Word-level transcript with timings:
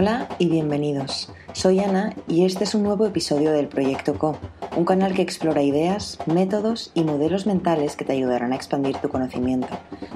Hola 0.00 0.28
y 0.38 0.48
bienvenidos. 0.48 1.28
Soy 1.52 1.80
Ana 1.80 2.14
y 2.28 2.44
este 2.44 2.62
es 2.62 2.76
un 2.76 2.84
nuevo 2.84 3.04
episodio 3.04 3.50
del 3.50 3.66
Proyecto 3.66 4.16
Co, 4.16 4.36
un 4.76 4.84
canal 4.84 5.12
que 5.12 5.22
explora 5.22 5.60
ideas, 5.60 6.20
métodos 6.24 6.92
y 6.94 7.02
modelos 7.02 7.46
mentales 7.46 7.96
que 7.96 8.04
te 8.04 8.12
ayudarán 8.12 8.52
a 8.52 8.54
expandir 8.54 8.96
tu 8.98 9.08
conocimiento, 9.08 9.66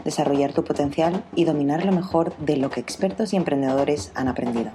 desarrollar 0.05 0.53
tu 0.53 0.63
potencial 0.63 1.25
y 1.35 1.47
dominar 1.47 1.85
lo 1.85 1.91
mejor 1.91 2.33
de 2.37 2.59
lo 2.59 2.71
que 2.71 2.79
expertos 2.79 3.33
y 3.33 3.37
emprendedores 3.37 4.13
han 4.15 4.29
aprendido. 4.29 4.71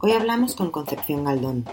Hoy 0.00 0.12
hablamos 0.12 0.54
con 0.54 0.70
Concepción 0.70 1.24
Galdón, 1.24 1.64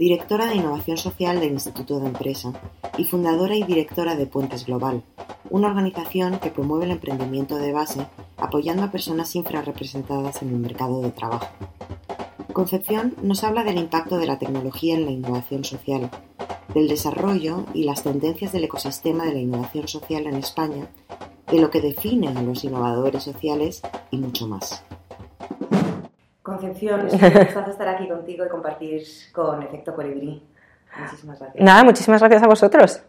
directora 0.00 0.46
de 0.46 0.56
Innovación 0.56 0.96
Social 0.96 1.38
del 1.38 1.52
Instituto 1.52 2.00
de 2.00 2.08
Empresa 2.08 2.54
y 2.98 3.04
fundadora 3.04 3.54
y 3.54 3.62
directora 3.62 4.16
de 4.16 4.26
Puentes 4.26 4.66
Global, 4.66 5.04
una 5.48 5.68
organización 5.68 6.40
que 6.40 6.50
promueve 6.50 6.86
el 6.86 6.90
emprendimiento 6.90 7.56
de 7.56 7.72
base 7.72 8.04
apoyando 8.42 8.82
a 8.82 8.90
personas 8.90 9.34
infrarrepresentadas 9.36 10.42
en 10.42 10.48
el 10.48 10.56
mercado 10.56 11.00
de 11.00 11.10
trabajo. 11.10 11.46
Concepción 12.52 13.14
nos 13.22 13.44
habla 13.44 13.64
del 13.64 13.78
impacto 13.78 14.18
de 14.18 14.26
la 14.26 14.38
tecnología 14.38 14.94
en 14.94 15.06
la 15.06 15.10
innovación 15.10 15.64
social, 15.64 16.10
del 16.74 16.86
desarrollo 16.86 17.64
y 17.72 17.84
las 17.84 18.02
tendencias 18.02 18.52
del 18.52 18.64
ecosistema 18.64 19.24
de 19.24 19.32
la 19.32 19.38
innovación 19.38 19.88
social 19.88 20.26
en 20.26 20.34
España, 20.34 20.86
de 21.50 21.60
lo 21.60 21.70
que 21.70 21.80
define 21.80 22.28
a 22.28 22.42
los 22.42 22.62
innovadores 22.64 23.22
sociales 23.22 23.80
y 24.10 24.18
mucho 24.18 24.46
más. 24.46 24.84
Concepción, 26.42 27.06
es 27.06 27.14
un 27.14 27.20
gustazo 27.44 27.70
estar 27.70 27.88
aquí 27.88 28.08
contigo 28.08 28.44
y 28.44 28.48
compartir 28.48 29.02
con 29.32 29.62
Efecto 29.62 29.94
Colibrí. 29.94 30.42
Muchísimas 30.98 31.40
gracias. 31.40 31.64
Nada, 31.64 31.84
muchísimas 31.84 32.20
gracias 32.20 32.42
a 32.42 32.46
vosotros. 32.48 33.02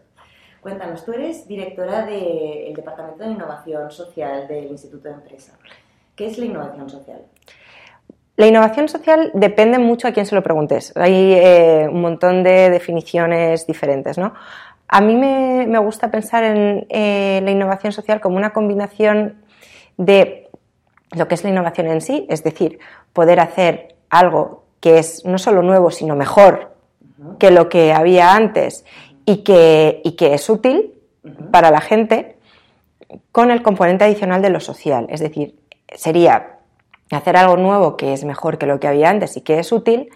Cuéntanos, 0.61 1.03
tú 1.03 1.11
eres 1.11 1.45
directora 1.47 2.05
del 2.05 2.73
Departamento 2.73 3.25
de 3.25 3.31
Innovación 3.31 3.91
Social 3.91 4.47
del 4.47 4.67
Instituto 4.67 5.09
de 5.09 5.15
Empresa. 5.15 5.57
¿Qué 6.15 6.27
es 6.27 6.37
la 6.37 6.45
innovación 6.45 6.89
social? 6.89 7.23
La 8.35 8.47
innovación 8.47 8.89
social 8.89 9.29
depende 9.35 9.77
mucho 9.77 10.07
a 10.07 10.11
quién 10.11 10.25
se 10.25 10.33
lo 10.33 10.41
preguntes. 10.41 10.91
Hay 10.95 11.33
eh, 11.33 11.87
un 11.89 12.01
montón 12.01 12.43
de 12.43 12.71
definiciones 12.71 13.67
diferentes, 13.67 14.17
¿no? 14.17 14.33
A 14.87 15.01
mí 15.01 15.15
me, 15.15 15.77
gusta 15.79 16.11
pensar 16.11 16.43
en 16.43 16.85
eh, 16.89 17.41
la 17.43 17.51
innovación 17.51 17.93
social 17.93 18.21
como 18.21 18.37
una 18.37 18.51
combinación 18.51 19.41
de 19.97 20.49
lo 21.11 21.27
que 21.27 21.35
es 21.35 21.43
la 21.43 21.49
innovación 21.49 21.87
en 21.87 22.01
sí, 22.01 22.25
es 22.29 22.43
decir, 22.43 22.79
poder 23.11 23.39
hacer 23.39 23.95
algo 24.09 24.65
que 24.79 24.99
es 24.99 25.25
no 25.25 25.37
solo 25.37 25.61
nuevo, 25.61 25.89
sino 25.91 26.15
mejor 26.15 26.75
que 27.39 27.51
lo 27.51 27.69
que 27.69 27.93
había 27.93 28.35
antes 28.35 28.85
y 29.25 29.37
que, 29.37 30.01
que 30.17 30.33
es 30.33 30.49
útil 30.49 30.93
para 31.51 31.71
la 31.71 31.81
gente 31.81 32.37
con 33.31 33.51
el 33.51 33.61
componente 33.61 34.03
adicional 34.03 34.41
de 34.41 34.49
lo 34.49 34.59
social. 34.59 35.07
Es 35.09 35.21
decir, 35.21 35.55
sería 35.95 36.57
hacer 37.11 37.37
algo 37.37 37.57
nuevo 37.57 37.97
que 37.97 38.13
es 38.13 38.23
mejor 38.23 38.57
que 38.57 38.65
lo 38.65 38.79
que 38.79 38.87
había 38.87 39.09
antes 39.09 39.37
y 39.37 39.41
que 39.41 39.59
es 39.59 39.71
útil 39.71 40.09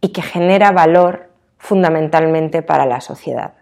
y 0.00 0.08
que 0.08 0.22
genera 0.22 0.72
valor 0.72 1.30
fundamentalmente 1.58 2.62
para 2.62 2.86
la 2.86 3.00
sociedad. 3.00 3.54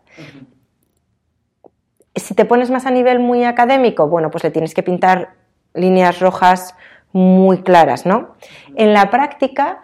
Si 2.15 2.35
te 2.35 2.45
pones 2.45 2.71
más 2.71 2.87
a 2.87 2.91
nivel 2.91 3.19
muy 3.19 3.45
académico, 3.45 4.09
bueno, 4.09 4.31
pues 4.31 4.45
le 4.45 4.51
tienes 4.51 4.75
que 4.75 4.83
pintar 4.83 5.35
líneas 5.75 6.21
rojas 6.21 6.75
muy 7.13 7.63
claras, 7.63 8.07
¿no? 8.07 8.35
En 8.77 8.93
la 8.93 9.11
práctica 9.11 9.83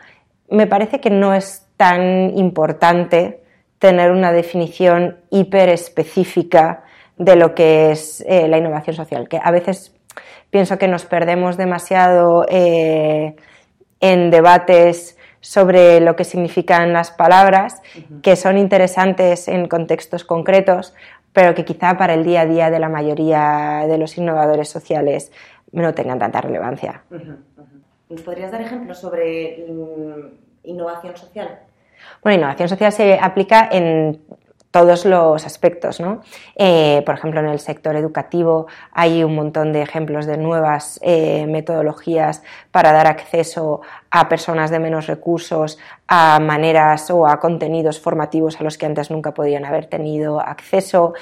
me 0.49 0.67
parece 0.67 1.01
que 1.01 1.11
no 1.11 1.35
es 1.35 1.67
tan 1.77 2.37
importante 2.37 3.43
tener 3.79 4.11
una 4.11 4.33
definición 4.33 5.19
hiper 5.31 5.69
específica 5.69 6.85
de 7.19 7.37
lo 7.37 7.55
que 7.55 7.91
es 7.91 8.25
eh, 8.27 8.49
la 8.49 8.59
innovación 8.59 8.97
social, 8.97 9.29
que 9.29 9.41
a 9.43 9.51
veces 9.51 9.96
pienso 10.57 10.79
que 10.79 10.89
nos 10.89 11.05
perdemos 11.05 11.59
demasiado 11.59 12.47
eh, 12.49 13.37
en 14.01 14.31
debates 14.31 15.19
sobre 15.43 16.01
lo 16.01 16.17
que 16.17 16.25
significan 16.25 16.95
las 16.95 17.11
palabras, 17.11 17.83
que 18.23 18.37
son 18.37 18.57
interesantes 18.57 19.49
en 19.49 19.69
contextos 19.69 20.25
concretos, 20.25 20.95
pero 21.35 21.55
que 21.55 21.67
quizá 21.67 21.99
para 21.99 22.15
el 22.15 22.25
día 22.25 22.41
a 22.41 22.47
día 22.47 22.71
de 22.71 22.79
la 22.79 22.89
mayoría 22.89 23.85
de 23.87 23.99
los 23.99 24.17
innovadores 24.17 24.71
sociales 24.71 25.31
no 25.73 25.93
tengan 25.93 26.19
tanta 26.19 26.41
relevancia. 26.41 27.03
¿Nos 28.09 28.23
podrías 28.23 28.51
dar 28.51 28.63
ejemplos 28.63 28.99
sobre 28.99 29.67
mm, 29.69 30.71
innovación 30.71 31.15
social? 31.19 31.61
Bueno, 32.23 32.39
innovación 32.39 32.71
social 32.71 32.93
se 32.93 33.19
aplica 33.21 33.69
en 33.71 34.23
todos 34.77 35.07
los 35.07 35.47
aspectos. 35.47 36.01
¿no? 36.01 36.21
Eh, 36.55 37.03
por 37.07 37.15
ejemplo, 37.15 37.41
en 37.41 37.47
el 37.47 37.61
sector 37.61 37.97
educativo 37.97 38.67
hay 38.93 39.25
un 39.25 39.35
montón 39.35 39.73
de 39.73 39.81
ejemplos 39.81 40.27
de 40.27 40.37
nuevas 40.37 41.01
eh, 41.03 41.47
metodologías 41.49 42.43
para 42.73 42.93
dar 42.93 43.07
acceso 43.07 43.81
a 44.19 44.29
personas 44.29 44.71
de 44.71 44.79
menos 44.79 45.07
recursos 45.07 45.79
a 46.09 46.39
maneras 46.41 47.11
o 47.11 47.27
a 47.27 47.39
contenidos 47.39 48.01
formativos 48.01 48.59
a 48.59 48.65
los 48.65 48.79
que 48.79 48.87
antes 48.87 49.11
nunca 49.11 49.35
podían 49.35 49.65
haber 49.65 49.87
tenido 49.87 50.41
acceso. 50.41 51.13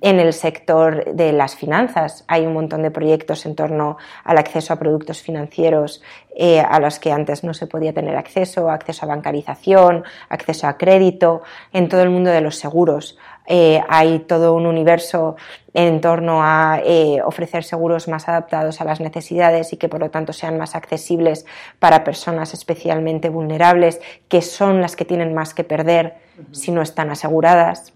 En 0.00 0.20
el 0.20 0.32
sector 0.32 1.04
de 1.14 1.32
las 1.32 1.56
finanzas 1.56 2.24
hay 2.28 2.46
un 2.46 2.52
montón 2.52 2.82
de 2.82 2.90
proyectos 2.90 3.44
en 3.46 3.56
torno 3.56 3.96
al 4.22 4.38
acceso 4.38 4.72
a 4.72 4.78
productos 4.78 5.20
financieros 5.20 6.02
eh, 6.36 6.60
a 6.60 6.78
los 6.78 6.98
que 6.98 7.10
antes 7.10 7.42
no 7.42 7.54
se 7.54 7.66
podía 7.66 7.92
tener 7.92 8.16
acceso, 8.16 8.70
acceso 8.70 9.04
a 9.04 9.08
bancarización, 9.08 10.04
acceso 10.28 10.68
a 10.68 10.76
crédito. 10.76 11.42
En 11.72 11.88
todo 11.88 12.02
el 12.02 12.10
mundo 12.10 12.30
de 12.30 12.40
los 12.40 12.56
seguros 12.56 13.18
eh, 13.46 13.82
hay 13.88 14.20
todo 14.20 14.54
un 14.54 14.66
universo 14.66 15.36
en 15.74 16.00
torno 16.00 16.42
a 16.42 16.80
eh, 16.84 17.20
ofrecer 17.24 17.64
seguros 17.64 18.06
más 18.06 18.28
adaptados 18.28 18.80
a 18.80 18.84
las 18.84 19.00
necesidades 19.00 19.72
y 19.72 19.76
que 19.76 19.88
por 19.88 19.98
lo 20.00 20.10
tanto 20.10 20.32
sean 20.32 20.56
más 20.56 20.76
accesibles 20.76 21.46
para 21.80 22.04
personas 22.04 22.54
especialmente 22.54 23.28
vulnerables, 23.28 24.00
que 24.28 24.40
son 24.40 24.80
las 24.80 24.94
que 24.94 25.04
tienen 25.04 25.34
más 25.34 25.52
que 25.52 25.64
perder 25.64 26.14
si 26.52 26.72
no 26.72 26.82
están 26.82 27.10
aseguradas. 27.10 27.92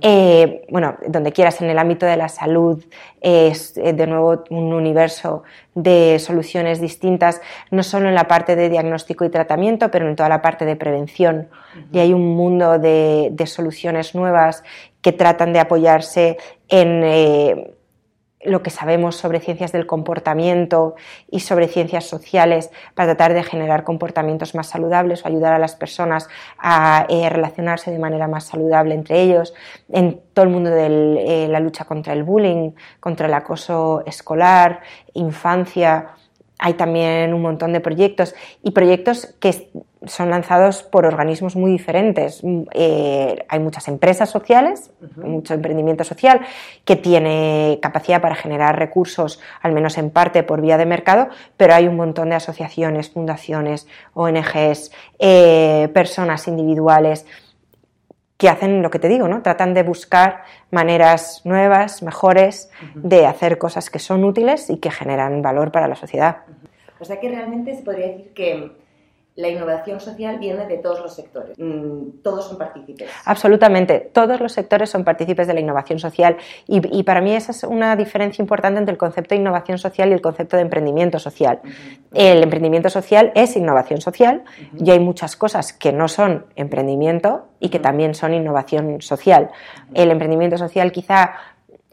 Eh, 0.00 0.64
bueno, 0.70 0.96
donde 1.06 1.32
quieras, 1.32 1.60
en 1.60 1.70
el 1.70 1.78
ámbito 1.78 2.06
de 2.06 2.16
la 2.16 2.28
salud 2.28 2.84
es 3.20 3.74
de 3.74 4.06
nuevo 4.06 4.44
un 4.50 4.72
universo 4.72 5.42
de 5.74 6.18
soluciones 6.20 6.80
distintas, 6.80 7.40
no 7.70 7.82
solo 7.82 8.08
en 8.08 8.14
la 8.14 8.28
parte 8.28 8.54
de 8.54 8.68
diagnóstico 8.68 9.24
y 9.24 9.28
tratamiento, 9.28 9.90
pero 9.90 10.08
en 10.08 10.14
toda 10.14 10.28
la 10.28 10.42
parte 10.42 10.64
de 10.64 10.76
prevención. 10.76 11.48
Y 11.92 11.98
hay 11.98 12.12
un 12.12 12.36
mundo 12.36 12.78
de, 12.78 13.30
de 13.32 13.46
soluciones 13.46 14.14
nuevas 14.14 14.62
que 15.04 15.12
tratan 15.12 15.52
de 15.52 15.60
apoyarse 15.60 16.38
en 16.70 17.02
eh, 17.04 17.74
lo 18.40 18.62
que 18.62 18.70
sabemos 18.70 19.16
sobre 19.16 19.38
ciencias 19.38 19.70
del 19.70 19.86
comportamiento 19.86 20.94
y 21.30 21.40
sobre 21.40 21.68
ciencias 21.68 22.06
sociales 22.06 22.70
para 22.94 23.14
tratar 23.14 23.34
de 23.34 23.42
generar 23.42 23.84
comportamientos 23.84 24.54
más 24.54 24.66
saludables 24.66 25.22
o 25.22 25.28
ayudar 25.28 25.52
a 25.52 25.58
las 25.58 25.76
personas 25.76 26.28
a 26.56 27.04
eh, 27.10 27.28
relacionarse 27.28 27.90
de 27.90 27.98
manera 27.98 28.28
más 28.28 28.44
saludable 28.44 28.94
entre 28.94 29.20
ellos. 29.20 29.52
En 29.90 30.22
todo 30.32 30.46
el 30.46 30.50
mundo 30.50 30.70
de 30.70 30.86
eh, 30.86 31.48
la 31.48 31.60
lucha 31.60 31.84
contra 31.84 32.14
el 32.14 32.22
bullying, 32.22 32.70
contra 32.98 33.26
el 33.26 33.34
acoso 33.34 34.02
escolar, 34.06 34.80
infancia, 35.12 36.14
hay 36.64 36.72
también 36.72 37.34
un 37.34 37.42
montón 37.42 37.74
de 37.74 37.80
proyectos 37.80 38.34
y 38.62 38.70
proyectos 38.70 39.34
que 39.38 39.68
son 40.06 40.30
lanzados 40.30 40.82
por 40.82 41.04
organismos 41.04 41.56
muy 41.56 41.70
diferentes. 41.70 42.40
Eh, 42.72 43.44
hay 43.46 43.60
muchas 43.60 43.86
empresas 43.86 44.30
sociales, 44.30 44.90
mucho 45.16 45.52
emprendimiento 45.52 46.04
social 46.04 46.40
que 46.86 46.96
tiene 46.96 47.78
capacidad 47.82 48.22
para 48.22 48.34
generar 48.34 48.78
recursos, 48.78 49.40
al 49.60 49.72
menos 49.72 49.98
en 49.98 50.08
parte 50.08 50.42
por 50.42 50.62
vía 50.62 50.78
de 50.78 50.86
mercado, 50.86 51.28
pero 51.58 51.74
hay 51.74 51.86
un 51.86 51.96
montón 51.96 52.30
de 52.30 52.36
asociaciones, 52.36 53.10
fundaciones, 53.10 53.86
ONGs, 54.14 54.90
eh, 55.18 55.90
personas 55.92 56.48
individuales 56.48 57.26
que 58.44 58.50
hacen 58.50 58.82
lo 58.82 58.90
que 58.90 58.98
te 58.98 59.08
digo, 59.08 59.26
¿no? 59.26 59.40
Tratan 59.40 59.72
de 59.72 59.82
buscar 59.82 60.42
maneras 60.70 61.40
nuevas, 61.44 62.02
mejores, 62.02 62.70
de 62.94 63.24
hacer 63.24 63.56
cosas 63.56 63.88
que 63.88 63.98
son 63.98 64.22
útiles 64.22 64.68
y 64.68 64.76
que 64.76 64.90
generan 64.90 65.40
valor 65.40 65.72
para 65.72 65.88
la 65.88 65.94
sociedad. 65.94 66.40
O 67.00 67.06
sea 67.06 67.18
que 67.20 67.30
realmente 67.30 67.74
se 67.74 67.82
podría 67.82 68.08
decir 68.08 68.34
que 68.34 68.70
la 69.36 69.48
innovación 69.48 69.98
social 69.98 70.38
viene 70.38 70.66
de 70.66 70.78
todos 70.78 71.00
los 71.00 71.14
sectores. 71.14 71.58
Mm, 71.58 72.22
todos 72.22 72.46
son 72.46 72.56
partícipes. 72.56 73.10
Absolutamente. 73.24 74.10
Todos 74.12 74.40
los 74.40 74.52
sectores 74.52 74.90
son 74.90 75.02
partícipes 75.02 75.48
de 75.48 75.54
la 75.54 75.60
innovación 75.60 75.98
social 75.98 76.36
y, 76.68 77.02
para 77.02 77.20
mí 77.20 77.34
esa 77.34 77.50
es 77.50 77.64
una 77.64 77.96
diferencia 77.96 78.40
importante 78.40 78.78
entre 78.78 78.92
el 78.92 78.98
concepto 78.98 79.34
de 79.34 79.40
innovación 79.40 79.78
social 79.78 80.10
y 80.10 80.12
el 80.12 80.20
concepto 80.20 80.56
de 80.56 80.62
emprendimiento 80.62 81.18
social. 81.18 81.60
El 82.12 82.44
emprendimiento 82.44 82.90
social 82.90 83.32
es 83.34 83.56
innovación 83.56 84.00
social 84.00 84.44
y 84.78 84.90
hay 84.92 85.00
muchas 85.00 85.34
cosas 85.34 85.72
que 85.72 85.92
no 85.92 86.06
son 86.06 86.46
emprendimiento 86.54 87.46
y 87.58 87.70
que 87.70 87.80
también 87.80 88.14
son 88.14 88.34
innovación 88.34 89.00
social. 89.00 89.50
El 89.94 90.12
emprendimiento 90.12 90.58
social 90.58 90.92
quizá 90.92 91.34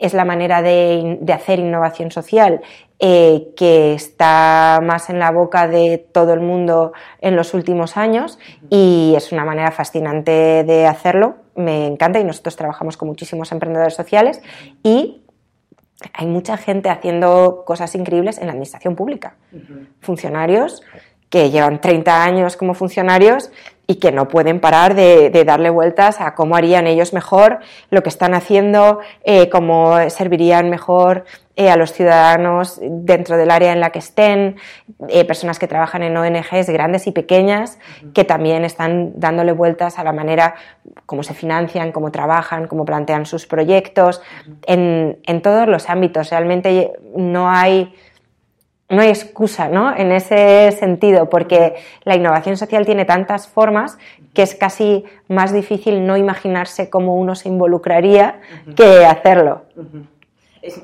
es 0.01 0.13
la 0.13 0.25
manera 0.25 0.62
de, 0.63 1.19
hacer 1.31 1.59
innovación 1.59 2.12
social 2.12 2.62
eh, 3.00 3.50
que 3.56 3.94
está 3.94 4.81
más 4.83 5.09
en 5.12 5.19
la 5.19 5.31
boca 5.31 5.68
de 5.68 6.00
todo 6.00 6.33
el 6.33 6.39
mundo 6.39 6.92
en 7.21 7.36
los 7.36 7.53
últimos 7.53 7.98
años 7.98 8.39
y 8.69 9.13
es 9.15 9.31
una 9.31 9.45
manera 9.45 9.71
fascinante 9.71 10.63
de 10.63 10.88
hacerlo. 10.88 11.36
Me 11.56 11.86
encanta 11.86 12.19
y 12.19 12.24
nosotros 12.24 12.56
trabajamos 12.56 12.98
con 12.98 13.09
muchísimos 13.09 13.51
emprendedores 13.51 13.94
sociales 13.94 14.42
y 14.83 15.21
hay 16.13 16.25
mucha 16.25 16.57
gente 16.57 16.89
haciendo 16.89 17.63
cosas 17.63 17.94
increíbles 17.94 18.39
en 18.39 18.47
la 18.47 18.54
administración 18.54 18.95
pública. 18.95 19.36
Funcionarios 20.00 20.81
que 21.30 21.51
llevan 21.51 21.80
30 21.80 22.24
años 22.24 22.57
como 22.57 22.74
funcionarios 22.74 23.51
y 23.92 23.96
que 23.96 24.14
no 24.14 24.30
pueden 24.30 24.62
parar 24.62 24.96
de, 24.96 25.44
darle 25.46 25.70
vueltas 25.70 26.22
a 26.22 26.34
cómo 26.34 26.56
harían 26.56 26.88
ellos 26.88 27.12
mejor 27.12 27.60
lo 27.90 28.04
que 28.04 28.08
están 28.08 28.34
haciendo, 28.34 29.00
eh, 29.26 29.50
cómo 29.50 29.98
servirían 30.10 30.70
mejor 30.70 31.26
eh, 31.58 31.70
a 31.70 31.76
los 31.76 31.92
ciudadanos 31.92 32.80
dentro 32.82 33.36
del 33.36 33.52
área 33.52 33.74
en 33.74 33.82
la 33.82 33.90
que 33.90 34.00
estén, 34.00 34.56
eh, 35.10 35.26
personas 35.26 35.60
que 35.60 35.68
trabajan 35.68 36.04
en 36.04 36.16
ONGs 36.16 36.70
grandes 36.70 37.06
y 37.06 37.12
pequeñas, 37.12 37.80
que 38.14 38.24
también 38.24 38.64
están 38.64 39.12
dándole 39.20 39.52
vueltas 39.52 40.00
a 40.00 40.06
la 40.06 40.14
manera 40.14 40.56
cómo 41.06 41.22
se 41.22 41.34
financian, 41.34 41.92
cómo 41.92 42.14
trabajan, 42.14 42.68
cómo 42.68 42.86
plantean 42.86 43.26
sus 43.26 43.46
proyectos, 43.46 44.22
en, 44.68 45.20
en 45.26 45.42
todos 45.42 45.68
los 45.68 45.90
ámbitos. 45.90 46.30
Realmente 46.30 46.94
no 47.18 47.50
hay 47.50 47.94
no 48.92 49.02
hay 49.02 49.10
excusa 49.10 49.70
¿no? 49.70 49.96
en 49.96 50.12
ese 50.12 50.72
sentido, 50.74 51.30
porque 51.30 51.76
la 52.04 52.16
innovación 52.16 52.58
social 52.58 52.86
tiene 52.86 53.06
tantas 53.06 53.48
formas 53.48 53.98
que 54.34 54.44
es 54.44 54.54
casi 54.54 55.06
más 55.28 55.54
difícil 55.54 56.06
no 56.06 56.18
imaginarse 56.18 56.90
cómo 56.90 57.16
uno 57.16 57.36
se 57.36 57.50
involucraría 57.50 58.42
que 58.76 59.06
hacerlo. 59.06 59.64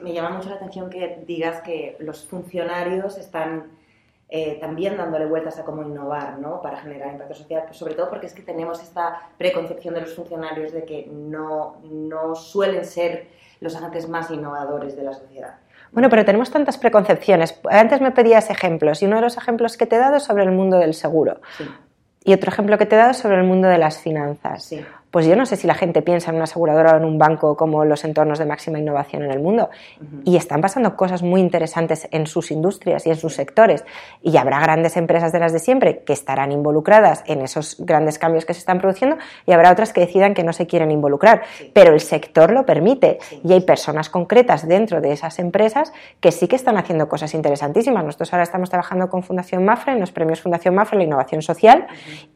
me 0.01 0.13
llama 0.13 0.31
mucho 0.31 0.49
la 0.49 0.55
atención 0.55 0.89
que 0.89 1.23
digas 1.27 1.61
que 1.61 1.97
los 1.99 2.25
funcionarios 2.25 3.17
están 3.17 3.77
eh, 4.29 4.57
también 4.59 4.97
dándole 4.97 5.25
vueltas 5.25 5.57
a 5.57 5.63
cómo 5.63 5.83
innovar 5.83 6.39
¿no? 6.39 6.61
para 6.61 6.79
generar 6.79 7.13
impacto 7.13 7.35
social, 7.35 7.63
sobre 7.71 7.93
todo 7.93 8.09
porque 8.09 8.27
es 8.27 8.33
que 8.33 8.41
tenemos 8.41 8.81
esta 8.81 9.29
preconcepción 9.37 9.93
de 9.93 10.01
los 10.01 10.15
funcionarios 10.15 10.73
de 10.73 10.83
que 10.83 11.07
no, 11.09 11.77
no 11.83 12.35
suelen 12.35 12.83
ser 12.83 13.27
los 13.61 13.75
agentes 13.75 14.07
más 14.09 14.29
innovadores 14.29 14.95
de 14.95 15.03
la 15.03 15.13
sociedad. 15.13 15.55
Bueno, 15.97 16.11
pero 16.11 16.25
tenemos 16.25 16.51
tantas 16.51 16.77
preconcepciones. 16.77 17.59
Antes 17.71 18.01
me 18.01 18.11
pedías 18.11 18.51
ejemplos 18.51 19.01
y 19.01 19.07
uno 19.07 19.15
de 19.15 19.23
los 19.23 19.35
ejemplos 19.35 19.77
que 19.77 19.87
te 19.87 19.95
he 19.95 19.97
dado 19.97 20.17
es 20.17 20.23
sobre 20.25 20.43
el 20.43 20.51
mundo 20.51 20.77
del 20.77 20.93
seguro. 20.93 21.41
Y 22.23 22.33
otro 22.33 22.51
ejemplo 22.51 22.77
que 22.77 22.85
te 22.85 22.93
he 22.93 22.99
dado 22.99 23.09
es 23.09 23.17
sobre 23.17 23.37
el 23.37 23.43
mundo 23.45 23.67
de 23.67 23.79
las 23.79 23.97
finanzas. 23.97 24.63
Sí 24.63 24.85
pues 25.11 25.25
yo 25.25 25.35
no 25.35 25.45
sé 25.45 25.55
si 25.55 25.67
la 25.67 25.73
gente 25.73 26.01
piensa 26.01 26.31
en 26.31 26.35
una 26.35 26.43
aseguradora 26.43 26.93
o 26.93 26.97
en 26.97 27.05
un 27.05 27.17
banco 27.17 27.55
como 27.55 27.85
los 27.85 28.03
entornos 28.03 28.39
de 28.39 28.45
máxima 28.45 28.79
innovación 28.79 29.23
en 29.23 29.31
el 29.31 29.39
mundo. 29.39 29.69
Y 30.25 30.35
están 30.35 30.61
pasando 30.61 30.95
cosas 30.95 31.23
muy 31.23 31.39
interesantes 31.39 32.07
en 32.11 32.27
sus 32.27 32.51
industrias 32.51 33.05
y 33.07 33.11
en 33.11 33.15
sus 33.15 33.33
sectores. 33.33 33.85
Y 34.21 34.35
habrá 34.37 34.59
grandes 34.59 34.97
empresas 34.97 35.31
de 35.31 35.39
las 35.39 35.53
de 35.53 35.59
siempre 35.59 35.99
que 35.99 36.13
estarán 36.13 36.51
involucradas 36.51 37.23
en 37.25 37.41
esos 37.41 37.77
grandes 37.79 38.19
cambios 38.19 38.45
que 38.45 38.53
se 38.53 38.59
están 38.59 38.79
produciendo 38.79 39.17
y 39.45 39.53
habrá 39.53 39.71
otras 39.71 39.93
que 39.93 40.01
decidan 40.01 40.33
que 40.33 40.43
no 40.43 40.51
se 40.51 40.67
quieren 40.67 40.91
involucrar. 40.91 41.43
Pero 41.73 41.93
el 41.93 42.01
sector 42.01 42.51
lo 42.51 42.65
permite 42.65 43.19
y 43.43 43.53
hay 43.53 43.61
personas 43.61 44.09
concretas 44.09 44.67
dentro 44.67 44.99
de 44.99 45.13
esas 45.13 45.39
empresas 45.39 45.93
que 46.19 46.31
sí 46.31 46.47
que 46.47 46.57
están 46.57 46.77
haciendo 46.77 47.07
cosas 47.07 47.33
interesantísimas. 47.33 48.03
Nosotros 48.03 48.33
ahora 48.33 48.43
estamos 48.43 48.69
trabajando 48.69 49.09
con 49.09 49.23
Fundación 49.23 49.63
Mafre, 49.63 49.93
en 49.93 49.99
los 49.99 50.11
premios 50.11 50.41
Fundación 50.41 50.75
Mafre, 50.75 50.97
la 50.97 51.05
innovación 51.05 51.41
social 51.41 51.87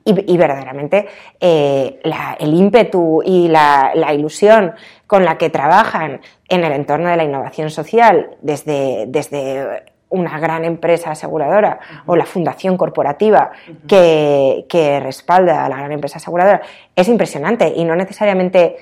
y, 0.06 0.38
verdaderamente 0.38 1.08
eh, 1.40 2.00
el 2.40 2.61
ímpetu 2.62 3.22
y 3.24 3.48
la, 3.48 3.94
ilusión 4.13 4.74
con 5.08 5.25
la 5.25 5.38
que 5.38 5.50
trabajan 5.50 6.22
en 6.48 6.63
el 6.63 6.72
entorno 6.74 7.10
de 7.10 7.18
la 7.18 7.24
innovación 7.24 7.69
social 7.69 8.38
desde, 8.42 9.06
desde 9.08 9.84
una 10.10 10.40
gran 10.40 10.66
empresa 10.66 11.12
aseguradora 11.12 11.80
o 12.06 12.16
la 12.16 12.25
fundación 12.25 12.78
corporativa 12.78 13.52
que, 13.88 15.00
respalda 15.02 15.66
a 15.66 15.69
la 15.69 15.78
gran 15.78 15.92
empresa 15.92 16.18
aseguradora 16.18 16.62
es 16.96 17.08
impresionante 17.08 17.74
y 17.75 17.84
no 17.84 17.96
necesariamente 17.96 18.78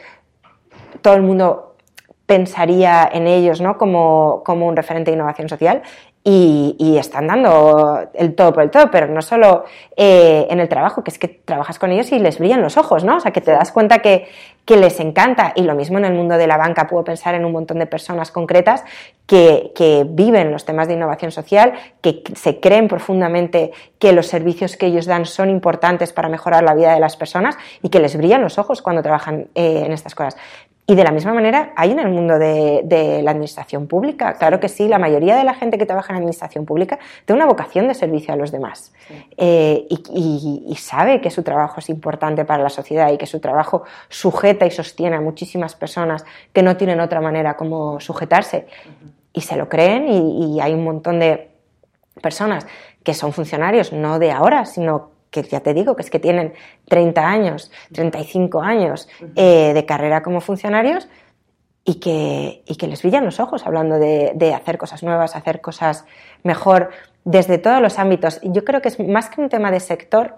todo 1.01 1.13
el 1.13 1.21
mundo 1.21 1.75
pensaría 2.25 3.09
en 3.11 3.27
ellos 3.27 3.61
¿no? 3.61 3.77
como, 3.77 4.41
como 4.43 4.67
un 4.67 4.75
referente 4.75 5.11
de 5.11 5.17
innovación 5.17 5.49
social 5.49 5.81
y, 6.31 6.97
están 6.97 7.27
dando 7.27 8.09
el 8.13 8.35
todo 8.35 8.53
por 8.53 8.63
el 8.63 8.69
todo, 8.69 8.91
pero 8.91 9.07
no 9.07 9.21
solo 9.21 9.63
eh, 9.95 10.45
en 10.49 10.59
el 10.59 10.67
trabajo, 10.67 11.03
que 11.03 11.11
es 11.11 11.17
que 11.17 11.27
trabajas 11.27 11.79
con 11.79 11.91
ellos 11.91 12.11
y 12.11 12.19
les 12.19 12.39
brillan 12.39 12.61
los 12.61 12.77
ojos, 12.77 13.03
¿no? 13.03 13.17
O 13.17 13.19
sea, 13.19 13.31
que 13.31 13.41
te 13.41 13.51
das 13.51 13.71
cuenta 13.71 13.99
que, 13.99 14.27
que, 14.65 14.77
les 14.77 14.99
encanta. 14.99 15.53
Y 15.55 15.63
lo 15.63 15.75
mismo 15.75 15.97
en 15.97 16.05
el 16.05 16.13
mundo 16.13 16.37
de 16.37 16.45
la 16.45 16.57
banca, 16.57 16.87
puedo 16.87 17.03
pensar 17.03 17.35
en 17.35 17.45
un 17.45 17.53
montón 17.53 17.79
de 17.79 17.85
personas 17.85 18.31
concretas 18.31 18.83
que, 19.25 19.71
que 19.75 20.05
viven 20.07 20.51
los 20.51 20.65
temas 20.65 20.87
de 20.87 20.95
innovación 20.95 21.31
social, 21.31 21.73
que 22.01 22.23
se 22.35 22.59
creen 22.59 22.87
profundamente 22.87 23.71
que 23.97 24.11
los 24.11 24.27
servicios 24.27 24.77
que 24.77 24.87
ellos 24.87 25.05
dan 25.05 25.25
son 25.25 25.49
importantes 25.49 26.13
para 26.13 26.29
mejorar 26.29 26.63
la 26.63 26.75
vida 26.75 26.93
de 26.93 26.99
las 26.99 27.15
personas 27.15 27.57
y 27.81 27.89
que 27.89 27.99
les 27.99 28.15
brillan 28.15 28.41
los 28.41 28.59
ojos 28.59 28.81
cuando 28.81 29.01
trabajan 29.01 29.47
eh, 29.55 29.83
en 29.85 29.93
estas 29.93 30.13
cosas. 30.15 30.37
Y 30.89 30.95
de 30.95 31.03
la 31.03 31.11
misma 31.11 31.35
manera 31.35 31.71
hay 31.75 31.91
en 31.91 31.99
el 31.99 32.09
mundo 32.09 32.39
de, 32.39 33.21
la 33.21 33.29
administración 33.29 33.85
pública. 33.85 34.33
Claro 34.39 34.59
que 34.59 34.67
sí, 34.67 34.87
la 34.87 34.97
mayoría 34.97 35.35
de 35.35 35.43
la 35.43 35.53
gente 35.53 35.77
que 35.77 35.85
trabaja 35.85 36.13
en 36.13 36.17
administración 36.17 36.65
pública 36.65 36.97
tiene 37.25 37.43
una 37.43 37.45
vocación 37.47 37.87
de 37.87 37.93
servicio 37.93 38.33
a 38.33 38.37
los 38.37 38.51
demás 38.51 38.91
eh, 39.37 39.85
y, 39.87 40.75
sabe 40.79 41.21
que 41.21 41.29
su 41.29 41.43
trabajo 41.43 41.79
es 41.79 41.89
importante 41.89 42.43
para 42.43 42.63
la 42.63 42.69
sociedad 42.69 43.11
y 43.11 43.19
que 43.19 43.27
su 43.27 43.39
trabajo 43.39 43.83
sujeta 44.07 44.65
y 44.65 44.71
sostiene 44.71 45.15
a 45.15 45.21
muchísimas 45.21 45.75
personas 45.75 46.25
que 46.53 46.63
no 46.63 46.75
tienen 46.75 46.99
otra 47.01 47.21
manera 47.21 47.55
como 47.55 47.99
sujetarse. 47.99 48.65
Y 49.31 49.41
se 49.41 49.57
lo 49.57 49.69
creen 49.69 50.07
y 50.07 50.59
hay 50.59 50.73
un 50.73 50.83
montón 50.83 51.19
de 51.19 51.51
personas 52.19 52.65
que 53.03 53.13
son 53.13 53.31
funcionarios 53.31 53.93
no 53.93 54.17
de 54.17 54.31
ahora, 54.31 54.65
sino 54.65 55.18
que 55.31 55.43
ya 55.43 55.59
te 55.59 55.73
digo, 55.73 55.95
que 55.95 56.01
es 56.01 56.09
que 56.09 56.19
tienen 56.19 56.53
30 56.87 57.27
años, 57.27 57.71
35 57.93 58.61
años 58.61 59.07
eh, 59.35 59.71
de 59.73 59.85
carrera 59.85 60.23
como 60.23 60.41
funcionarios 60.41 61.07
y 61.85 61.95
que, 61.95 62.63
y 62.67 62.75
que 62.75 62.87
les 62.87 63.01
brillan 63.01 63.25
los 63.25 63.39
ojos 63.39 63.65
hablando 63.65 63.97
de, 63.97 64.53
hacer 64.53 64.77
cosas 64.77 65.03
nuevas, 65.03 65.35
hacer 65.35 65.61
cosas 65.61 66.05
mejor 66.43 66.91
desde 67.23 67.57
todos 67.57 67.81
los 67.81 67.99
ámbitos. 67.99 68.39
Yo 68.43 68.63
creo 68.63 68.81
que 68.81 68.89
es 68.89 68.99
más 68.99 69.29
que 69.29 69.41
un 69.41 69.49
tema 69.49 69.71
de 69.71 69.79
sector, 69.79 70.37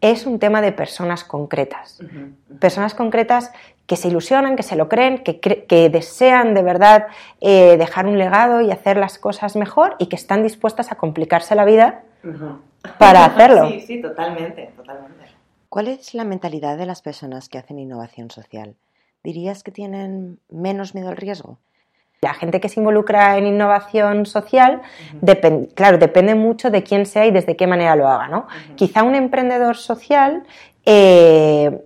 es 0.00 0.26
un 0.26 0.38
tema 0.38 0.60
de 0.60 0.72
personas 0.72 1.24
concretas. 1.24 2.00
Personas 2.60 2.94
concretas 2.94 3.52
que 3.86 3.96
se 3.96 4.08
ilusionan, 4.08 4.56
que 4.56 4.62
se 4.62 4.76
lo 4.76 4.88
creen, 4.88 5.18
que, 5.24 5.40
que 5.40 5.90
desean 5.90 6.54
de 6.54 6.62
verdad 6.62 7.06
eh, 7.40 7.76
dejar 7.76 8.06
un 8.06 8.18
legado 8.18 8.60
y 8.60 8.70
hacer 8.70 8.96
las 8.96 9.18
cosas 9.18 9.56
mejor 9.56 9.96
y 9.98 10.06
que 10.06 10.16
están 10.16 10.42
dispuestas 10.42 10.92
a 10.92 10.96
complicarse 10.96 11.54
la 11.54 11.64
vida 11.64 12.04
para 12.98 13.24
hacerlo. 13.26 13.68
Sí, 13.68 13.80
sí, 13.80 14.00
totalmente, 14.00 14.72
totalmente. 14.76 15.24
¿Cuál 15.68 15.88
es 15.88 16.14
la 16.14 16.24
mentalidad 16.24 16.76
de 16.76 16.86
las 16.86 17.00
personas 17.00 17.48
que 17.48 17.58
hacen 17.58 17.78
innovación 17.78 18.30
social? 18.30 18.74
¿Dirías 19.22 19.62
que 19.62 19.70
tienen 19.70 20.40
menos 20.48 20.94
miedo 20.94 21.10
al 21.10 21.16
riesgo? 21.16 21.58
La 22.22 22.34
gente 22.34 22.60
que 22.60 22.68
se 22.68 22.80
involucra 22.80 23.38
en 23.38 23.46
innovación 23.46 24.26
social, 24.26 24.82
claro, 25.74 25.96
depende 25.96 26.34
mucho 26.34 26.70
de 26.70 26.82
quién 26.82 27.06
sea 27.06 27.24
y 27.24 27.30
desde 27.30 27.56
qué 27.56 27.66
manera 27.66 27.96
lo 27.96 28.08
haga, 28.08 28.28
¿no? 28.28 28.46
Quizá 28.74 29.04
un 29.04 29.14
emprendedor 29.14 29.76
social 29.76 30.42
eh, 30.84 31.82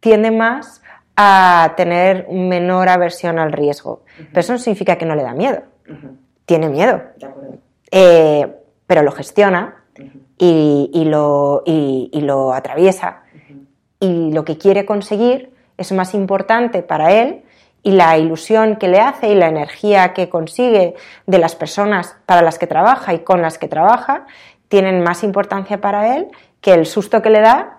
tiende 0.00 0.32
más 0.32 0.82
a 1.16 1.74
tener 1.76 2.26
menor 2.28 2.88
aversión 2.88 3.38
al 3.38 3.52
riesgo, 3.52 4.02
pero 4.16 4.40
eso 4.40 4.52
no 4.52 4.58
significa 4.58 4.96
que 4.96 5.06
no 5.06 5.14
le 5.14 5.22
da 5.22 5.34
miedo. 5.34 5.62
Tiene 6.44 6.68
miedo, 6.68 7.00
eh, 7.90 8.61
pero 8.92 9.04
lo 9.04 9.12
gestiona 9.12 9.76
y, 10.36 11.04
lo, 11.06 11.62
y, 11.64 12.20
lo, 12.20 12.52
atraviesa. 12.52 13.22
Y 13.98 14.30
lo 14.32 14.44
que 14.44 14.58
quiere 14.58 14.84
conseguir 14.84 15.54
es 15.78 15.92
más 15.92 16.12
importante 16.12 16.82
para 16.82 17.10
él 17.10 17.40
y 17.82 17.92
la 17.92 18.18
ilusión 18.18 18.76
que 18.76 18.88
le 18.88 19.00
hace 19.00 19.30
y 19.30 19.34
la 19.34 19.48
energía 19.48 20.12
que 20.12 20.28
consigue 20.28 20.94
de 21.26 21.38
las 21.38 21.54
personas 21.54 22.16
para 22.26 22.42
las 22.42 22.58
que 22.58 22.66
trabaja 22.66 23.14
y 23.14 23.20
con 23.20 23.40
las 23.40 23.56
que 23.56 23.66
trabaja 23.66 24.26
tienen 24.68 25.02
más 25.02 25.24
importancia 25.24 25.80
para 25.80 26.14
él 26.14 26.28
que 26.60 26.74
el 26.74 26.84
susto 26.84 27.22
que 27.22 27.30
le 27.30 27.40
da 27.40 27.78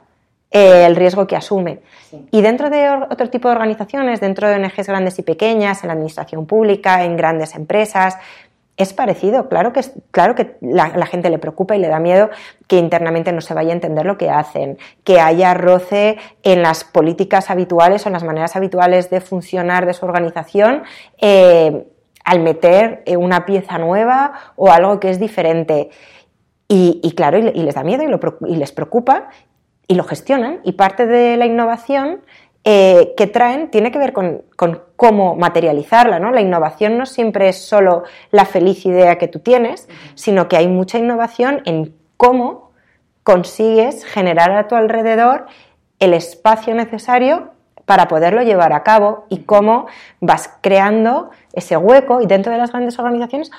eh, 0.49 0.85
el 0.85 0.95
riesgo 0.95 1.25
que 1.25 1.35
asume. 1.35 1.81
Y 2.29 2.41
dentro 2.41 2.69
de 2.69 2.87
otro 2.87 3.27
tipo 3.31 3.49
de 3.49 3.55
organizaciones, 3.55 4.19
dentro 4.19 4.47
de 4.47 4.55
ONGs 4.55 4.85
grandes 4.85 5.17
y 5.17 5.23
pequeñas, 5.23 5.83
en 5.83 5.87
la 5.87 5.93
administración 5.93 6.45
pública, 6.45 7.03
en 7.03 7.17
grandes 7.17 7.55
empresas, 7.55 8.17
es 8.75 8.91
parecido, 8.91 9.49
claro 9.49 9.71
que, 9.71 9.81
claro 10.09 10.33
que 10.33 10.57
la, 10.61 11.05
gente 11.05 11.29
le 11.29 11.37
preocupa 11.37 11.75
y 11.75 11.79
le 11.79 11.89
da 11.89 11.99
miedo 11.99 12.31
que 12.67 12.77
internamente 12.77 13.31
no 13.31 13.41
se 13.41 13.53
vaya 13.53 13.69
a 13.69 13.73
entender 13.73 14.05
lo 14.05 14.17
que 14.17 14.31
hacen, 14.31 14.79
que 15.03 15.19
haya 15.19 15.53
roce 15.53 16.17
en 16.41 16.63
las 16.63 16.83
políticas 16.83 17.51
habituales 17.51 18.05
o 18.05 18.09
en 18.09 18.13
las 18.13 18.23
maneras 18.23 18.55
habituales 18.55 19.11
de 19.11 19.21
funcionar 19.21 19.85
de 19.85 19.93
su 19.93 20.05
organización 20.05 20.83
eh, 21.21 21.85
al 22.25 22.39
meter 22.39 23.03
eh, 23.05 23.15
una 23.15 23.45
pieza 23.45 23.77
nueva 23.77 24.33
o 24.55 24.71
algo 24.71 24.99
que 24.99 25.11
es 25.11 25.19
diferente. 25.19 25.89
Y, 26.75 27.13
claro, 27.15 27.37
y, 27.37 27.43
les 27.43 27.75
da 27.75 27.83
miedo 27.83 28.01
y, 28.01 28.51
y 28.51 28.55
les 28.55 28.71
preocupa 28.71 29.29
y 29.87 29.93
lo 29.93 30.03
gestionan. 30.03 30.59
Y 30.63 30.71
parte 30.71 31.05
de 31.05 31.37
la 31.37 31.45
innovación 31.45 32.21
eh, 32.65 33.13
que 33.17 33.27
traen 33.27 33.69
tiene 33.71 33.91
que 33.91 33.99
ver 33.99 34.13
con, 34.13 34.43
cómo 34.95 35.35
materializarla. 35.35 36.19
¿no? 36.19 36.31
La 36.31 36.41
innovación 36.41 36.97
no 36.97 37.05
siempre 37.05 37.49
es 37.49 37.57
solo 37.57 38.03
la 38.31 38.45
feliz 38.45 38.85
idea 38.85 39.17
que 39.17 39.27
tú 39.27 39.39
tienes, 39.39 39.89
sino 40.15 40.47
que 40.47 40.57
hay 40.57 40.67
mucha 40.67 40.97
innovación 40.97 41.61
en 41.65 41.93
cómo 42.15 42.71
consigues 43.23 44.05
generar 44.05 44.51
a 44.51 44.67
tu 44.67 44.75
alrededor 44.75 45.47
el 45.99 46.13
espacio 46.13 46.73
necesario 46.75 47.51
para 47.85 48.07
poderlo 48.07 48.41
llevar 48.43 48.71
a 48.73 48.83
cabo 48.83 49.25
y 49.29 49.39
cómo 49.39 49.87
vas 50.21 50.49
creando 50.61 51.31
ese 51.53 51.75
hueco 51.75 52.21
y 52.21 52.27
dentro 52.27 52.51
de 52.51 52.57
las 52.57 52.71
grandes 52.71 52.97
organizaciones 52.97 53.51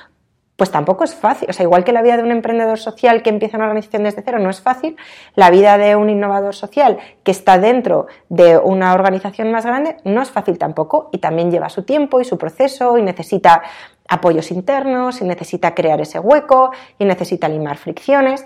pues 0.57 0.71
tampoco 0.71 1.05
es 1.05 1.15
fácil. 1.15 1.49
O 1.51 1.53
sea, 1.53 1.65
igual 1.65 1.85
que 1.85 1.93
la 1.93 2.03
vida 2.03 2.17
de 2.17 2.23
un 2.23 2.31
emprendedor 2.31 2.79
social 2.79 3.23
que 3.23 3.31
empieza 3.31 3.57
una 3.57 3.67
organización 3.67 4.05
desde 4.05 4.23
cero 4.23 4.39
no 4.39 4.51
es 4.51 4.61
fácil, 4.61 4.97
la 5.35 5.51
vida 5.51 5.79
de 5.79 5.97
un 5.97 6.11
innovador 6.11 6.55
social 6.55 6.99
que 7.23 7.33
está 7.33 7.59
dentro 7.59 8.07
de 8.29 8.59
una 8.59 8.95
organización 8.95 9.51
más 9.51 9.67
grande 9.67 9.97
no 10.05 10.23
es 10.23 10.31
fácil 10.31 10.59
tampoco 10.59 11.09
y 11.13 11.19
también 11.19 11.51
lleva 11.51 11.69
su 11.69 11.83
tiempo 11.83 12.21
y 12.21 12.25
su 12.25 12.39
proceso 12.39 12.97
y 12.99 13.03
necesita 13.03 13.63
apoyos 14.09 14.51
internos 14.51 15.21
y 15.21 15.25
necesita 15.25 15.75
crear 15.75 16.01
ese 16.01 16.19
hueco 16.19 16.71
y 16.99 17.05
necesita 17.05 17.49
limar 17.49 17.77
fricciones. 17.77 18.45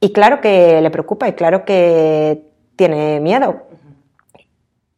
Y 0.00 0.12
claro 0.12 0.40
que 0.40 0.80
le 0.80 0.90
preocupa 0.90 1.28
y 1.28 1.32
claro 1.32 1.64
que 1.64 2.42
tiene 2.76 3.20
miedo. 3.20 3.62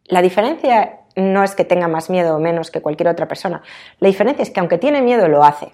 La 0.06 0.22
diferencia 0.22 1.00
no 1.16 1.42
es 1.42 1.54
que 1.54 1.64
tenga 1.64 1.88
más 1.88 2.10
miedo 2.10 2.36
o 2.36 2.38
menos 2.38 2.70
que 2.70 2.80
cualquier 2.80 3.08
otra 3.08 3.28
persona. 3.28 3.62
La 3.98 4.08
diferencia 4.08 4.42
es 4.42 4.50
que 4.50 4.60
aunque 4.60 4.78
tiene 4.78 5.02
miedo, 5.02 5.28
lo 5.28 5.44
hace. 5.44 5.72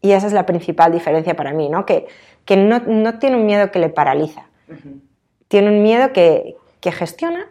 Y 0.00 0.12
esa 0.12 0.26
es 0.26 0.32
la 0.32 0.46
principal 0.46 0.92
diferencia 0.92 1.36
para 1.36 1.52
mí, 1.52 1.68
¿no? 1.68 1.84
Que, 1.84 2.06
que 2.44 2.56
no, 2.56 3.18
tiene 3.18 3.36
un 3.36 3.46
miedo 3.46 3.70
que 3.70 3.78
le 3.78 3.90
paraliza. 3.90 4.46
Tiene 5.48 5.68
un 5.70 5.82
miedo 5.82 6.12
que, 6.12 6.56
gestiona 6.82 7.50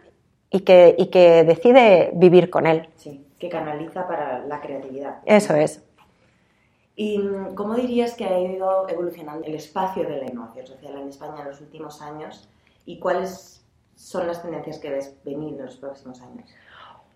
y 0.50 0.60
que, 0.60 0.94
y 0.98 1.06
que 1.06 1.44
decide 1.44 2.10
vivir 2.14 2.50
con 2.50 2.66
él. 2.66 2.88
Sí, 2.96 3.24
que 3.38 3.48
canaliza 3.48 4.08
para 4.08 4.44
la 4.46 4.60
creatividad. 4.60 5.18
Eso 5.24 5.54
es. 5.54 5.84
¿Y 6.96 7.22
cómo 7.54 7.74
dirías 7.74 8.14
que 8.14 8.24
ha 8.26 8.38
ido 8.38 8.88
evolucionando 8.88 9.46
el 9.46 9.54
espacio 9.54 10.02
de 10.02 10.18
la 10.18 10.26
innovación 10.26 10.66
social 10.66 10.98
en 10.98 11.08
España 11.08 11.42
en 11.42 11.48
los 11.48 11.60
últimos 11.60 12.02
años 12.02 12.48
y 12.84 12.98
cuáles 12.98 13.64
son 13.94 14.26
las 14.26 14.42
tendencias 14.42 14.78
que 14.78 14.90
ves 14.90 15.14
venir 15.24 15.54
en 15.54 15.64
los 15.64 15.76
próximos 15.76 16.20
años? 16.20 16.50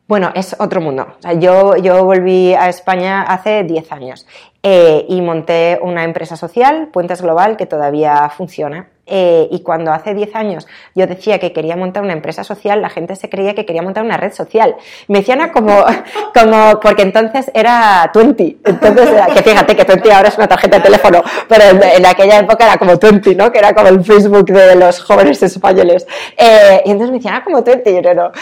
Bueno, 0.06 0.30
es 0.34 0.54
otro 0.58 0.82
mundo. 0.82 1.16
yo, 1.38 1.76
yo 1.76 2.04
volví 2.04 2.52
a 2.52 2.68
España 2.68 3.22
hace 3.22 3.64
10 3.64 3.90
años 3.92 4.26
eh, 4.62 5.06
y 5.08 5.22
monté 5.22 5.78
una 5.80 6.04
empresa 6.04 6.36
social, 6.36 6.88
Puentes 6.92 7.22
Global, 7.22 7.56
que 7.56 7.64
todavía 7.64 8.28
funciona. 8.28 8.88
Eh, 9.06 9.48
y 9.50 9.60
cuando 9.60 9.92
hace 9.92 10.14
10 10.14 10.34
años 10.34 10.66
yo 10.94 11.06
decía 11.06 11.38
que 11.38 11.52
quería 11.52 11.76
montar 11.76 12.02
una 12.02 12.14
empresa 12.14 12.42
social, 12.42 12.80
la 12.80 12.88
gente 12.88 13.16
se 13.16 13.28
creía 13.28 13.54
que 13.54 13.66
quería 13.66 13.82
montar 13.82 14.02
una 14.02 14.16
red 14.16 14.32
social. 14.32 14.76
Me 15.08 15.18
decían 15.18 15.42
ah, 15.42 15.52
como, 15.52 15.84
como 16.34 16.80
porque 16.80 17.02
entonces 17.02 17.50
era 17.54 18.10
20. 18.14 18.56
Entonces, 18.64 19.10
que 19.34 19.42
fíjate 19.42 19.76
que 19.76 19.84
20 19.84 20.12
ahora 20.12 20.28
es 20.28 20.38
una 20.38 20.48
tarjeta 20.48 20.78
de 20.78 20.84
teléfono, 20.84 21.22
pero 21.48 21.64
en, 21.64 22.06
aquella 22.06 22.38
época 22.38 22.64
era 22.64 22.78
como 22.78 22.96
20, 22.96 23.34
¿no? 23.34 23.52
Que 23.52 23.58
era 23.58 23.74
como 23.74 23.88
el 23.88 24.02
Facebook 24.02 24.46
de 24.46 24.76
los 24.76 25.02
jóvenes 25.02 25.42
españoles. 25.42 26.06
Eh, 26.38 26.82
y 26.86 26.90
entonces 26.90 27.10
me 27.10 27.18
decían, 27.18 27.34
ah, 27.34 27.44
como 27.44 27.62
20. 27.62 27.90
Y 27.90 28.02
yo, 28.02 28.14
no, 28.14 28.32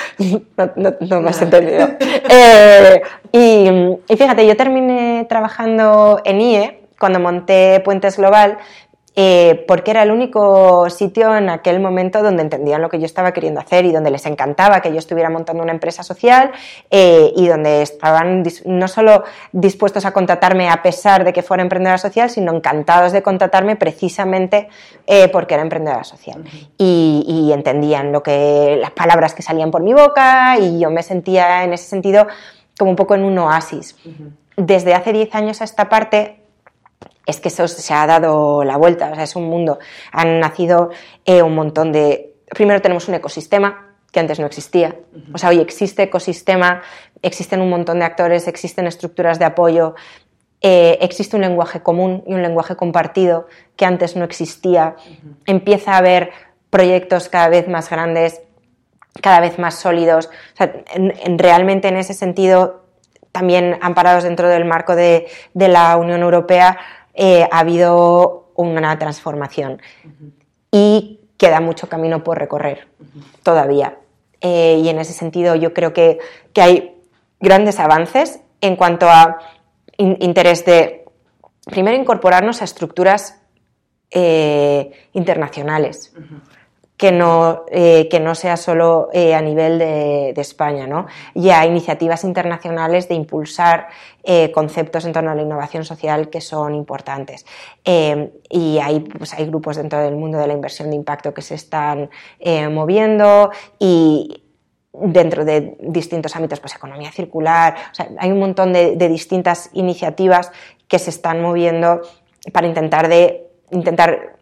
no, 0.76 0.94
no, 1.00 1.20
me 1.20 1.30
has 1.30 1.42
entendido. 1.42 1.88
y, 3.32 3.68
y 4.08 4.16
fíjate, 4.16 4.46
yo 4.46 4.56
terminé 4.56 5.26
trabajando 5.28 6.20
en 6.24 6.40
IE 6.40 6.78
cuando 6.98 7.18
monté 7.18 7.80
Puentes 7.80 8.16
Global, 8.16 8.58
eh, 9.14 9.64
porque 9.68 9.90
era 9.90 10.02
el 10.02 10.10
único 10.10 10.88
sitio 10.88 11.36
en 11.36 11.50
aquel 11.50 11.80
momento 11.80 12.22
donde 12.22 12.42
entendían 12.42 12.80
lo 12.80 12.88
que 12.88 12.98
yo 12.98 13.04
estaba 13.04 13.32
queriendo 13.32 13.60
hacer 13.60 13.84
y 13.84 13.92
donde 13.92 14.10
les 14.10 14.24
encantaba 14.24 14.80
que 14.80 14.90
yo 14.90 14.98
estuviera 14.98 15.28
montando 15.28 15.62
una 15.62 15.72
empresa 15.72 16.02
social 16.02 16.50
eh, 16.90 17.30
y 17.36 17.46
donde 17.46 17.82
estaban 17.82 18.42
no 18.64 18.88
solo 18.88 19.24
dispuestos 19.52 20.06
a 20.06 20.12
contratarme 20.12 20.70
a 20.70 20.82
pesar 20.82 21.24
de 21.24 21.34
que 21.34 21.42
fuera 21.42 21.62
emprendedora 21.62 21.98
social, 21.98 22.30
sino 22.30 22.54
encantados 22.54 23.12
de 23.12 23.22
contratarme 23.22 23.76
precisamente 23.76 24.68
eh, 25.06 25.28
porque 25.28 25.54
era 25.54 25.62
emprendedora 25.62 26.04
social. 26.04 26.44
y, 26.78 27.50
entendían 27.52 28.12
lo 28.12 28.22
que, 28.22 28.78
las 28.80 28.92
palabras 28.92 29.34
que 29.34 29.42
salían 29.42 29.70
por 29.70 29.82
mi 29.82 29.92
boca 29.92 30.56
y 30.58 30.80
yo 30.80 30.90
me 30.90 31.02
sentía 31.02 31.64
en 31.64 31.74
ese 31.74 31.84
sentido 31.84 32.26
como 32.78 32.90
un 32.90 32.96
poco 32.96 33.14
en 33.14 33.24
un 33.24 33.36
oasis. 33.38 33.96
Desde 34.56 34.94
hace 34.94 35.12
10 35.12 35.34
años 35.34 35.60
a 35.60 35.64
esta 35.64 35.88
parte 35.88 36.41
es 37.32 37.40
que 37.40 37.48
eso 37.48 37.66
se 37.66 37.92
ha 37.92 38.06
dado 38.06 38.62
la 38.62 38.76
vuelta, 38.76 39.10
o 39.10 39.14
sea, 39.14 39.24
es 39.24 39.34
un 39.34 39.48
mundo. 39.48 39.78
Han 40.12 40.38
nacido 40.38 40.90
eh, 41.24 41.42
un 41.42 41.54
montón 41.54 41.90
de... 41.92 42.34
Primero 42.48 42.80
tenemos 42.80 43.08
un 43.08 43.14
ecosistema 43.14 43.92
que 44.12 44.20
antes 44.20 44.38
no 44.38 44.46
existía. 44.46 44.94
O 45.32 45.38
sea, 45.38 45.48
hoy 45.48 45.58
existe 45.58 46.04
ecosistema, 46.04 46.82
existen 47.22 47.60
un 47.60 47.70
montón 47.70 47.98
de 47.98 48.04
actores, 48.04 48.46
existen 48.46 48.86
estructuras 48.86 49.38
de 49.38 49.46
apoyo, 49.46 49.94
eh, 50.60 50.98
existe 51.00 51.34
un 51.34 51.42
lenguaje 51.42 51.80
común 51.82 52.22
y 52.26 52.34
un 52.34 52.42
lenguaje 52.42 52.76
compartido 52.76 53.48
que 53.74 53.86
antes 53.86 54.14
no 54.14 54.24
existía. 54.24 54.96
Empieza 55.46 55.94
a 55.94 55.96
haber 55.96 56.30
proyectos 56.70 57.28
cada 57.28 57.48
vez 57.48 57.68
más 57.68 57.90
grandes, 57.90 58.42
cada 59.20 59.40
vez 59.40 59.58
más 59.58 59.74
sólidos. 59.74 60.26
O 60.26 60.56
sea, 60.56 60.72
realmente 61.36 61.88
en 61.88 61.96
ese 61.96 62.14
sentido, 62.14 62.84
también 63.32 63.78
amparados 63.80 64.24
dentro 64.24 64.48
del 64.48 64.64
marco 64.66 64.94
de, 64.94 65.26
de 65.54 65.68
la 65.68 65.96
Unión 65.96 66.22
Europea, 66.22 66.78
eh, 67.14 67.48
ha 67.50 67.58
habido 67.58 68.52
una 68.54 68.98
transformación. 68.98 69.80
Y 70.70 71.20
queda 71.36 71.60
mucho 71.60 71.88
camino 71.88 72.22
por 72.22 72.38
recorrer 72.38 72.88
todavía. 73.42 73.98
Eh, 74.40 74.80
y 74.82 74.88
en 74.88 74.98
ese 74.98 75.12
sentido 75.12 75.54
yo 75.54 75.72
creo 75.72 75.92
que, 75.92 76.18
hay 76.56 76.96
grandes 77.40 77.78
avances 77.78 78.40
en 78.60 78.76
cuanto 78.76 79.08
a 79.08 79.38
interés 79.96 80.64
de, 80.64 81.04
primero, 81.66 81.96
incorporarnos 81.96 82.62
a 82.62 82.64
estructuras 82.64 83.40
eh, 84.10 84.92
internacionales 85.12 86.12
que 86.96 87.10
no, 87.10 87.64
eh, 87.68 88.08
que 88.08 88.20
no 88.20 88.34
sea 88.34 88.56
solo 88.56 89.08
eh, 89.12 89.34
a 89.34 89.40
nivel 89.40 89.78
de, 89.78 90.34
España, 90.36 90.86
¿no? 90.86 91.06
y 91.34 91.50
a 91.50 91.64
iniciativas 91.66 92.24
internacionales 92.24 93.08
de 93.08 93.14
impulsar 93.14 93.88
eh, 94.24 94.50
conceptos 94.52 95.04
en 95.04 95.12
torno 95.12 95.30
a 95.30 95.34
la 95.34 95.42
innovación 95.42 95.84
social 95.84 96.30
que 96.30 96.40
son 96.40 96.74
importantes. 96.74 97.44
y 97.84 98.78
hay, 98.78 99.00
pues, 99.00 99.34
hay 99.34 99.46
grupos 99.46 99.76
dentro 99.76 100.00
del 100.00 100.16
mundo 100.16 100.38
de 100.38 100.46
la 100.46 100.52
inversión 100.52 100.90
de 100.90 100.96
impacto 100.96 101.32
que 101.34 101.42
se 101.42 101.54
están 101.54 102.10
moviendo 102.70 103.50
y 103.78 104.44
dentro 104.92 105.44
de 105.44 105.76
distintos 105.80 106.36
ámbitos, 106.36 106.60
pues 106.60 106.74
economía 106.74 107.10
circular, 107.10 107.74
hay 108.18 108.30
un 108.30 108.38
montón 108.38 108.72
de, 108.72 108.96
de 108.96 109.08
distintas 109.08 109.70
iniciativas 109.72 110.52
que 110.86 110.98
se 110.98 111.10
están 111.10 111.40
moviendo 111.40 112.02
para 112.52 112.66
intentar 112.66 113.08
de 113.08 113.48
intentar 113.70 114.36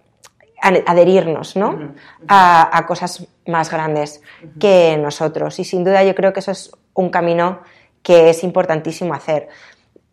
adherirnos 0.61 1.57
¿no? 1.57 1.95
a, 2.29 2.85
cosas 2.87 3.27
más 3.47 3.71
grandes 3.71 4.23
que 4.59 4.97
nosotros. 4.99 5.59
Y 5.59 5.65
sin 5.65 5.85
duda 5.85 6.05
yo 6.05 6.15
creo 6.15 6.33
que 6.33 6.41
eso 6.41 6.51
es 6.51 6.71
un 6.95 7.11
camino 7.11 7.61
que 8.03 8.31
es 8.31 8.45
importantísimo 8.45 9.15
hacer. 9.15 9.49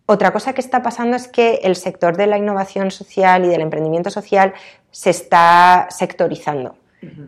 Otra 0.06 0.32
cosa 0.32 0.54
que 0.54 0.62
está 0.62 0.82
pasando 0.82 1.18
es 1.18 1.28
que 1.28 1.56
el 1.64 1.76
sector 1.76 2.16
de 2.16 2.28
la 2.28 2.38
innovación 2.38 2.92
social 2.92 3.46
y 3.46 3.50
del 3.50 3.62
emprendimiento 3.62 4.10
social 4.10 4.54
se 4.90 5.10
está 5.10 5.88
sectorizando. 5.90 6.76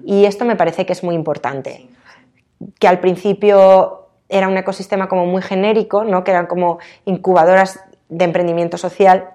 Y 0.05 0.25
esto 0.25 0.45
me 0.45 0.55
parece 0.55 0.85
que 0.85 0.93
es 0.93 1.03
muy 1.03 1.13
importante. 1.13 1.89
Que 2.79 2.87
al 2.87 2.99
principio 2.99 4.07
era 4.29 4.47
un 4.47 4.57
ecosistema 4.57 5.07
como 5.07 5.25
muy 5.25 5.41
genérico, 5.41 6.03
¿no? 6.03 6.23
que 6.23 6.31
eran 6.31 6.47
como 6.47 6.79
incubadoras 7.05 7.81
de 8.07 8.25
emprendimiento 8.25 8.77
social 8.77 9.33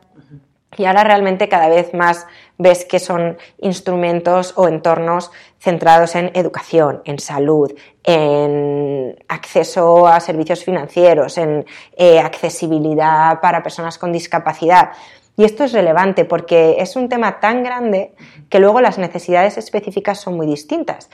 y 0.76 0.84
ahora 0.84 1.04
realmente 1.04 1.48
cada 1.48 1.68
vez 1.68 1.94
más 1.94 2.26
ves 2.58 2.84
que 2.84 2.98
son 2.98 3.36
instrumentos 3.58 4.54
o 4.56 4.68
entornos 4.68 5.30
centrados 5.58 6.14
en 6.14 6.30
educación, 6.34 7.02
en 7.04 7.18
salud, 7.18 7.72
en 8.02 9.16
acceso 9.28 10.06
a 10.06 10.20
servicios 10.20 10.64
financieros, 10.64 11.38
en 11.38 11.64
eh, 11.96 12.20
accesibilidad 12.20 13.40
para 13.40 13.62
personas 13.62 13.98
con 13.98 14.12
discapacidad. 14.12 14.90
Y 15.36 15.44
esto 15.44 15.64
es 15.64 15.72
relevante 15.72 16.24
porque 16.24 16.76
es 16.78 16.94
un 16.96 17.08
tema 17.08 17.40
tan 17.40 17.64
grande 17.64 18.14
que 18.48 18.60
luego 18.60 18.80
las 18.80 18.98
necesidades 18.98 19.58
específicas 19.58 20.20
son 20.20 20.36
muy 20.36 20.46
distintas. 20.46 21.10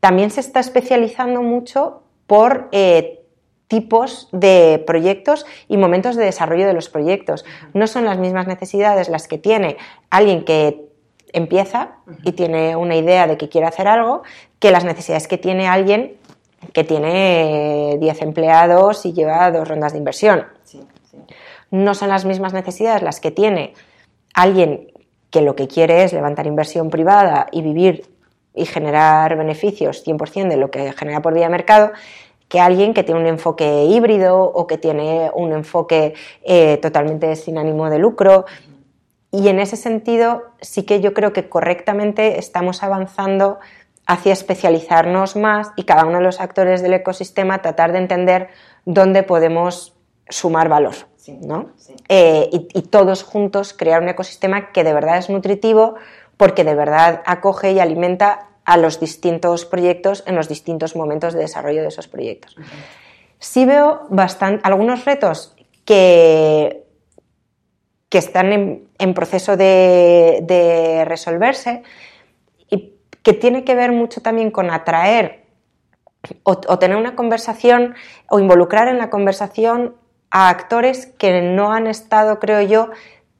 También 0.00 0.30
se 0.30 0.40
está 0.40 0.60
especializando 0.60 1.40
mucho 1.40 2.02
por 2.26 2.68
eh, 2.72 3.23
tipos 3.68 4.28
de 4.32 4.82
proyectos 4.86 5.46
y 5.68 5.76
momentos 5.76 6.16
de 6.16 6.24
desarrollo 6.24 6.66
de 6.66 6.74
los 6.74 6.88
proyectos. 6.88 7.44
No 7.72 7.86
son 7.86 8.04
las 8.04 8.18
mismas 8.18 8.46
necesidades 8.46 9.08
las 9.08 9.28
que 9.28 9.38
tiene 9.38 9.76
alguien 10.10 10.44
que 10.44 10.88
empieza 11.32 11.96
y 12.22 12.32
tiene 12.32 12.76
una 12.76 12.96
idea 12.96 13.26
de 13.26 13.36
que 13.36 13.48
quiere 13.48 13.66
hacer 13.66 13.88
algo 13.88 14.22
que 14.60 14.70
las 14.70 14.84
necesidades 14.84 15.26
que 15.26 15.38
tiene 15.38 15.66
alguien 15.66 16.16
que 16.72 16.84
tiene 16.84 17.98
10 18.00 18.22
empleados 18.22 19.04
y 19.04 19.12
lleva 19.12 19.50
dos 19.50 19.68
rondas 19.68 19.92
de 19.92 19.98
inversión. 19.98 20.46
No 21.70 21.94
son 21.94 22.08
las 22.08 22.24
mismas 22.24 22.52
necesidades 22.52 23.02
las 23.02 23.20
que 23.20 23.30
tiene 23.30 23.74
alguien 24.34 24.92
que 25.30 25.42
lo 25.42 25.56
que 25.56 25.68
quiere 25.68 26.04
es 26.04 26.12
levantar 26.12 26.46
inversión 26.46 26.90
privada 26.90 27.48
y 27.50 27.62
vivir 27.62 28.06
y 28.54 28.66
generar 28.66 29.36
beneficios 29.36 30.06
100% 30.06 30.48
de 30.48 30.56
lo 30.56 30.70
que 30.70 30.92
genera 30.92 31.20
por 31.20 31.34
vía 31.34 31.48
mercado 31.48 31.90
que 32.54 32.60
alguien 32.60 32.94
que 32.94 33.02
tiene 33.02 33.20
un 33.20 33.26
enfoque 33.26 33.86
híbrido 33.86 34.40
o 34.40 34.68
que 34.68 34.78
tiene 34.78 35.28
un 35.34 35.50
enfoque 35.52 36.14
eh, 36.44 36.76
totalmente 36.76 37.34
sin 37.34 37.58
ánimo 37.58 37.90
de 37.90 37.98
lucro. 37.98 38.44
Y 39.32 39.48
en 39.48 39.58
ese 39.58 39.76
sentido 39.76 40.44
sí 40.60 40.84
que 40.84 41.00
yo 41.00 41.14
creo 41.14 41.32
que 41.32 41.48
correctamente 41.48 42.38
estamos 42.38 42.84
avanzando 42.84 43.58
hacia 44.06 44.32
especializarnos 44.32 45.34
más 45.34 45.72
y 45.74 45.82
cada 45.82 46.04
uno 46.04 46.18
de 46.18 46.22
los 46.22 46.40
actores 46.40 46.80
del 46.80 46.92
ecosistema 46.92 47.60
tratar 47.60 47.90
de 47.90 47.98
entender 47.98 48.50
dónde 48.84 49.24
podemos 49.24 49.92
sumar 50.28 50.68
valor. 50.68 50.94
¿no? 51.26 51.70
Eh, 52.08 52.50
y, 52.52 52.82
todos 52.82 53.24
juntos 53.24 53.72
crear 53.72 54.00
un 54.00 54.10
ecosistema 54.10 54.70
que 54.70 54.84
de 54.84 54.94
verdad 54.94 55.18
es 55.18 55.28
nutritivo 55.28 55.96
porque 56.36 56.62
de 56.62 56.76
verdad 56.76 57.20
acoge 57.26 57.72
y 57.72 57.80
alimenta 57.80 58.46
a 58.64 58.76
los 58.76 59.00
distintos 59.00 59.64
proyectos 59.64 60.24
en 60.26 60.36
los 60.36 60.48
distintos 60.48 60.96
momentos 60.96 61.34
de 61.34 61.40
desarrollo 61.40 61.82
de 61.82 61.88
esos 61.88 62.08
proyectos. 62.08 62.56
Sí 63.38 63.64
veo 63.66 64.08
algunos 64.62 65.04
retos 65.04 65.54
que, 65.84 66.84
que 68.14 68.18
están 68.18 68.52
en, 68.98 69.14
proceso 69.14 69.56
de, 69.56 71.04
resolverse 71.06 71.82
y 72.70 72.94
que 73.22 73.32
tiene 73.32 73.64
que 73.64 73.74
ver 73.74 73.92
mucho 73.92 74.22
también 74.22 74.50
con 74.50 74.70
atraer 74.70 75.46
o, 76.44 76.78
tener 76.78 76.96
una 76.96 77.16
conversación 77.16 77.96
o 78.30 78.38
involucrar 78.38 78.88
en 78.88 78.98
la 78.98 79.10
conversación 79.10 79.96
a 80.30 80.48
actores 80.48 81.06
que 81.06 81.42
no 81.42 81.72
han 81.72 81.86
estado, 81.86 82.38
creo 82.38 82.62
yo, 82.62 82.90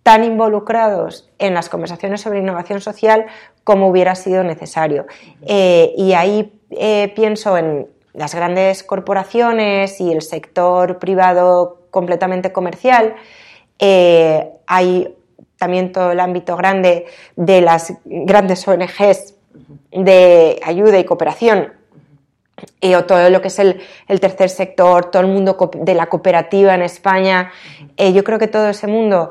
tan 0.05 0.23
involucrados 0.23 1.31
en 1.39 1.55
las 1.55 1.69
conversaciones 1.71 2.21
sobre 2.21 2.39
innovación 2.39 2.81
social 2.81 3.27
como 3.65 3.89
hubiera 3.89 4.15
sido 4.15 4.45
necesario. 4.45 5.07
Eh, 5.47 5.95
y 5.97 6.13
ahí 6.13 6.53
eh, 6.71 7.11
pienso 7.17 7.57
en 7.57 7.89
las 8.13 8.35
grandes 8.35 8.85
corporaciones 8.85 10.01
y 10.01 10.13
el 10.13 10.21
sector 10.21 10.99
privado 10.99 11.81
completamente 11.91 12.53
comercial. 12.53 13.15
Eh, 13.79 14.51
hay 14.67 15.17
también 15.57 15.91
todo 15.91 16.13
el 16.13 16.21
ámbito 16.21 16.55
grande 16.57 17.07
de 17.37 17.63
las 17.63 17.95
grandes 18.05 18.69
ONGs 18.69 19.35
de 19.91 20.61
ayuda 20.63 20.99
y 20.99 21.05
cooperación 21.05 21.73
o 22.83 23.05
todo 23.05 23.31
lo 23.31 23.41
que 23.41 23.49
es 23.49 23.59
el, 23.59 23.81
tercer 24.21 24.49
sector, 24.49 25.11
todo 25.11 25.23
el 25.23 25.29
mundo 25.29 25.57
de 25.75 25.95
la 25.95 26.07
cooperativa 26.07 26.75
en 26.75 26.83
España. 26.83 27.51
yo 27.97 28.23
creo 28.23 28.39
que 28.39 28.47
todo 28.47 28.69
ese 28.69 28.87
mundo 28.87 29.31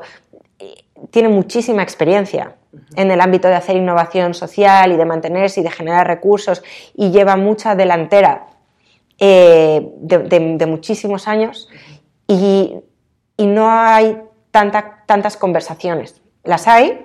tiene 1.10 1.28
muchísima 1.28 1.82
experiencia 1.82 2.56
en 2.96 3.10
el 3.10 3.20
ámbito 3.20 3.48
de 3.48 3.54
hacer 3.54 3.76
innovación 3.76 4.34
social 4.34 4.92
y 4.92 4.96
de 4.96 5.04
mantenerse 5.04 5.60
y 5.60 5.64
de 5.64 5.70
generar 5.70 6.06
recursos 6.06 6.62
y 6.94 7.10
lleva 7.10 7.36
mucha 7.36 7.74
delantera 7.74 8.46
eh, 9.18 9.88
de, 10.00 10.66
muchísimos 10.66 11.28
años 11.28 11.68
y, 12.26 12.76
no 13.36 13.68
hay 13.68 14.16
tantas 14.52 15.36
conversaciones. 15.36 16.22
Las 16.44 16.68
hay, 16.68 17.04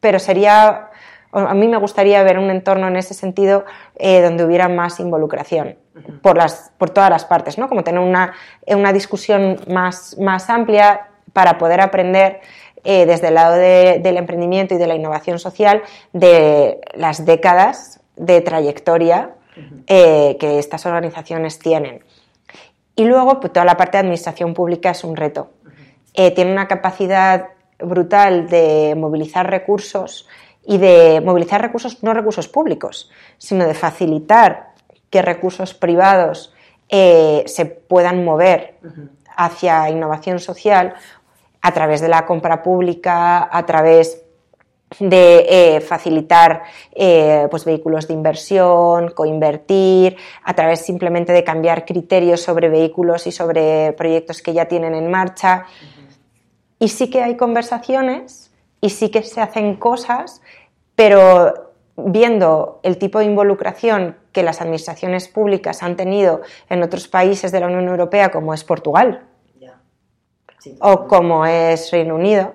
pero 0.00 0.18
sería, 0.18 0.90
a 1.32 1.54
mí 1.54 1.68
me 1.68 1.78
gustaría 1.78 2.22
ver 2.22 2.38
un 2.38 2.50
entorno 2.50 2.86
en 2.88 2.96
ese 2.96 3.14
sentido 3.14 3.64
eh, 3.96 4.20
donde 4.20 4.44
hubiera 4.44 4.68
más 4.68 5.00
involucración 5.00 5.76
por, 6.20 6.36
las, 6.36 6.70
por 6.76 6.90
todas 6.90 7.08
las 7.08 7.24
partes, 7.24 7.56
¿no? 7.56 7.68
como 7.68 7.82
tener 7.82 8.00
una, 8.00 8.34
una 8.66 8.92
discusión 8.92 9.58
más, 9.68 10.18
más 10.18 10.50
amplia 10.50 11.08
para 11.32 11.58
poder 11.58 11.80
aprender 11.80 12.40
eh, 12.88 13.04
desde 13.04 13.28
el 13.28 13.34
lado 13.34 13.56
del 13.56 14.16
emprendimiento 14.16 14.74
y 14.74 14.78
de 14.78 14.86
la 14.86 14.94
innovación 14.94 15.40
social 15.40 15.82
de 16.12 16.80
las 16.94 17.24
décadas 17.26 17.98
de 18.14 18.40
trayectoria 18.42 19.32
eh, 19.88 20.36
que 20.38 20.60
estas 20.60 20.86
organizaciones 20.86 21.58
tienen. 21.58 22.04
Y 22.94 23.04
luego, 23.04 23.40
pues, 23.40 23.52
toda 23.52 23.66
la 23.66 23.76
parte 23.76 23.96
de 23.96 24.02
administración 24.02 24.54
pública 24.54 24.90
es 24.90 25.02
un 25.02 25.16
reto. 25.16 25.50
Eh, 26.14 26.30
tiene 26.30 26.52
una 26.52 26.68
capacidad 26.68 27.48
brutal 27.80 28.48
de 28.48 28.94
movilizar 28.96 29.50
recursos 29.50 30.28
y 30.64 30.78
de 30.78 31.20
movilizar 31.24 31.60
recursos, 31.60 32.04
no 32.04 32.14
recursos 32.14 32.46
públicos, 32.46 33.10
sino 33.36 33.66
de 33.66 33.74
facilitar 33.74 34.74
que 35.10 35.22
recursos 35.22 35.74
privados 35.74 36.54
se 36.88 37.66
puedan 37.88 38.24
mover 38.24 38.76
hacia 39.36 39.90
innovación 39.90 40.38
social 40.38 40.94
a 41.66 41.72
través 41.72 42.00
de 42.00 42.08
la 42.08 42.24
compra 42.24 42.62
pública, 42.62 43.48
a 43.50 43.66
través 43.66 44.22
de 45.00 45.46
eh, 45.48 45.80
facilitar 45.80 46.62
eh, 46.94 47.48
pues, 47.50 47.64
vehículos 47.64 48.06
de 48.06 48.14
inversión, 48.14 49.10
coinvertir, 49.10 50.16
a 50.44 50.54
través 50.54 50.86
simplemente 50.86 51.32
de 51.32 51.42
cambiar 51.42 51.84
criterios 51.84 52.40
sobre 52.40 52.68
vehículos 52.68 53.26
y 53.26 53.32
sobre 53.32 53.92
proyectos 53.94 54.42
que 54.42 54.52
ya 54.52 54.66
tienen 54.66 54.94
en 54.94 55.10
marcha. 55.10 55.66
Y 56.78 56.86
sí 56.86 57.10
que 57.10 57.20
hay 57.20 57.36
conversaciones 57.36 58.52
y 58.80 58.90
sí 58.90 59.08
que 59.08 59.24
se 59.24 59.40
hacen 59.40 59.74
cosas, 59.74 60.40
pero 60.94 61.72
viendo 61.96 62.78
el 62.84 62.96
tipo 62.96 63.18
de 63.18 63.24
involucración 63.24 64.16
que 64.30 64.44
las 64.44 64.60
administraciones 64.60 65.26
públicas 65.26 65.82
han 65.82 65.96
tenido 65.96 66.42
en 66.68 66.84
otros 66.84 67.08
países 67.08 67.50
de 67.50 67.58
la 67.58 67.66
Unión 67.66 67.88
Europea, 67.88 68.30
como 68.30 68.54
es 68.54 68.62
Portugal, 68.62 69.26
o 70.80 71.06
como 71.06 71.46
es 71.46 71.90
Reino 71.90 72.14
Unido, 72.14 72.54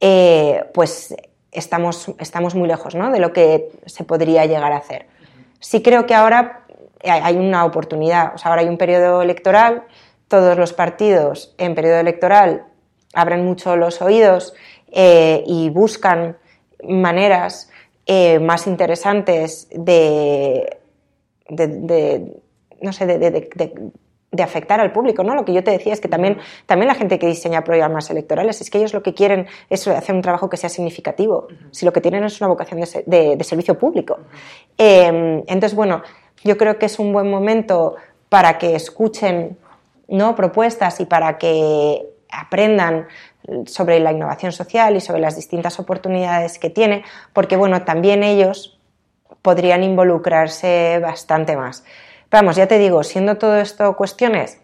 eh, 0.00 0.64
pues 0.74 1.14
estamos, 1.50 2.12
estamos 2.18 2.54
muy 2.54 2.68
lejos 2.68 2.94
de 2.94 3.18
lo 3.18 3.32
que 3.32 3.70
se 3.86 4.04
podría 4.04 4.44
llegar 4.44 4.72
a 4.72 4.76
hacer. 4.76 5.06
Sí 5.60 5.82
creo 5.82 6.04
que 6.06 6.14
ahora 6.14 6.66
hay 7.02 7.36
una 7.36 7.64
oportunidad, 7.64 8.32
ahora 8.42 8.62
hay 8.62 8.68
un 8.68 8.76
periodo 8.76 9.22
electoral, 9.22 9.84
todos 10.28 10.56
los 10.58 10.72
partidos 10.72 11.54
en 11.58 11.74
periodo 11.74 12.00
electoral 12.00 12.66
abren 13.14 13.44
mucho 13.44 13.76
los 13.76 14.02
oídos 14.02 14.54
eh, 14.90 15.42
y 15.46 15.70
buscan 15.70 16.36
maneras 16.82 17.70
eh, 18.06 18.38
más 18.38 18.66
interesantes 18.66 19.68
de, 19.70 20.78
no 22.80 22.92
sé, 22.92 23.06
de, 23.06 23.18
de 23.18 23.92
afectar 24.42 24.80
al 24.80 24.92
público, 24.92 25.22
¿no? 25.22 25.34
Lo 25.34 25.44
que 25.44 25.52
yo 25.52 25.62
te 25.62 25.70
decía 25.70 25.92
es 25.92 26.00
que 26.00 26.08
también, 26.08 26.38
también 26.66 26.88
la 26.88 26.94
gente 26.94 27.18
que 27.18 27.26
diseña 27.26 27.62
programas 27.64 28.10
electorales 28.10 28.60
es 28.60 28.70
que 28.70 28.78
ellos 28.78 28.92
lo 28.92 29.02
que 29.02 29.14
quieren 29.14 29.46
es 29.70 29.86
hacer 29.86 30.14
un 30.14 30.22
trabajo 30.22 30.48
que 30.48 30.56
sea 30.56 30.68
significativo, 30.68 31.48
si 31.70 31.84
lo 31.84 31.92
que 31.92 32.00
tienen 32.00 32.24
es 32.24 32.40
una 32.40 32.48
vocación 32.48 32.80
de, 32.80 33.44
servicio 33.44 33.78
público. 33.78 34.18
Em, 34.78 35.42
entonces, 35.46 35.74
bueno, 35.74 36.02
yo 36.42 36.56
creo 36.56 36.78
que 36.78 36.86
es 36.86 36.98
un 36.98 37.12
buen 37.12 37.30
momento 37.30 37.96
para 38.28 38.58
que 38.58 38.74
escuchen 38.74 39.58
¿no? 40.08 40.34
propuestas 40.34 41.00
y 41.00 41.06
para 41.06 41.38
que 41.38 42.02
aprendan 42.30 43.06
sobre 43.66 44.00
la 44.00 44.12
innovación 44.12 44.52
social 44.52 44.96
y 44.96 45.00
sobre 45.00 45.20
las 45.20 45.36
distintas 45.36 45.78
oportunidades 45.78 46.58
que 46.58 46.70
tiene, 46.70 47.04
porque 47.32 47.56
bueno, 47.56 47.82
también 47.84 48.22
ellos 48.22 48.78
podrían 49.42 49.82
involucrarse 49.82 50.98
bastante 51.00 51.56
más. 51.56 51.84
Vamos, 52.34 52.56
ya 52.56 52.66
te 52.66 52.80
digo, 52.80 53.04
siendo 53.04 53.36
todo 53.36 53.58
esto 53.58 53.94
cuestiones 53.94 54.58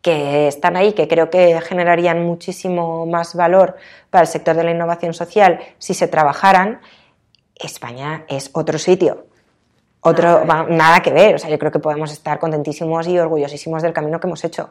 que 0.00 0.48
están 0.48 0.78
ahí, 0.78 0.94
que 0.94 1.08
creo 1.08 1.28
que 1.28 1.60
generarían 1.60 2.24
muchísimo 2.24 3.04
más 3.04 3.34
valor 3.34 3.76
para 4.08 4.22
el 4.22 4.28
sector 4.28 4.56
de 4.56 4.64
la 4.64 4.70
innovación 4.70 5.12
social 5.12 5.60
si 5.76 5.92
se 5.92 6.08
trabajaran, 6.08 6.80
España 7.54 8.24
es 8.28 8.48
otro 8.54 8.78
sitio. 8.78 9.26
Otro, 10.00 10.46
nada, 10.46 11.00
que 11.00 11.12
ver. 11.12 11.34
O 11.34 11.38
sea, 11.38 11.50
yo 11.50 11.58
creo 11.58 11.70
que 11.70 11.80
podemos 11.80 12.10
estar 12.12 12.38
contentísimos 12.38 13.06
y 13.08 13.18
orgullosísimos 13.18 13.82
del 13.82 13.92
camino 13.92 14.18
que 14.18 14.26
hemos 14.26 14.42
hecho. 14.42 14.70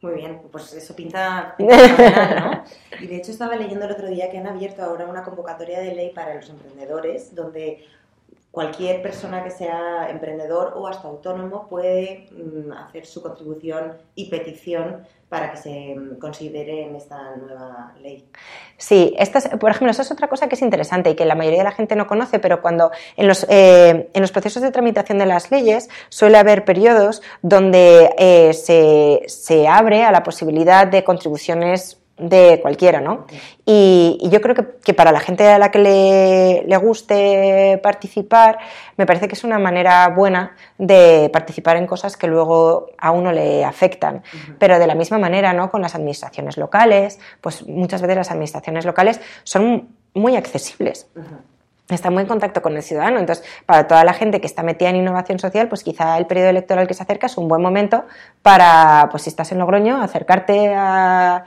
Muy 0.00 0.14
bien, 0.14 0.40
pues 0.50 0.72
eso 0.72 0.96
pinta, 0.96 1.54
¿no? 1.58 2.64
Y 2.98 3.08
de 3.08 3.16
hecho 3.16 3.30
estaba 3.30 3.56
leyendo 3.56 3.84
el 3.84 3.92
otro 3.92 4.08
día 4.08 4.30
que 4.30 4.38
han 4.38 4.46
abierto 4.46 4.82
ahora 4.82 5.04
una 5.04 5.22
convocatoria 5.22 5.80
de 5.80 5.94
ley 5.94 6.12
para 6.14 6.34
los 6.34 6.48
emprendedores, 6.48 7.34
donde 7.34 7.84
cualquier 8.56 9.02
persona 9.02 9.44
que 9.44 9.50
sea 9.50 10.08
emprendedor 10.08 10.72
o 10.76 10.88
hasta 10.88 11.08
autónomo 11.08 11.68
puede 11.68 12.26
mm, 12.32 12.72
hacer 12.72 13.04
su 13.04 13.20
contribución 13.20 13.98
y 14.14 14.30
petición 14.30 15.06
para 15.28 15.50
que 15.50 15.58
se 15.58 15.94
mm, 15.94 16.18
considere 16.18 16.84
en 16.84 16.96
esta 16.96 17.36
nueva 17.36 17.92
ley. 18.00 18.26
Sí, 18.78 19.14
esta 19.18 19.58
por 19.58 19.70
ejemplo, 19.70 19.90
eso 19.90 20.00
es 20.00 20.10
otra 20.10 20.28
cosa 20.28 20.48
que 20.48 20.54
es 20.54 20.62
interesante 20.62 21.10
y 21.10 21.16
que 21.16 21.26
la 21.26 21.34
mayoría 21.34 21.58
de 21.58 21.64
la 21.64 21.72
gente 21.72 21.96
no 21.96 22.06
conoce, 22.06 22.38
pero 22.38 22.62
cuando 22.62 22.92
en 23.18 23.28
los, 23.28 23.44
eh, 23.50 24.08
en 24.14 24.22
los 24.22 24.32
procesos 24.32 24.62
de 24.62 24.70
tramitación 24.70 25.18
de 25.18 25.26
las 25.26 25.50
leyes 25.50 25.90
suele 26.08 26.38
haber 26.38 26.64
periodos 26.64 27.20
donde 27.42 28.14
eh, 28.16 28.54
se, 28.54 29.24
se 29.26 29.68
abre 29.68 30.02
a 30.02 30.10
la 30.10 30.22
posibilidad 30.22 30.86
de 30.86 31.04
contribuciones 31.04 32.00
de 32.18 32.60
cualquiera, 32.62 33.00
¿no? 33.00 33.26
Y, 33.66 34.18
yo 34.30 34.40
creo 34.40 34.54
que, 34.54 34.94
para 34.94 35.12
la 35.12 35.20
gente 35.20 35.46
a 35.48 35.58
la 35.58 35.70
que 35.70 35.78
le, 36.66 36.76
guste 36.78 37.78
participar, 37.82 38.58
me 38.96 39.06
parece 39.06 39.28
que 39.28 39.34
es 39.34 39.44
una 39.44 39.58
manera 39.58 40.08
buena 40.08 40.56
de 40.78 41.28
participar 41.32 41.76
en 41.76 41.86
cosas 41.86 42.16
que 42.16 42.26
luego 42.26 42.88
a 42.98 43.10
uno 43.10 43.32
le 43.32 43.64
afectan. 43.64 44.22
Pero 44.58 44.78
de 44.78 44.86
la 44.86 44.94
misma 44.94 45.18
manera, 45.18 45.52
¿no? 45.52 45.70
Con 45.70 45.82
las 45.82 45.94
administraciones 45.94 46.56
locales, 46.56 47.18
pues 47.40 47.66
muchas 47.66 48.00
veces 48.00 48.16
las 48.16 48.30
administraciones 48.30 48.84
locales 48.84 49.20
son 49.44 49.88
muy 50.14 50.36
accesibles. 50.36 51.08
Están 51.88 52.14
muy 52.14 52.22
en 52.22 52.28
contacto 52.28 52.62
con 52.62 52.76
el 52.76 52.82
ciudadano. 52.82 53.20
Entonces, 53.20 53.44
para 53.64 53.86
toda 53.86 54.02
la 54.04 54.12
gente 54.12 54.40
que 54.40 54.46
está 54.46 54.64
metida 54.64 54.88
en 54.88 54.96
innovación 54.96 55.38
social, 55.38 55.68
pues 55.68 55.84
quizá 55.84 56.18
el 56.18 56.26
periodo 56.26 56.48
electoral 56.48 56.88
que 56.88 56.94
se 56.94 57.02
acerca 57.04 57.26
es 57.26 57.36
un 57.36 57.46
buen 57.46 57.62
momento 57.62 58.06
para, 58.42 59.08
pues 59.10 59.24
si 59.24 59.30
estás 59.30 59.52
en 59.52 59.58
Logroño, 59.58 60.02
acercarte 60.02 60.74
a 60.74 61.44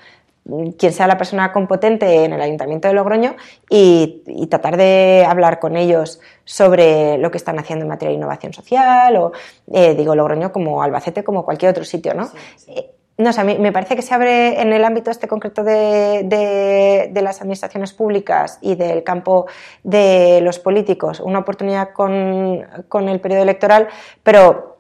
quien 0.78 0.94
sea 0.94 1.08
la 1.08 1.18
persona 1.18 1.52
competente 1.52 2.26
en 2.26 2.34
el 2.34 2.42
Ayuntamiento 2.42 2.88
de 2.88 2.94
Logroño 2.94 3.36
y, 3.70 4.24
tratar 4.50 4.78
de 4.78 5.26
hablar 5.28 5.60
con 5.60 5.78
ellos 5.78 6.20
sobre 6.44 7.18
lo 7.20 7.30
que 7.30 7.38
están 7.38 7.60
haciendo 7.60 7.84
en 7.84 7.90
materia 7.90 8.10
de 8.10 8.18
innovación 8.18 8.52
social 8.52 9.16
o, 9.18 9.32
eh, 9.72 9.94
digo, 9.94 10.16
Logroño 10.16 10.52
como 10.52 10.82
Albacete, 10.82 11.24
como 11.24 11.46
cualquier 11.46 11.72
otro 11.72 11.84
sitio, 11.84 12.14
¿no? 12.16 12.30
Eh, 12.68 12.92
no 13.20 13.34
sé, 13.34 13.42
a 13.42 13.44
mí 13.44 13.58
me 13.60 13.74
parece 13.74 13.98
que 13.98 14.02
se 14.02 14.14
abre 14.14 14.62
en 14.62 14.72
el 14.72 14.84
ámbito 14.86 15.12
este 15.12 15.28
concreto 15.28 15.62
de, 15.64 17.12
las 17.22 17.42
administraciones 17.42 17.92
públicas 17.92 18.58
y 18.62 18.76
del 18.76 19.04
campo 19.04 19.46
de 19.84 20.40
los 20.42 20.58
políticos 20.58 21.20
una 21.20 21.40
oportunidad 21.40 21.90
con, 21.92 22.66
con 22.88 23.10
el 23.10 23.20
periodo 23.20 23.44
electoral, 23.44 23.90
pero 24.24 24.79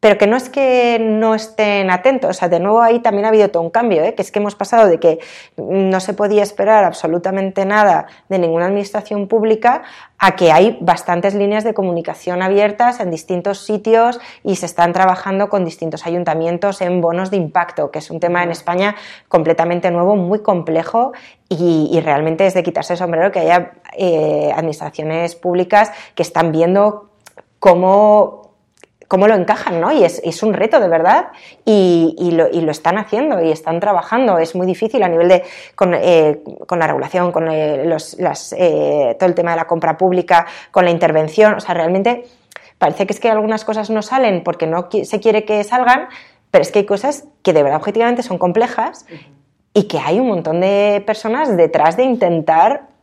pero 0.00 0.18
que 0.18 0.26
no 0.26 0.36
es 0.36 0.50
que 0.50 0.98
no 1.00 1.34
estén 1.34 1.90
atentos, 1.90 2.30
o 2.30 2.32
sea, 2.34 2.48
de 2.48 2.60
nuevo 2.60 2.82
ahí 2.82 3.00
también 3.00 3.24
ha 3.24 3.28
habido 3.28 3.48
todo 3.50 3.62
un 3.62 3.70
cambio, 3.70 4.04
¿eh? 4.04 4.14
que 4.14 4.22
es 4.22 4.30
que 4.30 4.38
hemos 4.38 4.54
pasado 4.54 4.86
de 4.86 5.00
que 5.00 5.18
no 5.56 6.00
se 6.00 6.12
podía 6.12 6.42
esperar 6.42 6.84
absolutamente 6.84 7.64
nada 7.64 8.06
de 8.28 8.38
ninguna 8.38 8.66
administración 8.66 9.26
pública 9.26 9.82
a 10.18 10.36
que 10.36 10.52
hay 10.52 10.78
bastantes 10.80 11.34
líneas 11.34 11.64
de 11.64 11.74
comunicación 11.74 12.42
abiertas 12.42 13.00
en 13.00 13.10
distintos 13.10 13.64
sitios 13.64 14.20
y 14.44 14.56
se 14.56 14.66
están 14.66 14.92
trabajando 14.92 15.48
con 15.48 15.64
distintos 15.64 16.06
ayuntamientos 16.06 16.82
en 16.82 17.00
bonos 17.00 17.30
de 17.30 17.38
impacto, 17.38 17.90
que 17.90 17.98
es 17.98 18.10
un 18.10 18.20
tema 18.20 18.42
en 18.42 18.50
España 18.50 18.96
completamente 19.28 19.90
nuevo, 19.90 20.14
muy 20.14 20.40
complejo 20.40 21.12
y, 21.48 22.00
realmente 22.00 22.46
es 22.46 22.54
de 22.54 22.62
quitarse 22.62 22.92
el 22.92 22.98
sombrero 22.98 23.32
que 23.32 23.40
haya 23.40 23.72
eh, 23.96 24.52
administraciones 24.54 25.34
públicas 25.34 25.90
que 26.14 26.22
están 26.22 26.52
viendo 26.52 27.10
cómo 27.58 28.45
cómo 29.08 29.28
lo 29.28 29.34
encajan, 29.34 29.80
¿no? 29.80 29.92
Y 29.92 30.04
es, 30.04 30.42
un 30.42 30.52
reto 30.52 30.80
de 30.80 30.88
verdad 30.88 31.28
y, 31.64 32.30
lo, 32.32 32.70
están 32.70 32.98
haciendo 32.98 33.42
y 33.42 33.50
están 33.50 33.80
trabajando. 33.80 34.38
Es 34.38 34.54
muy 34.54 34.66
difícil 34.66 35.02
a 35.02 35.08
nivel 35.08 35.28
de, 35.28 35.44
con, 35.74 35.94
eh, 35.94 36.40
la 36.70 36.86
regulación, 36.86 37.32
con 37.32 37.48
eh, 37.50 37.84
las, 37.84 38.54
eh, 38.58 39.16
todo 39.18 39.28
el 39.28 39.34
tema 39.34 39.52
de 39.52 39.56
la 39.56 39.66
compra 39.66 39.96
pública, 39.96 40.46
con 40.70 40.84
la 40.84 40.90
intervención. 40.90 41.54
O 41.54 41.60
sea, 41.60 41.74
realmente 41.74 42.26
parece 42.78 43.06
que 43.06 43.12
es 43.12 43.20
que 43.20 43.30
algunas 43.30 43.64
cosas 43.64 43.90
no 43.90 44.02
salen 44.02 44.42
porque 44.42 44.66
no 44.66 44.88
se 44.90 45.20
quiere 45.20 45.44
que 45.44 45.62
salgan, 45.64 46.08
pero 46.50 46.62
es 46.62 46.70
que 46.70 46.80
hay 46.80 46.86
cosas 46.86 47.24
que 47.42 47.52
de 47.52 47.62
verdad 47.62 47.78
objetivamente 47.78 48.22
son 48.22 48.38
complejas 48.38 49.06
y 49.72 49.84
que 49.84 49.98
hay 49.98 50.18
un 50.18 50.28
montón 50.28 50.60
de 50.60 51.02
personas 51.06 51.56
detrás 51.56 51.96
de 51.96 52.04
intentar 52.04 52.95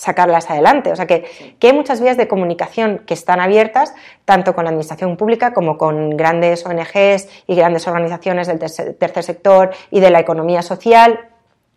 sacarlas 0.00 0.48
adelante. 0.50 0.90
O 0.92 0.96
sea 0.96 1.06
que, 1.06 1.24
hay 1.62 1.72
muchas 1.72 2.00
vías 2.00 2.16
de 2.16 2.26
comunicación 2.26 3.02
que 3.06 3.14
están 3.14 3.38
abiertas, 3.38 3.94
tanto 4.24 4.54
con 4.54 4.64
la 4.64 4.70
administración 4.70 5.16
pública 5.16 5.52
como 5.52 5.76
con 5.76 6.16
grandes 6.16 6.64
ONGs 6.64 7.28
y 7.46 7.54
grandes 7.54 7.86
organizaciones 7.86 8.46
del 8.46 8.58
tercer, 8.58 9.22
sector 9.22 9.70
y 9.90 10.00
de 10.00 10.10
la 10.10 10.20
economía 10.20 10.62
social 10.62 11.28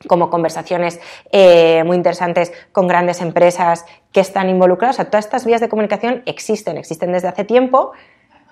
como 0.07 0.29
conversaciones 0.29 0.99
eh, 1.31 1.83
muy 1.85 1.95
interesantes 1.95 2.51
con 2.73 2.87
grandes 2.87 3.21
empresas 3.21 3.85
que 4.11 4.19
están 4.19 4.49
involucradas. 4.49 4.95
O 4.95 4.97
sea, 4.97 5.05
todas 5.05 5.25
estas 5.25 5.45
vías 5.45 5.61
de 5.61 5.69
comunicación 5.69 6.23
existen, 6.25 6.77
existen 6.77 7.13
desde 7.13 7.29
hace 7.29 7.43
tiempo 7.45 7.91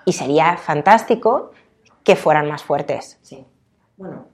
y 0.04 0.12
sería 0.12 0.56
fantástico 0.56 1.50
que 2.04 2.16
fueran 2.16 2.48
más 2.48 2.62
fuertes. 2.62 3.18
Sí. 3.22 3.44
Bueno, 3.96 4.26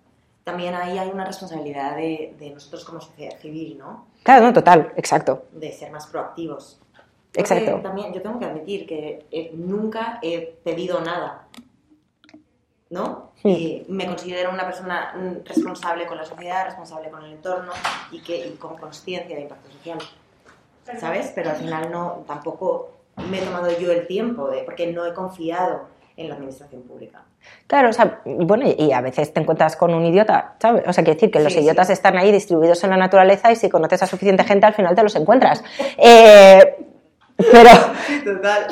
también 0.45 0.75
ahí 0.75 0.97
hay 0.97 1.11
una 1.11 1.25
responsabilidad 1.27 1.95
de, 1.97 2.51
nosotros 2.55 2.85
como 2.85 3.01
sociedad 3.01 3.37
civil, 3.39 3.77
¿no? 3.77 4.07
Claro, 4.29 4.45
no, 4.45 4.53
total, 4.53 4.93
exacto. 4.95 5.47
De 5.53 5.73
ser 5.73 5.91
más 5.91 6.07
proactivos. 6.07 6.79
Exacto. 7.33 7.81
también 7.81 8.13
yo 8.13 8.21
tengo 8.21 8.39
que 8.39 8.45
admitir 8.45 8.87
que 8.87 9.25
eh, 9.31 9.53
nunca 9.55 10.19
he 10.21 10.59
pedido 10.63 11.01
nada, 11.01 11.49
¿no? 12.91 13.33
Hmm. 13.43 13.49
Y 13.49 13.87
me 13.89 14.05
considero 14.05 14.51
una 14.51 14.67
persona 14.67 15.15
mm, 15.17 15.47
responsable 15.47 16.07
con 16.07 16.19
la 16.19 16.27
sociedad, 16.27 16.67
responsable 16.67 17.09
con 17.09 17.25
el 17.25 17.33
entorno 17.33 17.73
y, 18.11 18.21
que, 18.21 18.55
con 18.59 18.77
conciencia 18.77 19.35
de 19.35 19.41
impacto 19.41 19.71
social, 19.71 19.99
¿sabes? 21.01 21.33
Pero 21.35 21.49
al 21.49 21.57
final 21.57 21.91
no, 21.91 22.25
tampoco 22.27 22.99
me 23.31 23.39
he 23.39 23.47
tomado 23.47 23.71
yo 23.79 23.91
el 23.93 24.07
tiempo, 24.07 24.51
de, 24.51 24.63
porque 24.63 24.93
no 24.93 25.07
he 25.07 25.15
confiado 25.15 25.87
en 26.19 26.29
la 26.29 26.35
administración 26.35 26.83
pública. 26.83 27.23
Claro, 27.67 27.91
o 27.91 27.93
sea, 27.93 28.21
bueno, 28.25 28.67
y 28.77 28.93
a 28.93 29.01
veces 29.01 29.33
te 29.33 29.41
encuentras 29.41 29.77
con 29.77 29.95
un 29.95 30.05
idiota, 30.05 30.57
¿sabes? 30.59 30.83
O 30.87 30.93
sea, 30.93 31.05
quiere 31.05 31.15
decir 31.15 31.31
que 31.31 31.41
los 31.41 31.55
idiotas 31.55 31.89
están 31.91 32.19
ahí 32.19 32.33
distribuidos 32.33 32.83
en 32.85 32.91
la 32.91 32.97
naturaleza 32.97 33.53
y 33.53 33.57
si 33.57 33.69
conoces 33.69 34.03
a 34.03 34.07
suficiente 34.07 34.43
gente 34.45 34.67
al 34.67 34.75
final 34.75 34.95
te 34.95 35.03
los 35.03 35.17
encuentras. 35.17 35.65
Eh, 36.01 36.77
pero, 37.37 37.71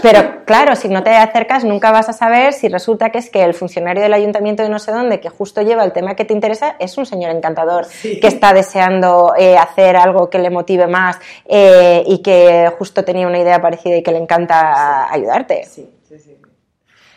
pero 0.02 0.44
claro, 0.44 0.74
si 0.74 0.88
no 0.88 1.02
te 1.04 1.10
acercas 1.10 1.64
nunca 1.64 1.92
vas 1.92 2.08
a 2.08 2.12
saber 2.12 2.52
si 2.52 2.68
resulta 2.68 3.10
que 3.10 3.18
es 3.18 3.30
que 3.30 3.44
el 3.44 3.54
funcionario 3.54 4.02
del 4.02 4.12
ayuntamiento 4.12 4.62
de 4.62 4.68
no 4.68 4.80
sé 4.80 4.90
dónde, 4.90 5.20
que 5.20 5.28
justo 5.28 5.62
lleva 5.62 5.84
el 5.84 5.92
tema 5.92 6.16
que 6.16 6.24
te 6.24 6.32
interesa, 6.32 6.74
es 6.80 6.98
un 6.98 7.06
señor 7.06 7.30
encantador 7.30 7.86
que 8.02 8.26
está 8.26 8.52
deseando 8.52 9.34
eh, 9.38 9.56
hacer 9.56 9.96
algo 9.96 10.30
que 10.30 10.38
le 10.38 10.50
motive 10.50 10.88
más 10.88 11.18
eh, 11.46 12.02
y 12.06 12.22
que 12.22 12.72
justo 12.76 13.04
tenía 13.04 13.28
una 13.28 13.38
idea 13.38 13.60
parecida 13.60 13.96
y 13.96 14.02
que 14.02 14.10
le 14.10 14.18
encanta 14.18 15.12
ayudarte. 15.12 15.64
Sí, 15.64 15.88
sí, 16.08 16.18
sí. 16.18 16.36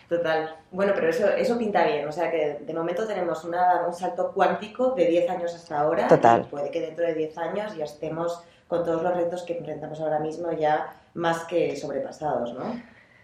Total. 0.09 0.55
Bueno, 0.71 0.93
pero 0.95 1.09
eso, 1.09 1.27
eso 1.29 1.57
pinta 1.57 1.85
bien. 1.85 2.07
O 2.07 2.11
sea 2.11 2.31
que 2.31 2.59
de 2.61 2.73
momento 2.73 3.05
tenemos 3.05 3.43
una, 3.43 3.85
un 3.87 3.93
salto 3.93 4.31
cuántico 4.33 4.91
de 4.91 5.05
10 5.05 5.29
años 5.29 5.53
hasta 5.53 5.79
ahora. 5.79 6.07
Total. 6.07 6.47
puede 6.49 6.71
que 6.71 6.81
dentro 6.81 7.05
de 7.05 7.13
10 7.13 7.37
años 7.37 7.77
ya 7.77 7.85
estemos 7.85 8.43
con 8.67 8.83
todos 8.83 9.03
los 9.03 9.15
retos 9.15 9.43
que 9.43 9.57
enfrentamos 9.57 10.01
ahora 10.01 10.19
mismo 10.19 10.51
ya 10.51 10.95
más 11.13 11.43
que 11.45 11.75
sobrepasados, 11.75 12.53
¿no? 12.53 12.81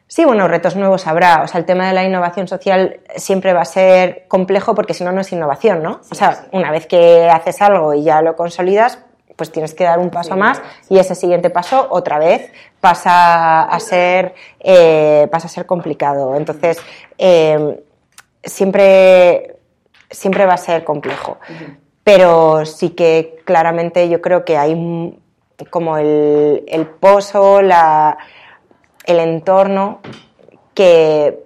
Sí, 0.08 0.24
bueno, 0.24 0.48
retos 0.48 0.76
nuevos 0.76 1.08
habrá. 1.08 1.42
O 1.44 1.48
sea, 1.48 1.60
el 1.60 1.66
tema 1.66 1.88
de 1.88 1.94
la 1.94 2.04
innovación 2.04 2.48
social 2.48 3.00
siempre 3.16 3.54
va 3.54 3.62
a 3.62 3.66
ser 3.66 4.28
complejo 4.28 4.76
porque 4.76 4.94
si 4.94 5.04
no, 5.04 5.12
no 5.12 5.22
es 5.22 5.32
innovación, 5.32 5.82
¿no? 5.82 6.02
o 6.10 6.16
sea, 6.16 6.46
una 6.52 6.72
vez 6.72 6.86
que 6.86 7.28
haces 7.28 7.62
algo 7.62 7.96
y 7.96 8.04
ya 8.04 8.22
lo 8.22 8.36
consolidas, 8.36 9.00
pues 9.36 9.52
tienes 9.52 9.74
que 9.74 9.84
dar 9.84 10.00
un 10.00 10.10
paso 10.10 10.36
más 10.36 10.62
y 10.90 10.98
ese 10.98 11.16
siguiente 11.16 11.50
paso 11.50 11.88
otra 11.90 12.20
vez 12.20 12.52
pasa 12.80 13.64
a 13.64 13.80
ser, 13.80 14.34
eh, 14.60 15.28
pasa 15.32 15.48
a 15.48 15.50
ser 15.50 15.66
complicado. 15.66 16.36
Entonces, 16.36 16.78
eh, 17.18 17.84
siempre, 18.44 19.58
siempre 20.10 20.46
va 20.46 20.54
a 20.54 20.58
ser 20.58 20.84
complejo. 20.84 21.38
Pero 22.04 22.66
sí 22.66 22.92
que 22.92 23.42
claramente 23.46 24.08
yo 24.10 24.22
creo 24.22 24.46
que 24.46 24.58
hay 24.58 25.20
como 25.70 25.98
el, 25.98 26.64
el 26.68 26.86
pozo, 26.86 27.62
la, 27.62 28.18
el 29.06 29.20
entorno 29.20 30.02
que 30.74 31.44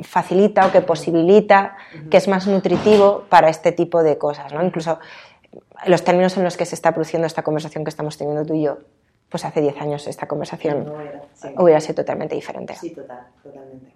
facilita 0.00 0.66
o 0.66 0.72
que 0.72 0.80
posibilita, 0.80 1.76
que 2.10 2.16
es 2.16 2.28
más 2.28 2.46
nutritivo 2.46 3.24
para 3.28 3.48
este 3.48 3.72
tipo 3.72 4.02
de 4.02 4.18
cosas, 4.18 4.52
¿no? 4.52 4.62
Incluso 4.62 4.98
los 5.86 6.04
términos 6.04 6.36
en 6.36 6.44
los 6.44 6.56
que 6.56 6.64
se 6.64 6.74
está 6.74 6.92
produciendo 6.92 7.26
esta 7.26 7.42
conversación 7.42 7.84
que 7.84 7.90
estamos 7.90 8.16
teniendo 8.16 8.44
tú 8.44 8.54
y 8.54 8.62
yo, 8.62 8.78
pues 9.28 9.44
hace 9.44 9.60
10 9.60 9.80
años 9.80 10.06
esta 10.06 10.26
conversación 10.26 10.92
hubiera 11.58 11.80
sido 11.80 11.96
totalmente 11.96 12.34
diferente. 12.34 12.74
Sí, 12.74 12.90
total, 12.90 13.26
totalmente. 13.42 13.94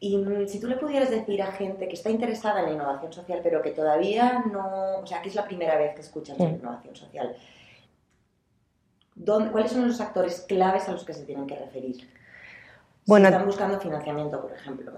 Y 0.00 0.16
mm, 0.16 0.48
si 0.48 0.58
tú 0.58 0.66
le 0.66 0.76
pudieras 0.76 1.10
decir 1.10 1.40
a 1.42 1.52
gente 1.52 1.86
que 1.86 1.94
está 1.94 2.10
interesada 2.10 2.60
en 2.60 2.66
la 2.66 2.72
innovación 2.72 3.12
social, 3.12 3.40
pero 3.42 3.62
que 3.62 3.70
todavía 3.70 4.44
no, 4.52 4.98
o 4.98 5.06
sea, 5.06 5.22
que 5.22 5.28
es 5.28 5.34
la 5.34 5.44
primera 5.44 5.76
vez 5.76 5.94
que 5.94 6.00
escuchan 6.00 6.36
sobre 6.36 6.52
mm. 6.52 6.56
innovación 6.56 6.96
social, 6.96 7.36
¿cuáles 9.52 9.70
son 9.70 9.86
los 9.86 10.00
actores 10.00 10.40
claves 10.40 10.88
a 10.88 10.92
los 10.92 11.04
que 11.04 11.14
se 11.14 11.24
tienen 11.24 11.46
que 11.46 11.56
referir? 11.56 12.08
Bueno, 13.06 13.28
si 13.28 13.32
están 13.32 13.46
buscando 13.46 13.80
financiamiento, 13.80 14.40
por 14.40 14.52
ejemplo. 14.52 14.92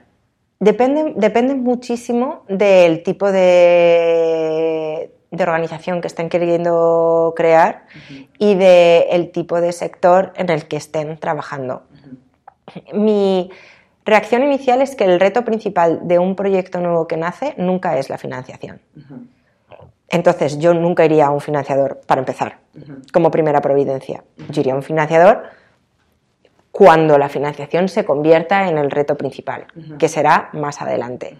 Depende, 0.60 1.14
depende 1.16 1.54
muchísimo 1.54 2.44
del 2.48 3.02
tipo 3.02 3.30
de, 3.30 5.13
de 5.36 5.42
organización 5.42 6.00
que 6.00 6.08
estén 6.08 6.28
queriendo 6.28 7.32
crear 7.36 7.86
y 8.38 8.54
del 8.54 9.30
tipo 9.30 9.60
de 9.60 9.72
sector 9.72 10.32
en 10.36 10.50
el 10.50 10.66
que 10.66 10.76
estén 10.76 11.18
trabajando. 11.18 11.82
Mi 12.92 13.50
reacción 14.04 14.42
inicial 14.42 14.82
es 14.82 14.96
que 14.96 15.04
el 15.04 15.20
reto 15.20 15.44
principal 15.44 16.00
de 16.02 16.18
un 16.18 16.36
proyecto 16.36 16.80
nuevo 16.80 17.06
que 17.06 17.16
nace 17.16 17.54
nunca 17.56 17.98
es 17.98 18.10
la 18.10 18.18
financiación. 18.18 18.80
Entonces, 20.08 20.58
yo 20.58 20.74
nunca 20.74 21.04
iría 21.04 21.26
a 21.26 21.30
un 21.30 21.40
financiador 21.40 22.00
para 22.06 22.20
empezar, 22.20 22.58
como 23.12 23.30
primera 23.30 23.60
providencia. 23.60 24.22
Yo 24.50 24.60
iría 24.60 24.74
a 24.74 24.76
un 24.76 24.82
financiador 24.82 25.42
cuando 26.70 27.18
la 27.18 27.28
financiación 27.28 27.88
se 27.88 28.04
convierta 28.04 28.68
en 28.68 28.78
el 28.78 28.90
reto 28.90 29.16
principal, 29.16 29.66
que 29.98 30.08
será 30.08 30.50
más 30.52 30.82
adelante. 30.82 31.36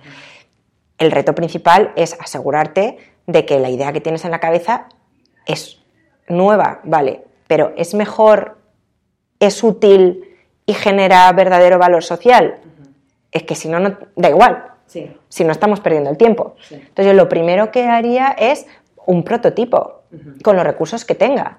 El 0.99 1.11
reto 1.11 1.35
principal 1.35 1.93
es 1.97 2.19
asegurarte 2.21 2.99
de 3.27 3.47
que 3.47 3.59
la 3.59 3.71
idea 3.71 3.93
que 3.93 4.01
tienes 4.01 4.25
en 4.25 4.31
la 4.31 4.41
cabeza 4.41 4.89
es 5.47 5.81
nueva, 6.29 6.81
vale, 6.85 7.25
pero 7.47 7.73
es 7.77 7.95
mejor, 7.95 8.59
es 9.41 9.63
útil 9.63 10.25
y 10.67 10.75
genera 10.75 11.31
verdadero 11.33 11.79
valor 11.79 12.03
social. 12.03 12.59
Es 13.31 13.43
que 13.43 13.55
si 13.55 13.69
no, 13.69 13.81
no 13.81 13.97
da 14.17 14.31
igual. 14.31 14.65
Si 15.29 15.45
no 15.45 15.51
estamos 15.51 15.81
perdiendo 15.81 16.11
el 16.11 16.17
tiempo. 16.17 16.55
Entonces, 16.71 17.07
yo 17.07 17.13
lo 17.15 17.29
primero 17.29 17.73
que 17.73 17.85
haría 17.85 18.29
es 18.39 18.67
un 19.07 19.25
prototipo 19.25 20.03
con 20.45 20.55
los 20.57 20.65
recursos 20.65 21.05
que 21.05 21.15
tenga. 21.15 21.59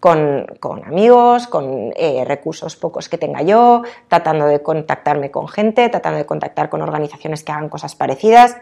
Con, 0.00 0.46
amigos, 0.84 1.46
con 1.46 1.94
eh, 1.96 2.24
recursos 2.26 2.76
pocos 2.76 3.08
que 3.08 3.16
tenga 3.16 3.40
yo, 3.40 3.82
tratando 4.08 4.46
de 4.46 4.60
contactarme 4.60 5.30
con 5.30 5.48
gente, 5.48 5.88
tratando 5.88 6.18
de 6.18 6.26
contactar 6.26 6.68
con 6.68 6.82
organizaciones 6.82 7.42
que 7.42 7.52
hagan 7.52 7.70
cosas 7.70 7.94
parecidas 7.96 8.58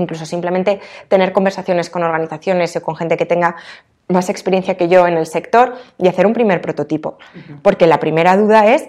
incluso 0.00 0.26
simplemente 0.26 0.80
tener 1.08 1.32
conversaciones 1.32 1.90
con 1.90 2.02
organizaciones 2.02 2.74
o 2.76 2.82
con 2.82 2.96
gente 2.96 3.16
que 3.16 3.26
tenga 3.26 3.56
más 4.08 4.28
experiencia 4.28 4.76
que 4.76 4.88
yo 4.88 5.06
en 5.06 5.16
el 5.16 5.26
sector 5.26 5.74
y 5.98 6.08
hacer 6.08 6.26
un 6.26 6.32
primer 6.32 6.60
prototipo. 6.60 7.18
Porque 7.62 7.86
la 7.86 8.00
primera 8.00 8.36
duda 8.36 8.66
es, 8.66 8.88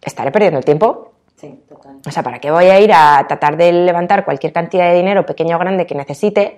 ¿estaré 0.00 0.30
perdiendo 0.30 0.58
el 0.58 0.64
tiempo? 0.64 1.12
Sí, 1.36 1.60
total. 1.68 1.98
O 2.06 2.10
sea, 2.10 2.22
¿para 2.22 2.38
qué 2.38 2.50
voy 2.50 2.66
a 2.66 2.80
ir 2.80 2.92
a 2.92 3.24
tratar 3.28 3.56
de 3.56 3.72
levantar 3.72 4.24
cualquier 4.24 4.52
cantidad 4.52 4.88
de 4.88 4.96
dinero, 4.96 5.26
pequeño 5.26 5.56
o 5.56 5.58
grande, 5.58 5.86
que 5.86 5.94
necesite, 5.94 6.56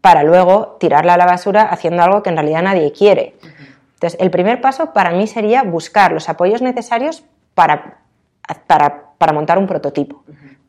para 0.00 0.22
luego 0.22 0.76
tirarla 0.78 1.14
a 1.14 1.16
la 1.16 1.26
basura 1.26 1.62
haciendo 1.62 2.02
algo 2.02 2.22
que 2.22 2.30
en 2.30 2.36
realidad 2.36 2.62
nadie 2.62 2.92
quiere? 2.92 3.34
Entonces, 3.94 4.20
el 4.20 4.30
primer 4.30 4.60
paso 4.60 4.92
para 4.92 5.10
mí 5.10 5.26
sería 5.26 5.64
buscar 5.64 6.12
los 6.12 6.28
apoyos 6.28 6.62
necesarios 6.62 7.24
para, 7.54 7.98
para, 8.68 9.32
montar 9.32 9.58
un 9.58 9.66
prototipo. 9.66 10.22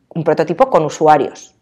Un 0.08 0.24
prototipo 0.24 0.68
con 0.68 0.84
usuarios, 0.84 1.54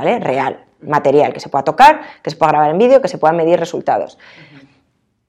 ¿vale? 0.00 0.18
Real, 0.18 0.64
material, 0.80 1.32
que 1.34 1.40
se 1.40 1.50
pueda 1.50 1.62
tocar, 1.62 2.00
que 2.22 2.30
se 2.30 2.36
pueda 2.36 2.52
grabar 2.52 2.70
en 2.70 2.78
vídeo, 2.78 3.02
que 3.02 3.08
se 3.08 3.18
puedan 3.18 3.36
medir 3.36 3.60
resultados. 3.60 4.18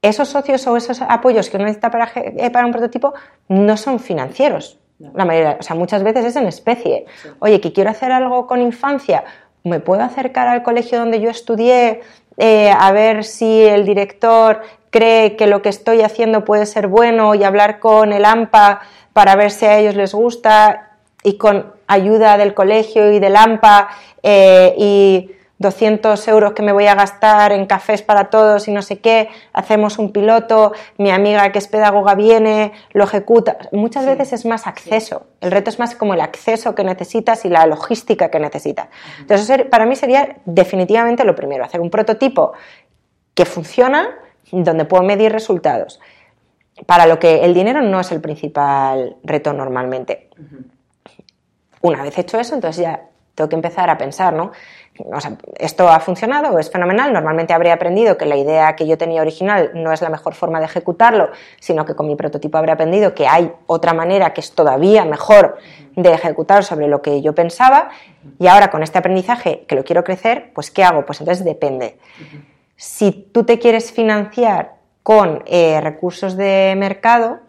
Esos 0.00 0.28
socios 0.28 0.66
o 0.66 0.76
esos 0.78 1.02
apoyos 1.02 1.50
que 1.50 1.58
uno 1.58 1.66
necesita 1.66 1.90
para, 1.90 2.10
eh, 2.14 2.50
para 2.50 2.64
un 2.64 2.72
prototipo 2.72 3.12
no 3.48 3.76
son 3.76 4.00
financieros. 4.00 4.78
La 4.98 5.26
mayoría, 5.26 5.58
o 5.60 5.62
sea, 5.62 5.76
muchas 5.76 6.02
veces 6.02 6.24
es 6.24 6.36
en 6.36 6.46
especie. 6.46 7.04
Oye, 7.38 7.60
que 7.60 7.72
quiero 7.72 7.90
hacer 7.90 8.12
algo 8.12 8.46
con 8.46 8.62
infancia, 8.62 9.24
¿me 9.62 9.78
puedo 9.78 10.02
acercar 10.02 10.48
al 10.48 10.62
colegio 10.62 10.98
donde 10.98 11.20
yo 11.20 11.28
estudié 11.28 12.00
eh, 12.38 12.70
a 12.70 12.92
ver 12.92 13.24
si 13.24 13.62
el 13.62 13.84
director 13.84 14.62
cree 14.90 15.36
que 15.36 15.46
lo 15.46 15.60
que 15.60 15.68
estoy 15.68 16.00
haciendo 16.00 16.46
puede 16.46 16.64
ser 16.64 16.88
bueno 16.88 17.34
y 17.34 17.44
hablar 17.44 17.78
con 17.78 18.12
el 18.12 18.24
AMPA 18.24 18.80
para 19.12 19.36
ver 19.36 19.50
si 19.50 19.66
a 19.66 19.78
ellos 19.78 19.96
les 19.96 20.14
gusta 20.14 20.91
y 21.22 21.36
con 21.38 21.72
ayuda 21.86 22.36
del 22.36 22.54
colegio 22.54 23.12
y 23.12 23.20
del 23.20 23.36
AMPA 23.36 23.88
eh, 24.22 24.74
y 24.76 25.30
200 25.62 26.28
euros 26.28 26.52
que 26.52 26.62
me 26.62 26.72
voy 26.72 26.86
a 26.86 26.94
gastar 26.94 27.52
en 27.52 27.64
cafés 27.64 28.02
para 28.02 28.28
todos 28.28 28.68
y 28.68 28.72
no 28.72 28.82
sé 28.82 28.98
qué, 28.98 29.28
hacemos 29.54 29.98
un 29.98 30.12
piloto, 30.12 30.72
mi 30.98 31.10
amiga 31.10 31.50
que 31.52 31.58
es 31.58 31.68
pedagoga 31.68 32.14
viene, 32.14 32.72
lo 32.92 33.04
ejecuta. 33.04 33.56
Muchas 33.70 34.04
veces 34.04 34.34
es 34.34 34.44
más 34.44 34.66
acceso, 34.66 35.26
el 35.40 35.50
reto 35.50 35.70
es 35.70 35.78
más 35.78 35.94
como 35.94 36.12
el 36.12 36.20
acceso 36.20 36.74
que 36.74 36.84
necesitas 36.84 37.44
y 37.46 37.48
la 37.48 37.64
logística 37.66 38.30
que 38.30 38.40
necesitas. 38.40 38.88
Entonces, 39.20 39.66
para 39.70 39.86
mí 39.86 39.96
sería 39.96 40.36
definitivamente 40.44 41.24
lo 41.24 41.34
primero, 41.34 41.64
hacer 41.64 41.80
un 41.80 41.90
prototipo 41.90 42.52
que 43.34 43.46
funciona, 43.46 44.18
donde 44.50 44.84
puedo 44.84 45.02
medir 45.02 45.32
resultados. 45.32 46.00
Para 46.86 47.06
lo 47.06 47.18
que 47.18 47.44
el 47.44 47.54
dinero 47.54 47.80
no 47.80 48.00
es 48.00 48.10
el 48.12 48.20
principal 48.20 49.16
reto 49.22 49.52
normalmente. 49.52 50.28
Una 51.82 52.02
vez 52.02 52.18
hecho 52.18 52.38
eso, 52.38 52.54
entonces 52.54 52.82
ya 52.82 53.02
tengo 53.34 53.48
que 53.48 53.56
empezar 53.56 53.88
a 53.90 53.96
pensar, 53.96 54.34
¿no? 54.34 54.52
O 55.10 55.20
sea, 55.20 55.38
esto 55.58 55.88
ha 55.88 56.00
funcionado, 56.00 56.58
es 56.58 56.70
fenomenal. 56.70 57.12
Normalmente 57.12 57.54
habría 57.54 57.72
aprendido 57.74 58.18
que 58.18 58.26
la 58.26 58.36
idea 58.36 58.76
que 58.76 58.86
yo 58.86 58.98
tenía 58.98 59.22
original 59.22 59.70
no 59.74 59.90
es 59.90 60.02
la 60.02 60.10
mejor 60.10 60.34
forma 60.34 60.58
de 60.58 60.66
ejecutarlo, 60.66 61.30
sino 61.58 61.86
que 61.86 61.94
con 61.94 62.06
mi 62.06 62.14
prototipo 62.14 62.58
habría 62.58 62.74
aprendido 62.74 63.14
que 63.14 63.26
hay 63.26 63.52
otra 63.66 63.94
manera 63.94 64.34
que 64.34 64.42
es 64.42 64.52
todavía 64.52 65.06
mejor 65.06 65.56
de 65.96 66.12
ejecutar 66.12 66.62
sobre 66.62 66.88
lo 66.88 67.00
que 67.00 67.22
yo 67.22 67.34
pensaba. 67.34 67.88
Y 68.38 68.48
ahora 68.48 68.70
con 68.70 68.82
este 68.82 68.98
aprendizaje 68.98 69.64
que 69.66 69.76
lo 69.76 69.84
quiero 69.84 70.04
crecer, 70.04 70.52
pues 70.54 70.70
¿qué 70.70 70.84
hago? 70.84 71.06
Pues 71.06 71.20
entonces 71.20 71.42
depende. 71.42 71.98
Si 72.76 73.12
tú 73.12 73.44
te 73.44 73.58
quieres 73.58 73.92
financiar 73.92 74.74
con 75.02 75.42
eh, 75.46 75.80
recursos 75.80 76.36
de 76.36 76.74
mercado, 76.76 77.40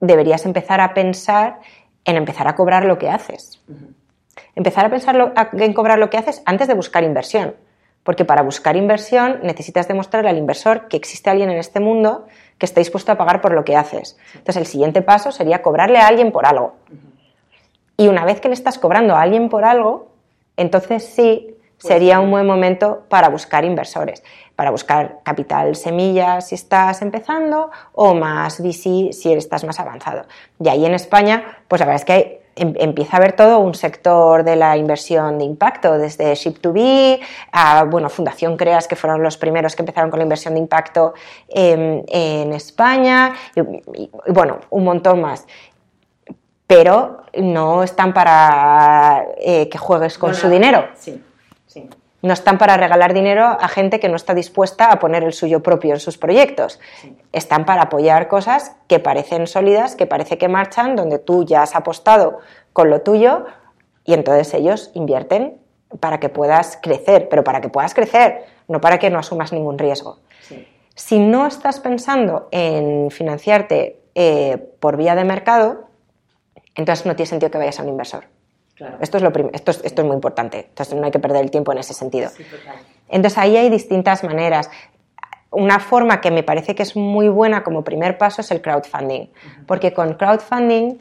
deberías 0.00 0.44
empezar 0.44 0.80
a 0.80 0.92
pensar 0.92 1.60
en 2.04 2.16
empezar 2.16 2.48
a 2.48 2.54
cobrar 2.54 2.84
lo 2.84 2.98
que 2.98 3.10
haces. 3.10 3.60
Empezar 4.54 4.84
a 4.84 4.90
pensar 4.90 5.32
en 5.52 5.72
cobrar 5.72 5.98
lo 5.98 6.10
que 6.10 6.18
haces 6.18 6.42
antes 6.44 6.68
de 6.68 6.74
buscar 6.74 7.04
inversión. 7.04 7.54
Porque 8.02 8.24
para 8.24 8.42
buscar 8.42 8.76
inversión 8.76 9.40
necesitas 9.42 9.86
demostrarle 9.86 10.30
al 10.30 10.38
inversor 10.38 10.88
que 10.88 10.96
existe 10.96 11.30
alguien 11.30 11.50
en 11.50 11.58
este 11.58 11.78
mundo 11.78 12.26
que 12.58 12.66
esté 12.66 12.80
dispuesto 12.80 13.12
a 13.12 13.16
pagar 13.16 13.40
por 13.40 13.52
lo 13.52 13.64
que 13.64 13.76
haces. 13.76 14.18
Entonces 14.34 14.56
el 14.56 14.66
siguiente 14.66 15.02
paso 15.02 15.30
sería 15.30 15.62
cobrarle 15.62 15.98
a 15.98 16.08
alguien 16.08 16.32
por 16.32 16.46
algo. 16.46 16.74
Y 17.96 18.08
una 18.08 18.24
vez 18.24 18.40
que 18.40 18.48
le 18.48 18.54
estás 18.54 18.78
cobrando 18.78 19.14
a 19.14 19.22
alguien 19.22 19.48
por 19.48 19.64
algo, 19.64 20.08
entonces 20.56 21.04
sí 21.04 21.51
sería 21.82 22.20
un 22.20 22.30
buen 22.30 22.46
momento 22.46 23.02
para 23.08 23.28
buscar 23.28 23.64
inversores, 23.64 24.22
para 24.56 24.70
buscar 24.70 25.20
capital 25.22 25.74
semilla 25.74 26.40
si 26.40 26.54
estás 26.54 27.02
empezando 27.02 27.70
o 27.92 28.14
más 28.14 28.60
VC 28.60 29.12
si 29.12 29.32
estás 29.32 29.64
más 29.64 29.80
avanzado. 29.80 30.24
Y 30.60 30.68
ahí 30.68 30.86
en 30.86 30.94
España, 30.94 31.58
pues 31.68 31.80
la 31.80 31.86
verdad 31.86 32.00
es 32.00 32.04
que 32.04 32.42
em, 32.54 32.74
empieza 32.78 33.16
a 33.16 33.18
haber 33.18 33.32
todo 33.32 33.58
un 33.58 33.74
sector 33.74 34.44
de 34.44 34.56
la 34.56 34.76
inversión 34.76 35.38
de 35.38 35.44
impacto, 35.44 35.98
desde 35.98 36.32
Ship2B 36.34 37.20
a 37.50 37.84
bueno, 37.84 38.08
Fundación 38.08 38.56
Creas, 38.56 38.86
que 38.86 38.94
fueron 38.94 39.22
los 39.22 39.36
primeros 39.36 39.74
que 39.74 39.82
empezaron 39.82 40.10
con 40.10 40.18
la 40.18 40.24
inversión 40.24 40.54
de 40.54 40.60
impacto 40.60 41.14
en, 41.48 42.52
España, 42.52 43.32
y, 43.56 44.10
bueno, 44.28 44.58
un 44.70 44.84
montón 44.84 45.20
más 45.20 45.46
pero 46.64 47.24
no 47.34 47.82
están 47.82 48.14
para 48.14 49.26
eh, 49.36 49.68
que 49.68 49.76
juegues 49.76 50.16
con 50.16 50.34
su 50.34 50.48
dinero. 50.48 50.88
Sí. 50.94 51.22
No 52.22 52.32
están 52.32 52.56
para 52.56 52.76
regalar 52.76 53.14
dinero 53.14 53.44
a 53.60 53.68
gente 53.68 53.98
que 53.98 54.08
no 54.08 54.14
está 54.14 54.32
dispuesta 54.32 54.92
a 54.92 55.00
poner 55.00 55.24
el 55.24 55.32
suyo 55.32 55.60
propio 55.62 55.94
en 55.94 56.00
sus 56.00 56.18
proyectos. 56.18 56.78
Están 57.32 57.64
para 57.64 57.82
apoyar 57.82 58.28
cosas 58.28 58.76
que 58.86 59.00
parecen 59.00 59.48
sólidas, 59.48 59.96
que 59.96 60.06
parece 60.06 60.38
que 60.38 60.48
marchan, 60.48 60.94
donde 60.94 61.18
tú 61.18 61.44
ya 61.44 61.62
has 61.62 61.74
apostado 61.74 62.38
con 62.72 62.90
lo 62.90 63.02
tuyo 63.02 63.46
y 64.04 64.14
entonces 64.14 64.54
ellos 64.54 64.92
invierten 64.94 65.58
para 65.98 66.20
que 66.20 66.28
puedas 66.28 66.78
crecer, 66.80 67.28
pero 67.28 67.42
para 67.42 67.60
que 67.60 67.68
puedas 67.68 67.92
crecer, 67.92 68.44
no 68.68 68.80
para 68.80 68.98
que 68.98 69.10
no 69.10 69.18
asumas 69.18 69.52
ningún 69.52 69.76
riesgo. 69.76 70.20
Si 70.94 71.18
no 71.18 71.46
estás 71.46 71.80
pensando 71.80 72.48
en 72.52 73.10
financiarte 73.10 74.00
eh, 74.14 74.58
por 74.78 74.96
vía 74.96 75.14
de 75.14 75.24
mercado, 75.24 75.88
entonces 76.74 77.04
no 77.04 77.16
tiene 77.16 77.28
sentido 77.28 77.50
que 77.50 77.58
vayas 77.58 77.80
a 77.80 77.82
un 77.82 77.88
inversor. 77.88 78.24
Esto, 79.00 79.18
es 79.18 79.22
lo 79.22 79.32
esto, 79.52 79.70
es, 79.70 79.80
esto 79.84 80.02
es 80.02 80.06
muy 80.06 80.14
importante, 80.14 80.66
entonces 80.68 80.94
no 80.94 81.04
hay 81.04 81.10
que 81.10 81.18
perder 81.18 81.42
el 81.42 81.50
tiempo 81.50 81.72
en 81.72 81.78
ese 81.78 81.94
sentido. 81.94 82.30
entonces 83.08 83.38
ahí 83.38 83.56
hay 83.56 83.70
distintas 83.70 84.24
maneras. 84.24 84.70
Una 85.50 85.78
forma 85.78 86.20
que 86.20 86.30
me 86.30 86.42
parece 86.42 86.74
que 86.74 86.82
es 86.82 86.96
muy 86.96 87.28
buena 87.28 87.62
como 87.62 87.84
primer 87.84 88.16
paso 88.16 88.40
es 88.40 88.50
el 88.50 88.62
crowdfunding, 88.62 89.28
porque 89.66 89.92
con 89.92 90.14
crowdfunding 90.14 90.98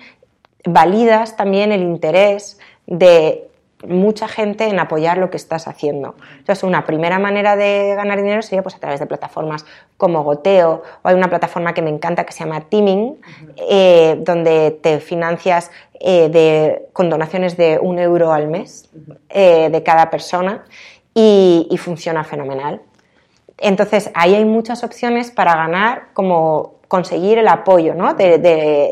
validas 0.66 1.38
también 1.38 1.72
el 1.72 1.82
interés 1.82 2.60
de 2.86 3.51
mucha 3.88 4.28
gente 4.28 4.66
en 4.66 4.80
apoyar 4.80 5.18
lo 5.18 5.30
que 5.30 5.38
estás 5.38 5.68
haciendo. 5.68 6.16
Entonces, 6.38 6.64
una 6.64 6.86
primera 6.86 7.20
manera 7.20 7.56
de 7.56 7.94
ganar 7.96 8.22
dinero 8.22 8.42
sería 8.42 8.64
pues, 8.64 8.76
a 8.76 8.80
través 8.80 9.00
de 9.00 9.06
plataformas 9.06 9.66
como 9.98 10.24
Goteo, 10.24 10.84
o 11.02 11.08
hay 11.08 11.16
una 11.16 11.30
plataforma 11.30 11.74
que 11.74 11.82
me 11.82 11.90
encanta 11.90 12.26
que 12.26 12.34
se 12.34 12.44
llama 12.44 12.62
Teaming, 12.62 13.20
eh, 13.58 14.18
donde 14.20 14.72
te 14.72 15.00
financias 15.00 15.72
eh, 16.00 16.30
de, 16.30 16.90
con 16.94 17.10
donaciones 17.10 17.58
de 17.58 17.80
un 17.82 18.00
euro 18.00 18.32
al 18.34 18.48
mes 18.48 18.90
eh, 19.30 19.70
de 19.72 19.84
cada 19.84 20.10
persona 20.10 20.66
y, 21.14 21.68
funciona 21.78 22.24
fenomenal. 22.24 22.82
Entonces, 23.58 24.12
ahí 24.14 24.36
hay 24.36 24.46
muchas 24.46 24.84
opciones 24.84 25.32
para 25.32 25.56
ganar 25.56 26.10
como 26.14 26.76
conseguir 26.88 27.38
el 27.38 27.48
apoyo 27.48 27.96
¿no? 27.96 28.14
de, 28.14 28.38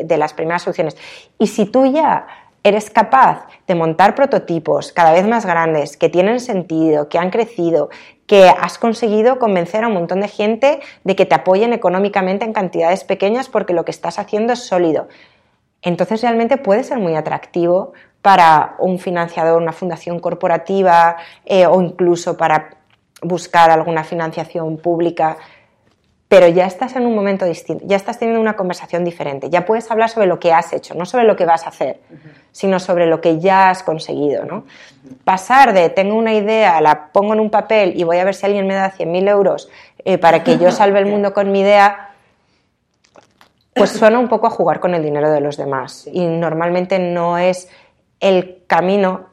de 0.06 0.17
las 0.17 0.34
primeras 0.34 0.62
soluciones. 0.62 0.95
Y 1.38 1.47
si 1.47 1.65
tú 1.65 1.86
ya 1.86 2.28
eres 2.63 2.89
capaz 2.89 3.45
de 3.67 3.76
montar 3.76 4.15
prototipos 4.15 4.91
cada 4.91 5.13
vez 5.13 5.26
más 5.28 5.45
grandes, 5.45 5.98
que 5.98 6.10
tienen 6.10 6.39
sentido, 6.39 7.10
que 7.10 7.17
han 7.17 7.30
crecido, 7.30 7.89
que 8.28 8.48
has 8.48 8.78
conseguido 8.78 9.39
convencer 9.39 9.84
a 9.84 9.88
un 9.88 9.93
montón 9.93 10.22
de 10.22 10.28
gente 10.28 10.80
de 11.04 11.15
que 11.15 11.26
te 11.26 11.36
apoyen 11.36 11.74
económicamente 11.74 12.45
en 12.45 12.54
cantidades 12.54 13.04
pequeñas 13.04 13.50
porque 13.50 13.74
lo 13.74 13.86
que 13.86 13.91
estás 13.91 14.19
haciendo 14.19 14.54
es 14.54 14.60
sólido. 14.60 15.08
Entonces 15.82 16.22
realmente 16.22 16.58
puede 16.58 16.84
ser 16.84 17.00
muy 17.00 17.15
atractivo 17.15 17.93
para 18.22 18.76
un 18.80 19.00
financiador, 19.00 19.62
una 19.62 19.72
fundación 19.72 20.19
corporativa 20.19 21.15
eh, 21.45 21.65
o 21.65 21.82
incluso 21.82 22.36
para 22.36 22.78
buscar 23.22 23.72
alguna 23.72 24.04
financiación 24.04 24.78
pública 24.78 25.38
pero 26.30 26.48
ya 26.48 26.68
estás 26.68 26.96
en 26.96 27.08
un 27.08 27.15
momento 27.15 27.44
distinto, 27.44 27.84
ya 27.88 27.96
estás 27.96 28.20
teniendo 28.20 28.39
una 28.39 28.56
conversación 28.56 29.04
diferente, 29.04 29.50
ya 29.50 29.65
puedes 29.65 29.89
hablar 29.89 30.12
sobre 30.12 30.28
lo 30.28 30.39
que 30.39 30.54
has 30.54 30.72
hecho, 30.74 30.94
no 30.94 31.08
sobre 31.08 31.24
lo 31.24 31.36
que 31.36 31.44
vas 31.44 31.65
a 31.65 31.70
hacer, 31.70 32.02
sino 32.52 32.80
sobre 32.80 33.08
lo 33.08 33.20
que 33.20 33.39
ya 33.39 33.72
has 33.72 33.82
conseguido. 33.82 34.46
¿no? 34.46 34.65
Pasar 35.24 35.74
de 35.74 35.89
tengo 35.89 36.13
una 36.13 36.36
idea, 36.36 36.80
la 36.82 37.08
pongo 37.12 37.34
en 37.34 37.39
un 37.39 37.50
papel 37.50 37.94
y 38.00 38.04
voy 38.04 38.18
a 38.18 38.24
ver 38.26 38.36
si 38.36 38.46
alguien 38.46 38.68
me 38.68 38.76
da 38.76 38.92
100.000 38.92 39.28
euros 39.28 39.70
eh, 40.06 40.20
para 40.20 40.44
que 40.44 40.60
yo 40.60 40.70
salve 40.72 41.00
el 41.00 41.08
mundo 41.08 41.34
con 41.34 41.52
mi 41.52 41.62
idea, 41.62 42.12
pues 43.74 43.89
suena 43.89 44.20
un 44.20 44.30
poco 44.30 44.46
a 44.46 44.52
jugar 44.52 44.80
con 44.80 44.94
el 44.94 45.02
dinero 45.02 45.32
de 45.32 45.42
los 45.42 45.58
demás 45.58 46.08
y 46.12 46.28
normalmente 46.28 47.00
no 47.00 47.39
es 47.39 47.70
el 48.20 48.65
camino 48.68 49.29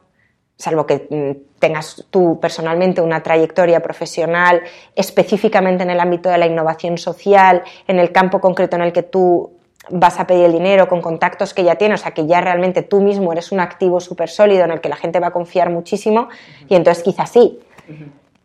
salvo 0.57 0.85
que 0.85 1.07
mm, 1.09 1.59
tengas 1.59 2.05
tú 2.09 2.39
personalmente 2.39 3.01
una 3.01 3.21
trayectoria 3.21 3.79
profesional 3.79 4.61
específicamente 4.95 5.83
en 5.83 5.91
el 5.91 5.99
ámbito 5.99 6.29
de 6.29 6.37
la 6.37 6.47
innovación 6.47 6.97
social, 6.97 7.63
en 7.87 7.99
el 7.99 8.11
campo 8.11 8.41
concreto 8.41 8.75
en 8.75 8.81
el 8.81 8.91
que 8.91 9.03
tú 9.03 9.51
vas 9.89 10.19
a 10.19 10.27
pedir 10.27 10.45
el 10.45 10.51
dinero 10.51 10.87
con 10.87 11.01
contactos 11.01 11.53
que 11.53 11.63
ya 11.63 11.75
tienes, 11.75 12.01
o 12.01 12.03
sea, 12.03 12.13
que 12.13 12.25
ya 12.25 12.41
realmente 12.41 12.81
tú 12.81 13.01
mismo 13.01 13.31
eres 13.31 13.51
un 13.51 13.59
activo 13.59 13.99
súper 13.99 14.29
sólido 14.29 14.65
en 14.65 14.71
el 14.71 14.81
que 14.81 14.89
la 14.89 14.97
gente 14.97 15.19
va 15.19 15.27
a 15.27 15.31
confiar 15.31 15.69
muchísimo 15.69 16.27
y 16.67 16.75
entonces 16.75 17.03
quizás 17.03 17.29
sí. 17.29 17.59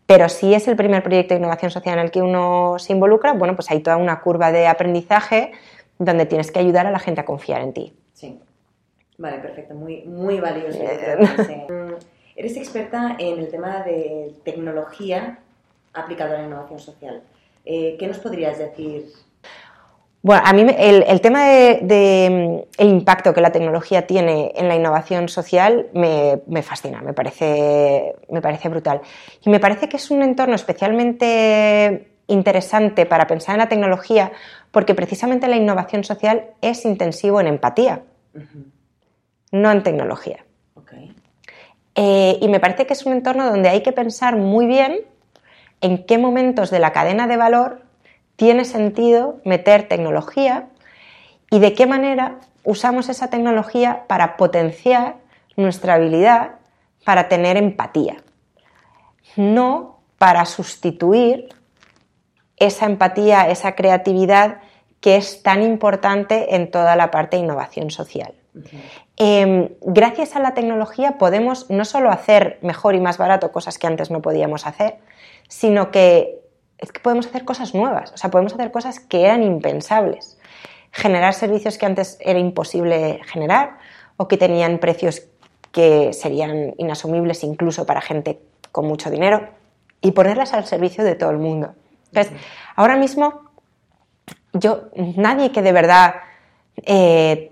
Pero 0.07 0.29
si 0.29 0.55
es 0.55 0.69
el 0.69 0.77
primer 0.77 1.03
proyecto 1.03 1.35
de 1.35 1.41
innovación 1.41 1.71
social 1.71 1.99
en 1.99 2.05
el 2.05 2.11
que 2.11 2.23
uno 2.23 2.79
se 2.79 2.93
involucra, 2.93 3.33
bueno, 3.33 3.57
pues 3.57 3.71
hay 3.71 3.81
toda 3.81 3.97
una 3.97 4.21
curva 4.21 4.53
de 4.53 4.67
aprendizaje 4.67 5.53
donde 5.99 6.27
tienes 6.27 6.53
que 6.53 6.61
ayudar 6.61 6.87
a 6.87 6.91
la 6.91 6.99
gente 6.99 7.23
a 7.23 7.25
confiar 7.25 7.63
en 7.63 7.73
ti. 7.73 7.93
Sí. 8.13 8.39
Vale, 9.23 9.39
perfecto, 9.39 9.75
muy, 9.75 10.03
muy 10.03 10.41
valioso. 10.41 10.81
Mm, 11.69 11.95
eres 12.35 12.57
experta 12.57 13.15
en 13.19 13.39
el 13.39 13.49
tema 13.49 13.83
de 13.85 14.33
tecnología 14.45 15.39
aplicada 15.93 16.35
a 16.35 16.39
la 16.39 16.47
innovación 16.47 16.81
social. 16.81 17.23
Eh, 17.65 17.97
¿Qué 17.99 18.09
nos 18.09 18.19
podrías 18.19 18.59
decir 18.59 19.05
bueno, 20.23 20.43
a 20.45 20.53
mí 20.53 20.65
el, 20.79 21.21
tema 21.21 21.47
de, 21.49 22.65
el 22.79 22.89
impacto 22.89 23.35
que 23.35 23.41
la 23.41 23.51
tecnología 23.51 24.07
tiene 24.07 24.53
en 24.55 24.69
la 24.69 24.77
innovación 24.77 25.29
social 25.29 25.89
me, 25.95 26.63
fascina, 26.63 27.03
me 27.03 27.13
parece, 27.13 28.15
me 28.31 28.41
parece 28.41 28.69
brutal. 28.69 29.01
Y 29.45 29.51
me 29.51 29.59
parece 29.59 29.89
que 29.89 29.97
es 29.97 30.13
un 30.13 30.23
entorno 30.23 30.55
especialmente 30.55 32.13
interesante 32.29 33.05
para 33.05 33.27
pensar 33.27 33.57
en 33.57 33.61
la 33.61 33.69
tecnología 33.69 34.31
porque 34.71 34.95
precisamente 34.95 35.49
la 35.49 35.57
innovación 35.57 36.05
social 36.05 36.51
es 36.61 36.85
intensivo 36.85 37.41
en 37.41 37.49
empatía, 37.49 38.03
no 39.53 39.71
en 39.71 39.83
tecnología. 39.83 40.45
Eh, 41.95 42.39
y 42.41 42.49
me 42.49 42.59
parece 42.59 42.87
que 42.87 42.95
es 42.95 43.05
un 43.05 43.13
entorno 43.13 43.49
donde 43.49 43.69
hay 43.69 43.83
que 43.83 43.93
pensar 43.93 44.37
muy 44.37 44.67
bien 44.67 45.01
en 45.83 46.07
qué 46.07 46.17
momentos 46.17 46.71
de 46.71 46.79
la 46.79 46.93
cadena 46.93 47.27
de 47.27 47.37
valor 47.37 47.83
tiene 48.37 48.65
sentido 48.65 49.41
meter 49.45 49.89
tecnología 49.89 50.69
y 51.51 51.59
de 51.59 51.75
qué 51.75 51.87
manera 51.87 52.39
usamos 52.65 53.11
esa 53.11 53.29
tecnología 53.29 54.05
para 54.09 54.39
potenciar 54.39 55.17
nuestra 55.57 55.95
habilidad 55.95 56.53
para 57.05 57.29
tener 57.29 57.59
empatía, 57.59 58.23
no 59.37 60.01
para 60.17 60.47
sustituir 60.47 61.49
esa 62.57 62.87
empatía, 62.87 63.51
esa 63.51 63.75
creatividad 63.75 64.61
que 65.01 65.17
es 65.17 65.43
tan 65.43 65.63
importante 65.63 66.55
en 66.55 66.71
toda 66.71 66.97
la 66.97 67.11
parte 67.11 67.37
de 67.37 67.43
innovación 67.43 67.91
social. 67.91 68.35
Em, 69.17 69.69
gracias 69.83 70.37
a 70.37 70.41
la 70.41 70.55
tecnología 70.55 71.19
podemos 71.19 71.69
no 71.71 71.85
solo 71.85 72.11
hacer 72.11 72.59
mejor 72.63 72.95
y 72.95 73.01
más 73.01 73.19
barato 73.19 73.53
cosas 73.53 73.79
que 73.79 73.87
antes 73.87 74.11
no 74.11 74.23
podíamos 74.23 74.67
hacer, 74.67 74.99
sino 75.49 75.91
que 75.91 76.41
es 76.79 76.91
que 76.93 77.01
podemos 77.01 77.27
hacer 77.27 77.45
cosas 77.45 77.75
nuevas, 77.75 78.13
o 78.13 78.17
sea, 78.17 78.31
podemos 78.31 78.55
hacer 78.55 78.73
cosas 78.73 78.99
que 78.99 79.25
eran 79.25 79.43
impensables. 79.43 80.39
Generar 80.91 81.35
servicios 81.35 81.79
que 81.79 81.87
antes 81.87 82.19
era 82.21 82.39
imposible 82.39 83.21
generar 83.25 83.79
o 84.17 84.29
que 84.29 84.37
tenían 84.37 84.79
precios 84.79 85.23
que 85.71 86.13
serían 86.13 86.75
inasumibles 86.79 87.45
incluso 87.45 87.87
para 87.87 88.01
gente 88.01 88.41
con 88.73 88.87
mucho 88.87 89.11
dinero 89.11 89.49
y 90.01 90.11
ponerlas 90.11 90.53
al 90.53 90.67
servicio 90.67 91.05
de 91.05 91.15
todo 91.15 91.31
el 91.31 91.39
mundo. 91.39 91.75
Entonces, 92.09 92.33
ahora 92.75 92.97
mismo, 92.97 93.43
yo, 94.53 94.89
nadie 94.97 95.53
que 95.53 95.63
de 95.63 95.73
verdad 95.73 96.15
eh, 96.85 97.52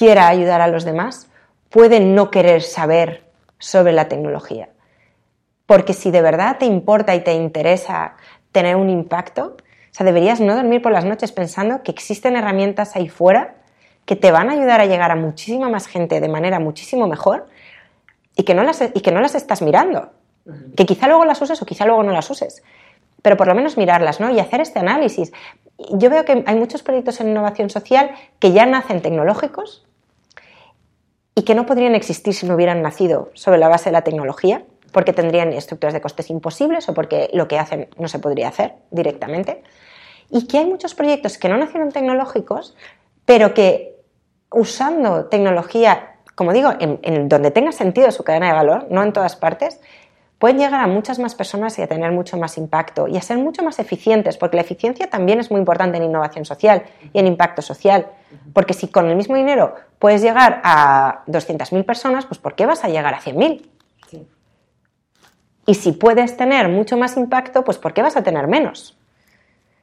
quiera 0.00 0.28
ayudar 0.28 0.62
a 0.62 0.66
los 0.66 0.86
demás 0.86 1.28
puede 1.68 2.00
no 2.00 2.30
querer 2.30 2.62
saber 2.62 3.22
sobre 3.58 3.92
la 3.92 4.08
tecnología. 4.08 4.70
Porque 5.66 5.92
si 5.92 6.10
de 6.10 6.22
verdad 6.22 6.56
te 6.58 6.64
importa 6.64 7.14
y 7.14 7.20
te 7.20 7.34
interesa 7.34 8.14
tener 8.50 8.76
un 8.76 8.88
impacto, 8.88 9.58
o 9.58 9.92
sea, 9.94 10.06
deberías 10.06 10.40
no 10.40 10.54
dormir 10.54 10.80
por 10.80 10.90
las 10.90 11.04
noches 11.04 11.32
pensando 11.32 11.82
que 11.82 11.90
existen 11.90 12.34
herramientas 12.34 12.96
ahí 12.96 13.10
fuera 13.10 13.56
que 14.06 14.16
te 14.16 14.32
van 14.32 14.48
a 14.48 14.54
ayudar 14.54 14.80
a 14.80 14.86
llegar 14.86 15.10
a 15.10 15.16
muchísima 15.16 15.68
más 15.68 15.86
gente 15.86 16.18
de 16.18 16.28
manera 16.28 16.60
muchísimo 16.60 17.06
mejor 17.06 17.46
y 18.34 18.44
que 18.44 18.54
no 18.54 18.62
las, 18.62 18.80
y 18.80 19.02
que 19.02 19.12
no 19.12 19.20
las 19.20 19.34
estás 19.34 19.60
mirando. 19.60 20.12
Que 20.78 20.86
quizá 20.86 21.08
luego 21.08 21.26
las 21.26 21.42
uses 21.42 21.60
o 21.60 21.66
quizá 21.66 21.84
luego 21.84 22.02
no 22.04 22.12
las 22.12 22.30
uses. 22.30 22.62
Pero 23.20 23.36
por 23.36 23.48
lo 23.48 23.54
menos 23.54 23.76
mirarlas, 23.76 24.18
¿no? 24.18 24.30
Y 24.30 24.40
hacer 24.40 24.62
este 24.62 24.78
análisis. 24.78 25.30
Yo 25.90 26.08
veo 26.08 26.24
que 26.24 26.42
hay 26.46 26.56
muchos 26.56 26.82
proyectos 26.82 27.20
en 27.20 27.28
innovación 27.28 27.68
social 27.68 28.12
que 28.38 28.52
ya 28.52 28.64
nacen 28.64 29.02
tecnológicos 29.02 29.84
y 31.40 31.42
que 31.42 31.54
no 31.54 31.64
podrían 31.64 31.94
existir 31.94 32.34
si 32.34 32.44
no 32.44 32.54
hubieran 32.54 32.82
nacido 32.82 33.30
sobre 33.32 33.56
la 33.56 33.68
base 33.68 33.86
de 33.86 33.94
la 33.94 34.02
tecnología 34.02 34.62
porque 34.92 35.14
tendrían 35.14 35.54
estructuras 35.54 35.94
de 35.94 36.02
costes 36.02 36.28
imposibles 36.28 36.86
o 36.90 36.92
porque 36.92 37.30
lo 37.32 37.48
que 37.48 37.58
hacen 37.58 37.88
no 37.96 38.08
se 38.08 38.18
podría 38.18 38.48
hacer 38.48 38.74
directamente. 38.90 39.62
Y 40.28 40.46
que 40.46 40.58
hay 40.58 40.66
muchos 40.66 40.94
proyectos 40.94 41.38
que 41.38 41.48
no 41.48 41.56
nacieron 41.56 41.92
tecnológicos, 41.92 42.76
pero 43.24 43.54
que 43.54 43.96
usando 44.50 45.26
tecnología, 45.30 46.16
como 46.34 46.52
digo, 46.52 46.74
en, 46.78 47.30
donde 47.30 47.50
tenga 47.50 47.72
sentido 47.72 48.10
su 48.10 48.22
cadena 48.22 48.48
de 48.48 48.52
valor, 48.52 48.86
no 48.90 49.02
en 49.02 49.14
todas 49.14 49.34
partes, 49.34 49.80
pueden 50.40 50.56
llegar 50.56 50.80
a 50.80 50.86
muchas 50.86 51.18
más 51.18 51.34
personas 51.34 51.78
y 51.78 51.82
a 51.82 51.86
tener 51.86 52.12
mucho 52.12 52.38
más 52.38 52.56
impacto 52.56 53.06
y 53.06 53.18
a 53.18 53.20
ser 53.20 53.36
mucho 53.36 53.62
más 53.62 53.78
eficientes, 53.78 54.38
porque 54.38 54.56
la 54.56 54.62
eficiencia 54.62 55.06
también 55.06 55.38
es 55.38 55.50
muy 55.50 55.60
importante 55.60 55.98
en 55.98 56.04
innovación 56.04 56.46
social 56.46 56.82
y 57.12 57.18
en 57.18 57.26
impacto 57.26 57.60
social. 57.60 58.06
Porque 58.54 58.72
si 58.72 58.88
con 58.88 59.06
el 59.10 59.16
mismo 59.16 59.36
dinero 59.36 59.74
puedes 59.98 60.22
llegar 60.22 60.62
a 60.64 61.24
200.000 61.26 61.84
personas, 61.84 62.24
pues 62.24 62.38
¿por 62.38 62.54
qué 62.54 62.64
vas 62.64 62.84
a 62.84 62.88
llegar 62.88 63.12
a 63.12 63.20
100.000? 63.20 63.68
Y 65.66 65.74
si 65.74 65.92
puedes 65.92 66.38
tener 66.38 66.70
mucho 66.70 66.96
más 66.96 67.18
impacto, 67.18 67.62
pues 67.62 67.76
¿por 67.76 67.92
qué 67.92 68.00
vas 68.00 68.16
a 68.16 68.22
tener 68.22 68.46
menos? 68.46 68.98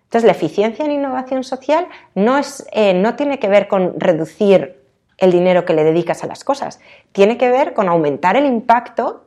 Entonces, 0.05 0.25
la 0.25 0.31
eficiencia 0.31 0.83
en 0.85 0.91
innovación 0.91 1.43
social 1.43 1.87
no, 2.15 2.35
es, 2.35 2.67
eh, 2.71 2.95
no 2.95 3.15
tiene 3.15 3.37
que 3.37 3.47
ver 3.47 3.67
con 3.67 3.99
reducir 3.99 4.81
el 5.19 5.31
dinero 5.31 5.65
que 5.65 5.73
le 5.73 5.83
dedicas 5.83 6.23
a 6.23 6.27
las 6.27 6.43
cosas, 6.43 6.79
tiene 7.11 7.37
que 7.37 7.51
ver 7.51 7.75
con 7.75 7.89
aumentar 7.89 8.35
el 8.37 8.45
impacto 8.45 9.26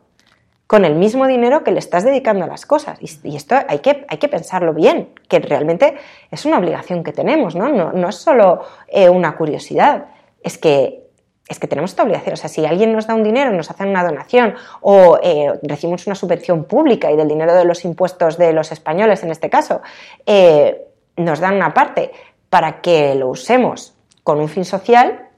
con 0.70 0.85
el 0.85 0.94
mismo 0.94 1.26
dinero 1.26 1.64
que 1.64 1.72
le 1.72 1.80
estás 1.80 2.04
dedicando 2.04 2.44
a 2.44 2.46
las 2.46 2.64
cosas. 2.64 2.96
Y, 3.00 3.35
esto 3.35 3.56
hay 3.66 3.80
que, 3.80 4.06
hay 4.09 4.18
que, 4.18 4.28
pensarlo 4.28 4.72
bien, 4.72 5.09
que 5.26 5.40
realmente 5.40 5.96
es 6.30 6.44
una 6.44 6.59
obligación 6.59 7.02
que 7.02 7.12
tenemos, 7.12 7.56
¿no? 7.56 7.68
No, 7.92 8.09
es 8.09 8.14
solo 8.14 8.62
eh, 8.87 9.09
una 9.09 9.37
curiosidad, 9.37 10.04
es 10.44 10.59
que 10.59 11.09
es 11.48 11.59
que 11.59 11.66
tenemos 11.66 11.90
esta 11.90 12.04
obligación. 12.04 12.35
O 12.35 12.37
sea, 12.37 12.48
si 12.48 12.64
alguien 12.64 12.92
nos 12.92 13.09
da 13.09 13.16
un 13.16 13.24
dinero, 13.24 13.50
nos 13.50 13.68
hace 13.68 13.85
una 13.85 14.04
donación 14.04 14.54
o 14.80 15.18
eh, 15.20 15.59
recibimos 15.64 16.06
una 16.06 16.14
subvención 16.14 16.62
pública 16.62 17.11
y 17.11 17.16
del 17.16 17.26
dinero 17.26 17.52
de 17.52 17.64
los 17.64 17.85
impuestos 17.85 18.38
de 18.38 18.52
los 18.52 18.70
españoles, 18.70 19.24
en 19.24 19.33
este 19.33 19.50
caso, 19.50 19.80
eh, 20.24 20.87
nos 21.16 21.40
dan 21.40 21.56
una 21.56 21.74
parte 21.74 22.12
para 22.48 22.80
que 22.80 23.16
lo 23.16 23.26
usemos 23.30 23.94
con 24.22 24.38
un 24.38 24.48
fin 24.48 24.64
social, 24.64 25.30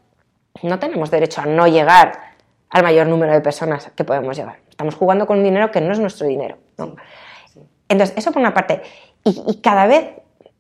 no 0.63 0.79
tenemos 0.79 1.11
derecho 1.11 1.41
a 1.41 1.47
no 1.47 1.67
llegar 1.69 2.21
al 2.69 2.83
mayor 2.83 3.07
número 3.07 3.33
de 3.33 3.41
personas 3.41 3.91
que 3.97 4.05
podemos 4.05 4.37
llegar. 4.37 4.62
Estamos 4.73 4.97
jugando 4.97 5.27
con 5.27 5.39
un 5.39 5.45
dinero 5.45 5.71
que 5.71 5.81
no 5.81 5.93
es 5.93 6.01
nuestro 6.01 6.27
dinero. 6.27 6.57
Entonces, 7.89 8.17
eso 8.17 8.33
por 8.33 8.41
una 8.41 8.55
parte. 8.55 8.83
y 9.25 9.61
cada 9.61 9.87
vez 9.87 10.07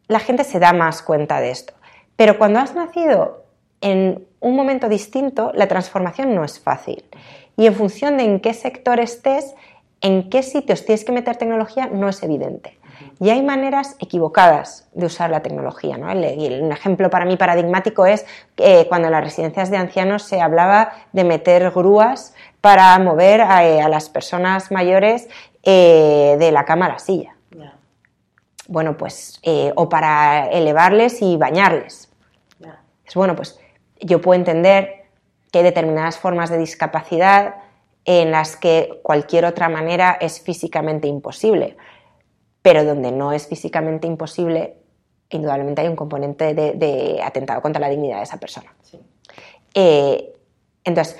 la 0.06 0.20
gente 0.20 0.44
se 0.44 0.60
da 0.60 0.72
más 0.72 1.02
cuenta 1.02 1.40
de 1.40 1.50
esto. 1.50 1.72
Pero 2.16 2.38
cuando 2.38 2.60
has 2.60 2.74
nacido 2.74 3.44
en 3.80 4.26
un 4.40 4.54
momento 4.54 4.88
distinto, 4.88 5.50
la 5.54 5.66
transformación 5.66 6.34
no 6.34 6.44
es 6.44 6.60
fácil. 6.60 7.04
Y 7.56 7.66
en 7.66 7.74
función 7.74 8.16
de 8.16 8.24
en 8.24 8.40
qué 8.40 8.54
sector 8.54 9.00
estés, 9.00 9.54
en 10.00 10.30
qué 10.30 10.42
sitios 10.42 10.84
tienes 10.84 11.04
que 11.04 11.12
meter 11.12 11.36
tecnología, 11.36 11.86
no 11.86 12.08
es 12.08 12.22
evidente. 12.22 12.78
Y 13.22 13.30
hay 13.30 13.40
maneras 13.40 13.94
equivocadas 14.00 14.88
de 14.94 15.06
usar 15.06 15.30
la 15.30 15.42
tecnología. 15.42 15.96
¿no? 15.96 16.08
un 16.10 16.72
ejemplo 16.72 17.08
para 17.08 17.24
mí 17.24 17.36
paradigmático 17.36 18.04
es 18.04 18.26
que 18.56 18.86
cuando 18.88 19.06
en 19.06 19.12
las 19.12 19.22
residencias 19.22 19.70
de 19.70 19.76
ancianos 19.76 20.24
se 20.24 20.40
hablaba 20.40 20.90
de 21.12 21.22
meter 21.22 21.70
grúas 21.70 22.34
para 22.60 22.98
mover 22.98 23.42
a, 23.42 23.64
eh, 23.64 23.88
las 23.88 24.08
personas 24.08 24.72
mayores 24.72 25.28
eh, 25.62 26.34
de 26.40 26.50
la 26.50 26.64
cama 26.64 26.86
a 26.86 26.88
la 26.88 26.98
silla. 26.98 27.36
Bueno, 28.66 28.96
pues, 28.96 29.38
eh, 29.44 29.72
o 29.76 29.88
para 29.88 30.48
elevarles 30.48 31.22
y 31.22 31.36
bañarles. 31.36 32.10
Es 33.06 33.14
bueno, 33.14 33.36
pues 33.36 33.60
yo 34.00 34.20
puedo 34.20 34.36
entender 34.36 35.04
que 35.52 35.58
hay 35.60 35.64
determinadas 35.64 36.18
formas 36.18 36.50
de 36.50 36.58
discapacidad 36.58 37.54
en 38.04 38.32
las 38.32 38.56
que 38.56 38.98
cualquier 39.04 39.44
otra 39.44 39.68
manera 39.68 40.18
es 40.20 40.40
físicamente 40.40 41.06
imposible, 41.06 41.76
pero 42.62 42.84
donde 42.84 43.12
no 43.12 43.32
es 43.32 43.46
físicamente 43.48 44.06
imposible, 44.06 44.76
indudablemente 45.30 45.82
hay 45.82 45.88
un 45.88 45.96
componente 45.96 46.54
de, 46.54 47.20
atentado 47.22 47.60
contra 47.60 47.80
la 47.80 47.88
dignidad 47.88 48.18
de 48.18 48.22
esa 48.22 48.38
persona. 48.38 48.72
Eh, 49.74 50.32
entonces, 50.84 51.16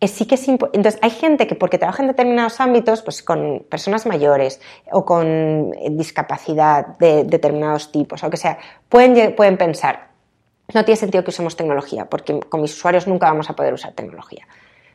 eh, 0.00 0.08
sí 0.08 0.26
que 0.26 0.36
es 0.36 0.48
entonces 0.48 0.98
hay 1.02 1.10
gente 1.10 1.46
que 1.46 1.54
porque 1.54 1.76
trabaja 1.76 2.02
en 2.02 2.08
determinados 2.08 2.60
ámbitos, 2.60 3.02
pues 3.02 3.22
con 3.22 3.66
personas 3.68 4.06
mayores 4.06 4.60
o 4.90 5.04
con 5.04 5.74
eh, 5.74 5.88
discapacidad 5.90 6.98
de 6.98 7.24
determinados 7.24 7.92
tipos, 7.92 8.24
o 8.24 8.30
que 8.30 8.38
sea, 8.38 8.58
pueden, 8.88 9.34
pueden 9.34 9.58
pensar, 9.58 10.08
no 10.72 10.84
tiene 10.84 10.96
sentido 10.96 11.22
que 11.24 11.30
usemos 11.30 11.56
tecnología, 11.56 12.06
porque 12.06 12.40
con 12.40 12.62
mis 12.62 12.72
usuarios 12.72 13.06
nunca 13.06 13.26
vamos 13.26 13.50
a 13.50 13.56
poder 13.56 13.74
usar 13.74 13.92
tecnología. 13.92 14.46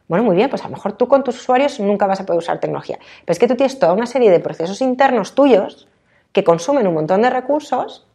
Bueno, 0.08 0.24
muy 0.24 0.36
bien, 0.36 0.50
pues 0.50 0.62
a 0.62 0.66
lo 0.66 0.76
mejor 0.76 0.94
tú 0.94 1.08
con 1.08 1.24
tus 1.24 1.36
usuarios 1.40 1.80
nunca 1.80 2.06
vas 2.06 2.20
a 2.20 2.26
poder 2.26 2.40
usar 2.40 2.60
tecnología. 2.60 3.00
Pero 3.26 3.34
es 3.34 3.40
que 3.40 3.48
tú 3.48 3.56
tienes 3.56 3.80
toda 3.80 3.94
una 3.94 4.06
serie 4.06 4.30
de 4.30 4.40
procesos 4.40 4.82
internos 4.82 5.34
tuyos 5.34 5.88
que 6.32 6.44
consumen 6.44 6.88
un 6.88 6.94
montón 6.94 7.22
de 7.22 7.30
recursos 7.30 8.06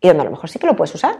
y 0.00 0.08
donde 0.08 0.22
a 0.22 0.24
lo 0.24 0.30
mejor 0.30 0.48
sí 0.48 0.58
que 0.58 0.66
lo 0.66 0.76
puedes 0.76 0.94
usar. 0.94 1.18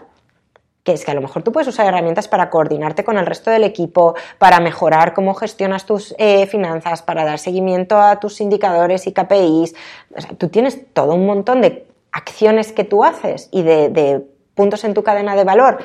Que 0.83 0.93
es 0.93 1.05
que 1.05 1.11
a 1.11 1.15
lo 1.15 1.21
mejor 1.21 1.43
tú 1.43 1.53
puedes 1.53 1.69
usar 1.69 1.87
herramientas 1.87 2.29
para 2.29 2.49
coordinarte 2.49 3.05
con 3.05 3.19
el 3.19 3.27
resto 3.27 3.51
del 3.51 3.65
equipo, 3.65 4.15
para 4.39 4.61
mejorar 4.61 5.13
cómo 5.13 5.35
gestionas 5.35 5.85
tus 5.85 6.15
eh, 6.19 6.47
finanzas, 6.47 7.03
para 7.03 7.25
dar 7.25 7.39
seguimiento 7.39 7.99
a 7.99 8.19
tus 8.19 8.41
indicadores 8.41 9.07
y 9.07 9.13
KPIs. 9.13 9.75
O 10.17 10.21
sea, 10.21 10.31
tú 10.39 10.49
tienes 10.49 10.93
todo 10.95 11.15
un 11.15 11.27
montón 11.27 11.61
de 11.61 11.87
acciones 12.13 12.73
que 12.73 12.85
tú 12.85 13.05
haces 13.05 13.49
y 13.51 13.63
de 13.63 14.25
puntos 14.55 14.85
en 14.85 14.95
tu 14.95 15.03
cadena 15.03 15.37
de 15.37 15.45
valor 15.45 15.79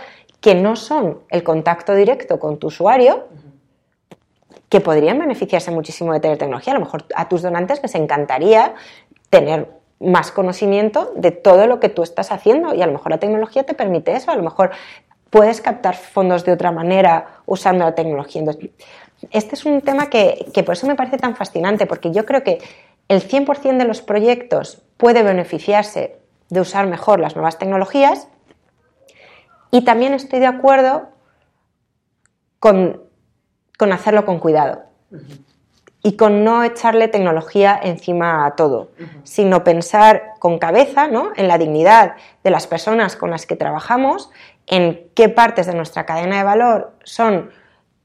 que 0.44 0.56
no 0.56 0.76
son 0.76 1.20
el 1.30 1.42
contacto 1.42 1.96
directo 1.96 2.38
con 2.38 2.58
tu 2.58 2.68
usuario, 2.68 3.28
que 4.74 4.82
podrían 4.82 5.20
beneficiarse 5.20 5.70
muchísimo 5.70 6.14
de 6.14 6.20
tener 6.20 6.40
tecnología. 6.40 6.74
A 6.74 6.80
lo 6.80 6.84
mejor 6.84 7.06
a 7.14 7.30
tus 7.30 7.44
donantes 7.44 7.80
les 7.84 7.94
encantaría 7.94 8.74
tener 9.30 9.70
más 10.00 10.32
conocimiento 10.32 11.14
de 11.16 11.30
todo 11.30 11.68
lo 11.68 11.80
que 11.80 11.90
tú 11.90 12.02
estás 12.02 12.32
haciendo 12.32 12.74
y 12.74 12.82
a 12.82 12.88
lo 12.88 12.94
mejor 12.94 13.12
la 13.12 13.20
tecnología 13.20 13.68
te 13.68 13.76
permite 13.76 14.16
eso, 14.16 14.32
a 14.32 14.36
lo 14.36 14.42
mejor 14.42 14.72
puedes 15.30 15.62
captar 15.62 15.96
fondos 15.96 16.44
de 16.44 16.54
otra 16.54 16.72
manera 16.72 17.44
usando 17.46 17.86
la 17.86 17.94
tecnología. 17.94 18.42
este 19.30 19.54
es 19.54 19.64
un 19.64 19.82
tema 19.82 20.10
que, 20.10 20.48
que 20.52 20.64
por 20.64 20.74
eso 20.74 20.88
me 20.88 20.96
parece 20.96 21.18
tan 21.18 21.36
fascinante, 21.36 21.86
porque 21.86 22.10
yo 22.10 22.26
creo 22.26 22.44
que 22.44 22.58
el 23.10 23.22
100% 23.22 23.78
de 23.78 23.86
los 23.86 24.02
proyectos 24.02 24.82
puede 24.98 25.22
beneficiarse 25.22 26.18
de 26.50 26.62
usar 26.62 26.88
mejor 26.88 27.20
las 27.20 27.36
nuevas 27.36 27.60
tecnologías 27.60 28.28
y 29.70 29.84
también 29.84 30.16
estoy 30.16 30.40
de 30.40 30.48
acuerdo 30.48 31.10
con, 32.58 33.13
hacerlo 33.92 34.26
con 34.26 34.40
cuidado. 34.40 34.84
Y 36.02 36.18
con 36.18 36.44
no 36.44 36.64
echarle 36.64 37.08
tecnología 37.08 37.80
encima 37.82 38.46
a 38.46 38.56
todo, 38.56 38.92
sino 39.24 39.64
pensar 39.64 40.34
con 40.40 40.60
cabeza 40.60 41.08
¿no? 41.08 41.32
en 41.36 41.48
la 41.48 41.58
dignidad 41.58 42.16
de 42.44 42.50
las 42.50 42.68
personas 42.68 43.16
con 43.16 43.32
las 43.32 43.46
que 43.46 43.56
trabajamos, 43.56 44.30
en 44.68 45.10
qué 45.16 45.30
partes 45.30 45.66
de 45.66 45.76
nuestra 45.76 46.06
cadena 46.06 46.38
de 46.38 46.44
valor 46.44 46.94
son 47.04 47.52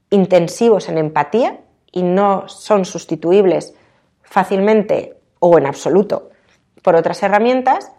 intensivos 0.09 0.87
en 0.87 0.97
empatía 0.97 1.59
y 1.91 2.03
no 2.03 2.47
son 2.47 2.85
sustituibles 2.85 3.73
fácilmente 4.23 5.17
o 5.39 5.57
en 5.57 5.65
absoluto 5.65 6.29
por 6.83 6.95
otras 6.95 7.21
herramientas 7.23 7.91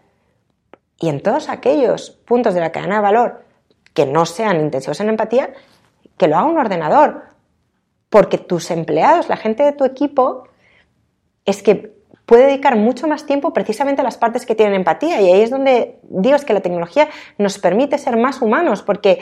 y 0.99 1.09
en 1.09 1.23
todos 1.23 1.49
aquellos 1.49 2.11
puntos 2.11 2.55
de 2.55 2.61
la 2.61 2.73
cadena 2.73 2.97
de 2.97 3.03
valor 3.03 3.45
que 3.95 4.07
no 4.07 4.27
sean 4.27 4.61
intensivos 4.61 5.01
en 5.01 5.09
empatía, 5.09 5.53
que 6.17 6.29
lo 6.29 6.37
haga 6.37 6.47
un 6.47 6.59
ordenador, 6.59 7.30
porque 8.11 8.39
tus 8.39 8.71
empleados, 8.71 9.29
la 9.29 9.37
gente 9.37 9.63
de 9.63 9.73
tu 9.73 9.85
equipo, 9.85 10.45
es 11.47 11.63
que 11.63 11.95
puede 12.27 12.47
dedicar 12.47 12.77
mucho 12.77 13.09
más 13.09 13.27
tiempo 13.27 13.53
precisamente 13.53 14.03
a 14.03 14.05
las 14.05 14.17
partes 14.17 14.47
que 14.47 14.55
tienen 14.55 14.75
empatía 14.75 15.21
y 15.21 15.33
ahí 15.33 15.41
es 15.41 15.51
donde 15.51 15.99
digo 16.03 16.37
es 16.37 16.45
que 16.45 16.53
la 16.53 16.61
tecnología 16.61 17.09
nos 17.39 17.59
permite 17.59 17.99
ser 17.99 18.17
más 18.17 18.41
humanos, 18.41 18.83
porque 18.83 19.21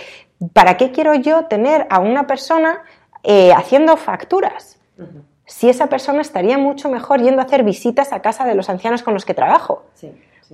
¿para 0.52 0.76
qué 0.76 0.90
quiero 0.90 1.14
yo 1.14 1.46
tener 1.46 1.86
a 1.88 2.00
una 2.00 2.26
persona 2.26 2.82
eh, 3.22 3.52
haciendo 3.52 3.96
facturas? 3.96 4.78
Si 5.46 5.70
esa 5.70 5.86
persona 5.86 6.20
estaría 6.20 6.58
mucho 6.58 6.90
mejor 6.90 7.22
yendo 7.22 7.40
a 7.40 7.44
hacer 7.44 7.62
visitas 7.62 8.12
a 8.12 8.20
casa 8.20 8.44
de 8.44 8.54
los 8.54 8.68
ancianos 8.68 9.02
con 9.02 9.14
los 9.14 9.24
que 9.24 9.32
trabajo. 9.32 9.84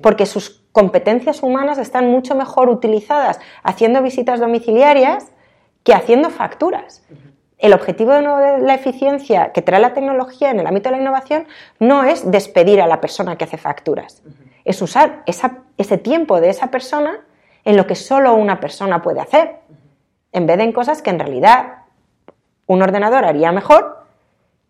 Porque 0.01 0.26
sus 0.26 0.62
competencias 0.70 1.43
humanas 1.43 1.78
están 1.78 2.09
mucho 2.09 2.37
mejor 2.37 2.68
utilizadas 2.68 3.41
haciendo 3.64 4.03
visitas 4.03 4.39
domiciliarias 4.39 5.32
que 5.82 5.95
haciendo 5.95 6.30
facturas. 6.30 7.03
El 7.65 7.73
objetivo 7.73 8.12
de 8.12 8.59
la 8.59 8.75
eficiencia 8.75 9.51
que 9.53 9.62
trae 9.62 9.81
la 9.81 9.95
tecnología 9.95 10.51
en 10.51 10.61
el 10.61 10.67
ámbito 10.67 10.91
de 10.91 10.97
la 10.97 11.01
innovación 11.01 11.47
no 11.81 12.05
es 12.05 12.31
despedir 12.31 12.83
a 12.83 12.87
la 12.87 13.01
persona 13.01 13.39
que 13.39 13.45
hace 13.45 13.57
facturas, 13.57 14.23
es 14.67 14.83
usar 14.83 15.23
ese 15.25 15.97
tiempo 15.97 16.43
de 16.43 16.51
esa 16.51 16.71
persona 16.71 17.25
en 17.65 17.79
lo 17.79 17.87
que 17.87 17.95
solo 17.95 18.35
una 18.35 18.61
persona 18.61 19.01
puede 19.01 19.21
hacer, 19.21 19.61
en 20.33 20.47
vez 20.47 20.59
de 20.59 20.65
en 20.65 20.73
cosas 20.73 21.01
que 21.01 21.09
en 21.09 21.19
realidad 21.19 21.85
un 22.67 22.83
ordenador 22.83 23.25
haría 23.25 23.51
mejor 23.51 23.97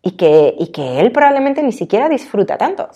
y 0.01 0.11
que, 0.11 0.55
que 0.73 1.01
él 1.01 1.11
probablemente 1.11 1.61
ni 1.63 1.73
siquiera 1.73 2.07
disfruta 2.07 2.57
tanto. 2.57 2.87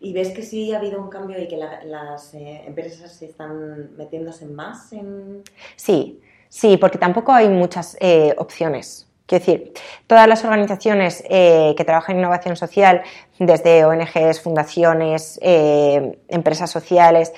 ¿Y 0.00 0.12
ves 0.12 0.30
que 0.30 0.42
sí 0.42 0.72
ha 0.72 0.78
habido 0.78 1.00
un 1.00 1.08
cambio 1.08 1.40
y 1.40 1.46
que 1.46 1.56
las 1.56 2.34
eh, 2.34 2.64
empresas 2.66 3.12
se 3.12 3.26
están 3.26 3.96
metiéndose 3.96 4.46
más 4.46 4.92
en...? 4.92 5.44
Sí, 5.76 6.20
sí, 6.52 6.76
porque 6.76 6.98
tampoco 6.98 7.32
hay 7.32 7.48
muchas 7.48 7.96
eh, 7.98 8.34
opciones. 8.36 9.08
Quiero 9.24 9.44
decir, 9.44 9.72
todas 10.06 10.28
las 10.28 10.44
organizaciones 10.44 11.24
eh, 11.26 11.72
que 11.76 11.84
trabajan 11.84 12.16
en 12.16 12.20
innovación 12.20 12.54
social, 12.56 13.02
desde 13.38 13.86
ONGs, 13.86 14.42
fundaciones, 14.42 15.40
empresas 15.42 16.70
sociales, 16.70 17.32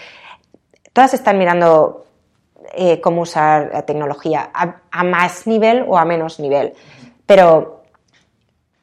todas 0.92 1.14
están 1.14 1.38
mirando 1.38 2.04
cómo 3.00 3.22
usar 3.22 3.70
la 3.72 3.82
tecnología 3.82 4.50
a, 4.52 5.04
más 5.04 5.46
nivel 5.46 5.84
o 5.86 5.96
a 5.96 6.04
menos 6.04 6.40
nivel. 6.40 6.74
Pero 7.26 7.84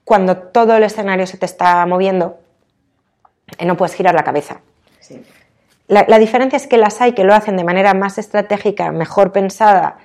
cuando 0.03 0.37
todo 0.37 0.75
el 0.75 0.83
escenario 0.83 1.27
se 1.27 1.37
te 1.37 1.45
está 1.45 1.85
moviendo, 1.85 2.37
eh, 3.57 3.65
no 3.65 3.77
puedes 3.77 3.95
girar 3.95 4.13
la 4.13 4.23
cabeza. 4.23 4.59
La, 5.87 6.19
diferencia 6.19 6.57
es 6.57 6.67
que 6.67 6.77
las 6.77 7.01
hay 7.01 7.13
que 7.13 7.25
lo 7.25 7.33
hacen 7.33 7.57
de 7.57 7.65
manera 7.65 7.93
más 7.93 8.17
estratégica, 8.17 8.91
mejor 8.91 9.33
pensada 9.33 9.97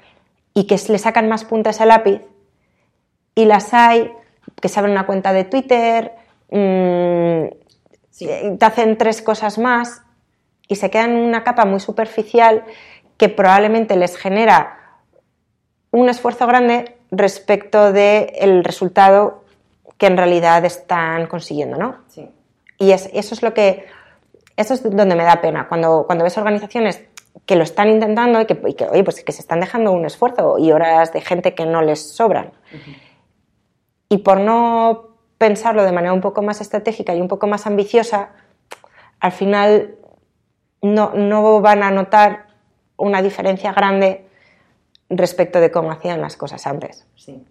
y 0.56 0.66
que 0.66 0.80
le 0.88 0.98
sacan 0.98 1.28
más 1.28 1.44
puntas 1.44 1.82
al 1.82 1.88
lápiz, 1.88 2.22
y 3.34 3.44
las 3.44 3.74
hay 3.74 4.10
que 4.58 4.70
se 4.70 4.80
abren 4.80 4.92
una 4.92 5.04
cuenta 5.04 5.34
de 5.34 5.44
Twitter, 5.44 6.12
mm, 6.50 7.44
te 8.56 8.64
hacen 8.64 8.96
tres 8.96 9.20
cosas 9.20 9.58
más 9.58 10.00
y 10.66 10.76
se 10.76 10.88
quedan 10.88 11.10
en 11.10 11.18
una 11.18 11.44
capa 11.44 11.66
muy 11.66 11.78
superficial 11.78 12.64
que 13.18 13.28
probablemente 13.28 13.96
les 13.96 14.16
genera 14.16 14.78
un 15.90 16.08
esfuerzo 16.08 16.46
grande 16.46 16.96
respecto 17.10 17.92
del 17.92 18.64
resultado 18.64 19.44
que 19.98 20.06
en 20.06 20.16
realidad 20.16 20.64
están 20.64 21.26
consiguiendo, 21.26 21.76
¿no? 21.76 21.98
Sí. 22.08 22.30
Y 22.78 22.92
eso 22.92 23.10
es 23.12 23.42
lo 23.42 23.52
que, 23.52 23.84
eso 24.56 24.72
es 24.72 24.82
donde 24.82 25.16
me 25.16 25.24
da 25.24 25.42
pena, 25.42 25.68
cuando, 25.68 26.04
cuando 26.06 26.24
ves 26.24 26.38
organizaciones 26.38 27.02
que 27.44 27.56
lo 27.56 27.62
están 27.62 27.90
intentando 27.90 28.40
y 28.40 28.46
que, 28.46 28.84
oye, 28.86 29.04
pues 29.04 29.22
que 29.22 29.32
se 29.32 29.40
están 29.40 29.60
dejando 29.60 29.92
un 29.92 30.04
esfuerzo 30.06 30.58
y 30.58 30.72
horas 30.72 31.12
de 31.12 31.20
gente 31.20 31.54
que 31.54 31.66
no 31.66 31.82
les 31.82 32.00
sobran. 32.14 32.52
Y 34.08 34.18
por 34.18 34.40
no 34.40 35.16
pensarlo 35.38 35.84
de 35.84 35.92
manera 35.92 36.12
un 36.12 36.20
poco 36.20 36.42
más 36.42 36.60
estratégica 36.60 37.14
y 37.14 37.20
un 37.20 37.28
poco 37.28 37.46
más 37.46 37.66
ambiciosa, 37.66 38.30
al 39.20 39.32
final 39.32 39.96
no, 40.82 41.12
no 41.14 41.60
van 41.60 41.82
a 41.82 41.90
notar 41.90 42.46
una 42.96 43.22
diferencia 43.22 43.72
grande 43.72 44.26
respecto 45.08 45.60
de 45.60 45.70
cómo 45.70 45.92
hacían 45.92 46.20
las 46.20 46.36
cosas 46.36 46.66
antes. 46.66 47.06
Sí. 47.14 47.44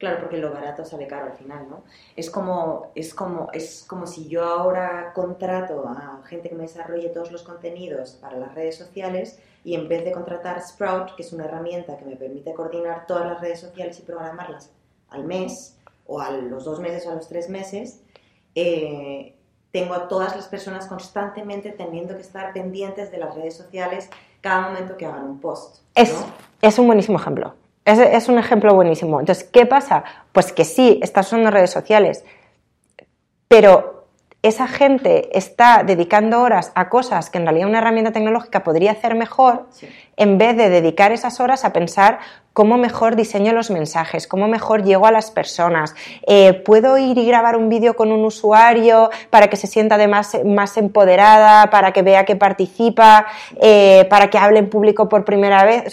Claro, 0.00 0.20
porque 0.20 0.38
lo 0.38 0.50
barato 0.50 0.82
sale 0.82 1.06
caro 1.06 1.26
al 1.26 1.34
final, 1.34 1.68
¿no? 1.68 1.82
Es 2.16 2.30
como, 2.30 2.90
es 2.94 3.12
como, 3.12 3.50
es 3.52 3.84
como 3.86 4.06
si 4.06 4.28
yo 4.28 4.44
ahora 4.44 5.12
contrato 5.12 5.86
a 5.86 6.22
gente 6.24 6.48
que 6.48 6.54
me 6.54 6.62
desarrolle 6.62 7.10
todos 7.10 7.30
los 7.30 7.42
contenidos 7.42 8.12
para 8.12 8.38
las 8.38 8.54
redes 8.54 8.78
sociales 8.78 9.38
y 9.62 9.74
en 9.74 9.88
vez 9.88 10.02
de 10.06 10.12
contratar 10.12 10.58
Sprout, 10.62 11.14
que 11.16 11.22
es 11.22 11.34
una 11.34 11.44
herramienta 11.44 11.98
que 11.98 12.06
me 12.06 12.16
permite 12.16 12.54
coordinar 12.54 13.06
todas 13.06 13.26
las 13.26 13.42
redes 13.42 13.60
sociales 13.60 13.98
y 13.98 14.02
programarlas 14.02 14.70
al 15.10 15.24
mes 15.24 15.76
o 16.06 16.18
a 16.18 16.30
los 16.30 16.64
dos 16.64 16.80
meses 16.80 17.06
o 17.06 17.10
a 17.10 17.16
los 17.16 17.28
tres 17.28 17.50
meses, 17.50 18.00
eh, 18.54 19.36
tengo 19.70 19.92
a 19.92 20.08
todas 20.08 20.34
las 20.34 20.48
personas 20.48 20.86
constantemente 20.86 21.72
teniendo 21.72 22.16
que 22.16 22.22
estar 22.22 22.54
pendientes 22.54 23.10
de 23.10 23.18
las 23.18 23.34
redes 23.34 23.54
sociales 23.54 24.08
cada 24.40 24.62
momento 24.62 24.96
que 24.96 25.04
hagan 25.04 25.24
un 25.24 25.40
post. 25.40 25.82
Es, 25.94 26.24
es 26.62 26.78
un 26.78 26.86
buenísimo 26.86 27.18
ejemplo. 27.18 27.59
Es, 27.84 28.28
un 28.28 28.38
ejemplo 28.38 28.74
buenísimo. 28.74 29.20
Entonces, 29.20 29.44
¿qué 29.44 29.66
pasa? 29.66 30.04
Pues 30.32 30.52
que 30.52 30.64
sí, 30.64 31.00
estás 31.02 31.26
usando 31.28 31.50
redes 31.50 31.70
sociales, 31.70 32.24
pero 33.48 34.06
esa 34.42 34.66
gente 34.66 35.36
está 35.36 35.82
dedicando 35.84 36.40
horas 36.40 36.72
a 36.74 36.88
cosas 36.88 37.28
que 37.28 37.38
en 37.38 37.44
realidad 37.44 37.68
una 37.68 37.78
herramienta 37.78 38.12
tecnológica 38.12 38.62
podría 38.62 38.92
hacer 38.92 39.14
mejor, 39.14 39.66
en 40.16 40.38
vez 40.38 40.56
de 40.56 40.70
dedicar 40.70 41.12
esas 41.12 41.40
horas 41.40 41.64
a 41.64 41.72
pensar 41.72 42.20
cómo 42.54 42.78
mejor 42.78 43.16
diseño 43.16 43.52
los 43.52 43.70
mensajes, 43.70 44.26
cómo 44.26 44.48
mejor 44.48 44.82
llego 44.82 45.06
a 45.06 45.12
las 45.12 45.30
personas, 45.30 45.94
eh, 46.26 46.54
puedo 46.54 46.96
ir 46.96 47.18
y 47.18 47.26
grabar 47.26 47.56
un 47.56 47.68
vídeo 47.68 47.96
con 47.96 48.12
un 48.12 48.24
usuario 48.24 49.10
para 49.28 49.48
que 49.48 49.56
se 49.56 49.66
sienta 49.66 49.96
además 49.96 50.38
más 50.44 50.76
empoderada, 50.78 51.68
para 51.68 51.92
que 51.92 52.02
vea 52.02 52.24
que 52.24 52.36
participa, 52.36 53.26
eh, 53.60 54.06
para 54.08 54.30
que 54.30 54.38
hable 54.38 54.58
en 54.58 54.70
público 54.70 55.08
por 55.08 55.24
primera 55.24 55.64
vez 55.64 55.92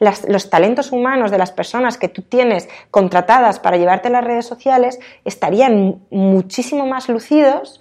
los 0.00 0.50
talentos 0.50 0.92
humanos 0.92 1.30
de 1.30 1.38
las 1.38 1.52
personas 1.52 1.98
que 1.98 2.08
tú 2.08 2.22
tienes 2.22 2.68
contratadas 2.90 3.58
para 3.58 3.76
llevarte 3.76 4.08
a 4.08 4.12
las 4.12 4.24
redes 4.24 4.46
sociales 4.46 4.98
estarían 5.24 6.02
muchísimo 6.10 6.86
más 6.86 7.08
lucidos 7.08 7.80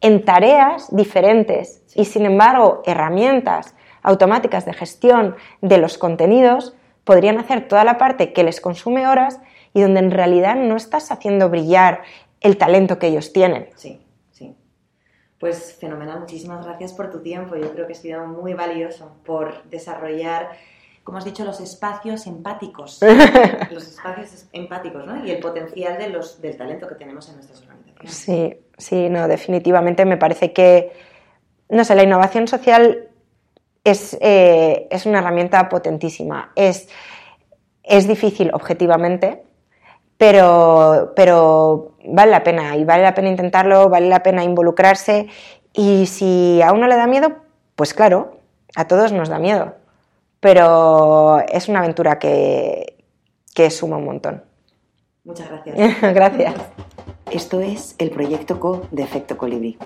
en 0.00 0.24
tareas 0.24 0.94
diferentes 0.94 1.82
y 1.94 2.04
sin 2.04 2.24
embargo 2.26 2.82
herramientas 2.86 3.74
automáticas 4.02 4.64
de 4.64 4.72
gestión 4.72 5.36
de 5.60 5.78
los 5.78 5.98
contenidos 5.98 6.74
podrían 7.04 7.38
hacer 7.38 7.68
toda 7.68 7.84
la 7.84 7.98
parte 7.98 8.32
que 8.32 8.44
les 8.44 8.60
consume 8.60 9.06
horas 9.06 9.40
y 9.74 9.82
donde 9.82 10.00
en 10.00 10.10
realidad 10.10 10.56
no 10.56 10.76
estás 10.76 11.10
haciendo 11.10 11.48
brillar 11.48 12.02
el 12.40 12.56
talento 12.56 12.98
que 12.98 13.08
ellos 13.08 13.32
tienen. 13.32 13.68
Sí, 13.76 14.00
sí. 14.30 14.56
Pues 15.38 15.76
fenomenal, 15.78 16.20
muchísimas 16.20 16.64
gracias 16.64 16.92
por 16.92 17.10
tu 17.10 17.20
tiempo. 17.20 17.56
Yo 17.56 17.72
creo 17.72 17.86
que 17.86 17.92
ha 17.92 17.96
sido 17.96 18.26
muy 18.26 18.54
valioso 18.54 19.16
por 19.24 19.64
desarrollar 19.64 20.50
como 21.04 21.18
has 21.18 21.24
dicho, 21.24 21.44
los 21.44 21.60
espacios 21.60 22.26
empáticos. 22.26 23.00
los 23.70 23.88
espacios 23.88 24.46
empáticos, 24.52 25.06
¿no? 25.06 25.24
Y 25.24 25.30
el 25.30 25.40
potencial 25.40 25.98
de 25.98 26.08
los, 26.08 26.40
del 26.40 26.56
talento 26.56 26.86
que 26.88 26.94
tenemos 26.94 27.28
en 27.28 27.36
nuestras 27.36 27.62
organizaciones. 27.62 28.14
Sí, 28.14 28.54
sí, 28.76 29.08
no, 29.08 29.28
definitivamente 29.28 30.04
me 30.04 30.16
parece 30.16 30.52
que, 30.52 30.92
no 31.68 31.84
sé, 31.84 31.94
la 31.94 32.02
innovación 32.02 32.48
social 32.48 33.08
es, 33.84 34.16
eh, 34.20 34.88
es 34.90 35.06
una 35.06 35.18
herramienta 35.18 35.68
potentísima. 35.68 36.52
Es, 36.54 36.88
es 37.82 38.06
difícil 38.06 38.50
objetivamente, 38.52 39.42
pero, 40.16 41.12
pero 41.16 41.94
vale 42.04 42.30
la 42.30 42.42
pena 42.42 42.76
y 42.76 42.84
vale 42.84 43.02
la 43.02 43.14
pena 43.14 43.30
intentarlo, 43.30 43.88
vale 43.88 44.08
la 44.08 44.22
pena 44.22 44.44
involucrarse 44.44 45.28
y 45.72 46.06
si 46.06 46.60
a 46.62 46.72
uno 46.72 46.86
le 46.86 46.96
da 46.96 47.06
miedo, 47.06 47.36
pues 47.74 47.94
claro, 47.94 48.36
a 48.76 48.86
todos 48.86 49.12
nos 49.12 49.28
da 49.28 49.38
miedo, 49.38 49.74
pero 50.40 51.40
es 51.46 51.68
una 51.68 51.80
aventura 51.80 52.18
que, 52.18 53.04
que 53.54 53.70
suma 53.70 53.98
un 53.98 54.06
montón. 54.06 54.44
Muchas 55.24 55.48
gracias. 55.64 56.14
gracias. 56.14 56.54
Esto 57.30 57.60
es 57.60 57.94
el 57.98 58.10
proyecto 58.10 58.58
CO 58.58 58.82
de 58.90 59.02
Efecto 59.02 59.36
Colibrí. 59.36 59.78